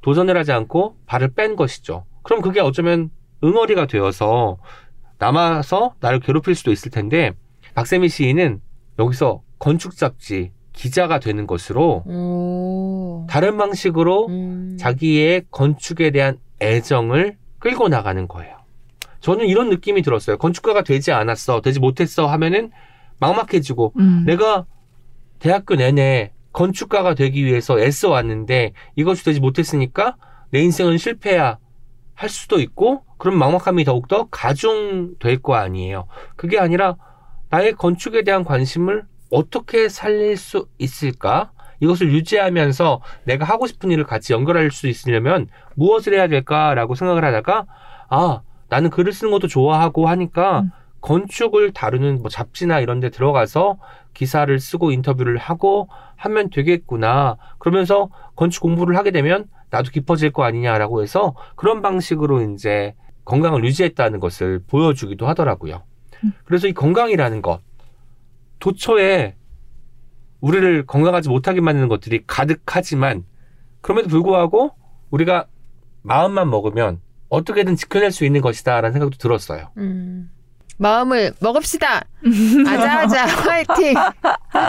[0.01, 2.05] 도전을 하지 않고 발을 뺀 것이죠.
[2.23, 3.09] 그럼 그게 어쩌면
[3.43, 4.57] 응어리가 되어서
[5.17, 7.31] 남아서 나를 괴롭힐 수도 있을 텐데
[7.73, 8.61] 박세미 시인은
[8.99, 13.25] 여기서 건축 잡지 기자가 되는 것으로 오.
[13.29, 14.77] 다른 방식으로 음.
[14.79, 18.54] 자기의 건축에 대한 애정을 끌고 나가는 거예요.
[19.25, 20.37] 저는 이런 느낌이 들었어요.
[20.37, 22.69] 건축가가 되지 않았어, 되지 못했어 하면은
[23.17, 24.23] 막막해지고 음.
[24.23, 24.67] 내가
[25.39, 30.15] 대학교 내내 건축가가 되기 위해서 애써 왔는데 이것이 되지 못했으니까
[30.51, 31.57] 내 인생은 실패야
[32.13, 36.05] 할 수도 있고 그런 막막함이 더욱더 가중될 거 아니에요.
[36.35, 36.95] 그게 아니라
[37.49, 41.51] 나의 건축에 대한 관심을 어떻게 살릴 수 있을까?
[41.79, 47.65] 이것을 유지하면서 내가 하고 싶은 일을 같이 연결할 수 있으려면 무엇을 해야 될까라고 생각을 하다가
[48.09, 48.41] 아
[48.75, 50.71] 나는 글을 쓰는 것도 좋아하고 하니까 음.
[50.99, 53.77] 건축을 다루는 뭐 잡지나 이런 데 들어가서
[54.13, 55.87] 기사를 쓰고 인터뷰를 하고
[56.17, 57.37] 하면 되겠구나.
[57.57, 64.19] 그러면서 건축 공부를 하게 되면 나도 깊어질 거 아니냐라고 해서 그런 방식으로 이제 건강을 유지했다는
[64.19, 65.83] 것을 보여주기도 하더라고요.
[66.25, 66.33] 음.
[66.43, 67.61] 그래서 이 건강이라는 것,
[68.59, 69.35] 도처에
[70.41, 73.23] 우리를 건강하지 못하게 만드는 것들이 가득하지만
[73.79, 74.71] 그럼에도 불구하고
[75.11, 75.45] 우리가
[76.01, 76.99] 마음만 먹으면
[77.35, 79.69] 어떻게든 지켜낼 수 있는 것이다라는 생각도 들었어요.
[79.77, 80.29] 음.
[80.77, 82.03] 마음을 먹읍시다.
[82.67, 83.93] 아자아자 화이팅.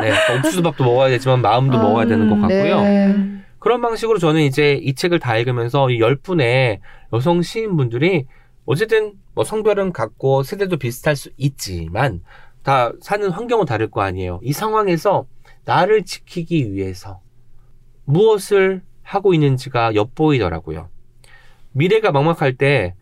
[0.02, 2.80] 네, 옥수수밥도 먹어야 되지만 마음도 아, 먹어야 되는 것 같고요.
[2.82, 3.16] 네.
[3.58, 6.80] 그런 방식으로 저는 이제 이 책을 다 읽으면서 이 열 분의
[7.12, 8.26] 여성 시인분들이
[8.66, 12.22] 어쨌든 뭐 성별은 같고 세대도 비슷할 수 있지만
[12.62, 14.38] 다 사는 환경은 다를 거 아니에요.
[14.42, 15.26] 이 상황에서
[15.64, 17.20] 나를 지키기 위해서
[18.04, 20.88] 무엇을 하고 있는지가 엿보이더라고요.
[21.76, 22.94] 미래가 막막할 때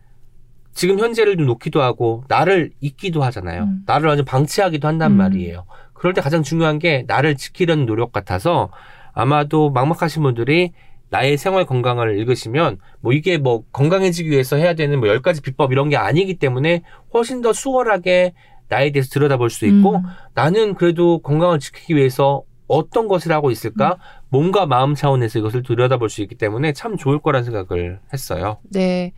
[0.73, 3.63] 지금 현재를 좀 놓기도 하고 나를 잊기도 하잖아요.
[3.63, 3.83] 음.
[3.85, 5.17] 나를 완전 방치하기도 한단 음.
[5.17, 5.65] 말이에요.
[5.93, 8.69] 그럴 때 가장 중요한 게 나를 지키려는 노력 같아서
[9.13, 10.73] 아마도 막막하신 분들이
[11.09, 15.71] 나의 생활 건강을 읽으시면 뭐 이게 뭐 건강해지기 위해서 해야 되는 뭐 열 가지 비법
[15.71, 16.81] 이런 게 아니기 때문에
[17.13, 18.33] 훨씬 더 수월하게
[18.67, 20.03] 나에 대해서 들여다볼 수 있고 음.
[20.33, 23.97] 나는 그래도 건강을 지키기 위해서 어떤 것을 하고 있을까?
[24.29, 28.57] 몸과 마음 차원에서 이것을 들여다볼 수 있기 때문에 참 좋을 거란 생각을 했어요.
[28.71, 29.13] 네.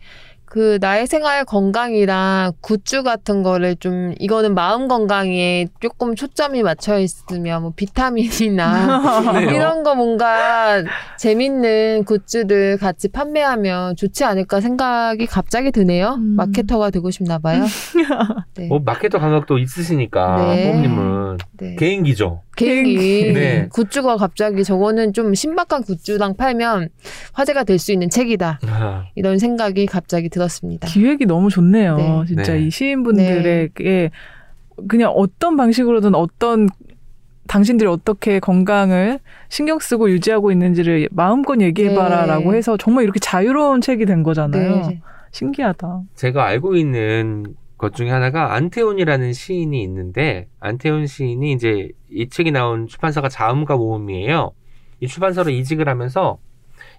[0.50, 7.62] 그 나의 생활 건강이랑 굿즈 같은 거를 좀 이거는 마음 건강에 조금 초점이 맞춰 있으면
[7.62, 9.42] 뭐 비타민이나.
[9.52, 10.82] 이런 거 뭔가
[11.18, 16.14] 재밌는 굿즈들 같이 판매하면 좋지 않을까 생각이 갑자기 드네요.
[16.14, 16.36] 음.
[16.36, 17.64] 마케터가 되고 싶나 봐요.
[18.56, 18.68] 네.
[18.68, 20.72] 뭐 마케터 감각도 있으시니까 네.
[20.72, 21.76] 뽀님은 네.
[21.76, 22.42] 개인기죠.
[22.58, 23.68] 개인기 네.
[23.72, 26.88] 굿즈가 갑자기 저거는 좀 신박한 굿즈당 팔면
[27.32, 28.58] 화제가 될 수 있는 책이다.
[28.66, 30.88] 아, 이런 생각이 갑자기 들었습니다.
[30.88, 31.96] 기획이 너무 좋네요.
[31.96, 32.24] 네.
[32.26, 32.62] 진짜 네.
[32.62, 34.10] 이 시인분들에게
[34.88, 36.68] 그냥 어떤 방식으로든 어떤
[37.46, 42.58] 당신들이 어떻게 건강을 신경 쓰고 유지하고 있는지를 마음껏 얘기해봐라라고 네.
[42.58, 44.86] 해서 정말 이렇게 자유로운 책이 된 거잖아요.
[44.88, 45.00] 네.
[45.30, 46.02] 신기하다.
[46.14, 47.46] 제가 알고 있는
[47.78, 54.50] 것 중에 하나가 안태훈이라는 시인이 있는데 안태훈 시인이 이제 이 책이 나온 출판사가 자음과 모음이에요.
[55.00, 56.38] 이 출판사로 이직을 하면서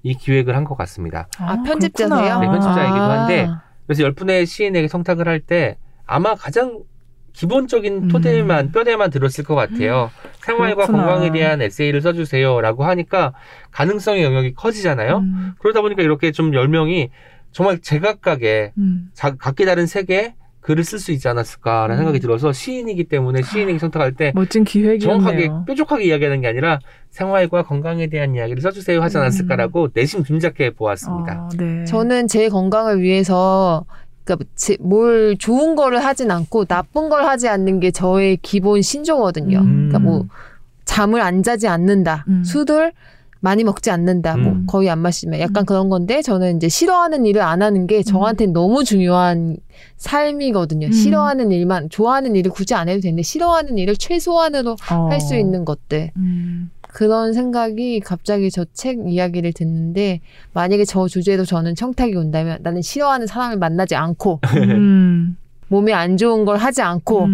[0.04, 1.28] 이 기획을 한 것 같습니다.
[1.38, 2.40] 아, 편집자세요?
[2.40, 3.50] 네, 편집자이기도 한데
[3.86, 6.82] 그래서 열 분의 시인에게 성탁을 할 때 아마 가장
[7.34, 8.72] 기본적인 토대만 음.
[8.72, 10.10] 뼈대만 들었을 것 같아요.
[10.46, 11.06] 생활과 그렇구나.
[11.06, 13.34] 건강에 대한 에세이를 써주세요라고 하니까
[13.72, 15.18] 가능성의 영역이 커지잖아요.
[15.20, 17.10] 음, 그러다 보니까 이렇게 좀 열 명이
[17.52, 19.10] 정말 제각각의 음.
[19.14, 21.98] 자- 각기 다른 색의 글을 쓸 수 있지 않았을까라는 음.
[22.00, 24.98] 생각이 들어서 시인이기 때문에 시인에게 선택할 때 멋진 정확하게
[25.38, 25.66] 기획이었네요.
[25.66, 26.80] 뾰족하게 이야기하는 게 아니라
[27.12, 29.22] 생활과 건강에 대한 이야기를 써주세요 하지 음.
[29.22, 31.32] 않았을까라고 내심 짐작해 보았습니다.
[31.34, 31.86] 아, 네.
[31.86, 33.86] 저는 제 건강을 위해서
[34.26, 39.60] 그러니까 제- 뭘 좋은 거를 하진 않고 나쁜 걸 하지 않는 게 저의 기본 신조거든요.
[39.60, 39.90] 음.
[39.90, 40.26] 그러니까 뭐
[40.86, 42.44] 잠을 안 자지 않는다, 음.
[42.44, 42.92] 술을
[43.42, 44.66] 많이 먹지 않는다, 뭐 음.
[44.68, 45.66] 거의 안 마시면 약간 음.
[45.66, 49.58] 그런 건데 저는 이제 싫어하는 일을 안 하는 게 저한테 는 너무 중요한
[49.98, 50.88] 삶이거든요.
[50.88, 50.92] 음.
[50.92, 55.08] 싫어하는 일만 좋아하는 일을 굳이 안 해도 되는데 싫어하는 일을 최소한으로 어.
[55.10, 56.70] 할수 있는 것들 음.
[56.82, 60.22] 그런 생각이 갑자기 저 책 이야기를 듣는데
[60.54, 65.38] 만약에 저 주제로 저는 청탁이 온다면 나는 싫어하는 사람을 만나지 않고 음.
[65.68, 67.26] 몸에 안 좋은 걸 하지 않고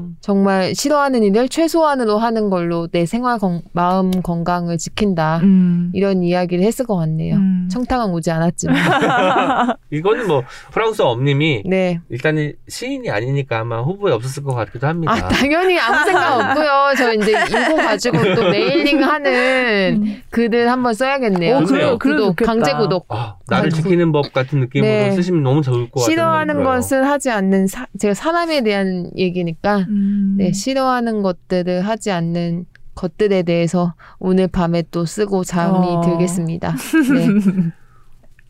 [0.00, 0.16] 음.
[0.20, 5.90] 정말 싫어하는 일을 최소한으로 하는 걸로 내 생활 건, 마음 건강을 지킨다 음.
[5.94, 7.36] 이런 이야기를 했을 것 같네요.
[7.36, 7.68] 음.
[7.70, 8.76] 청탁은 오지 않았지만
[9.90, 12.00] 이거는 뭐 프랑스 엄님이 네.
[12.08, 15.12] 일단은 시인이 아니니까 아마 후보에 없었을 것 같기도 합니다.
[15.12, 16.94] 아 당연히 아무 생각 없고요.
[16.96, 20.22] 저 이제 이거 가지고 또 메일링하는 음.
[20.30, 21.56] 글을 한번 써야겠네요.
[21.56, 21.98] 어, 그래요.
[21.98, 22.46] 그래도 구독.
[22.46, 23.06] 강제 구독.
[23.08, 23.76] 아, 나를 아이고.
[23.76, 25.10] 지키는 법 같은 느낌으로 네.
[25.12, 26.10] 쓰시면 너무 좋을 것 같아요.
[26.10, 30.36] 싫어하는 것을 하지 않는 사, 제가 사람에 대한 얘기니까 음.
[30.38, 36.00] 네, 싫어하는 것들을 하지 않는 것들에 대해서 오늘 밤에 또 쓰고 잠이 어.
[36.02, 36.74] 들겠습니다.
[37.14, 37.72] 네.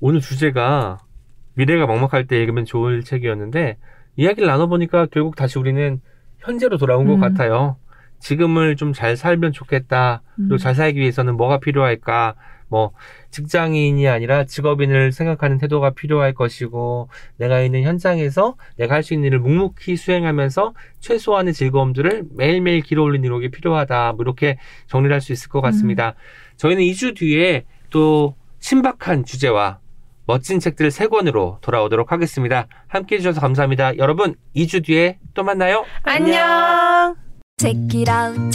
[0.00, 0.98] 오늘 주제가
[1.54, 3.76] 미래가 막막할 때 읽으면 좋을 책이었는데
[4.16, 6.00] 이야기를 나눠보니까 결국 다시 우리는
[6.38, 7.20] 현재로 돌아온 것 음.
[7.20, 7.76] 같아요.
[8.18, 10.22] 지금을 좀 잘 살면 좋겠다.
[10.38, 10.56] 음.
[10.58, 12.34] 잘 살기 위해서는 뭐가 필요할까?
[12.68, 12.92] 뭐
[13.30, 19.38] 직장인이 아니라 직업인을 생각하는 태도가 필요할 것이고 내가 있는 현장에서 내가 할 수 있는 일을
[19.40, 24.12] 묵묵히 수행하면서 최소한의 즐거움들을 매일매일 길어올리는 노력이 필요하다.
[24.12, 24.58] 뭐 이렇게
[24.88, 26.14] 정리를 할 수 있을 것 같습니다.
[26.56, 29.78] 저희는 2주 뒤에 또 신박한 주제와
[30.26, 32.68] 멋진 책들 세 권으로 돌아오도록 하겠습니다.
[32.86, 33.96] 함께 해주셔서 감사합니다.
[33.98, 35.84] 여러분, 2주 뒤에 또 만나요.
[36.02, 37.16] 안녕.
[37.58, 38.52] Check it out,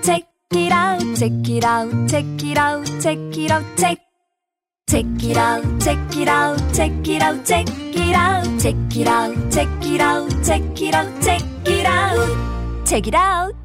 [0.00, 3.98] check it out, Check it out, Check it out, Check it out, Check
[4.94, 9.50] check it out, Check it out, Check it out, Check it out, Check it out,
[9.50, 13.63] Check it out, Check it out, Check it out, Check it out.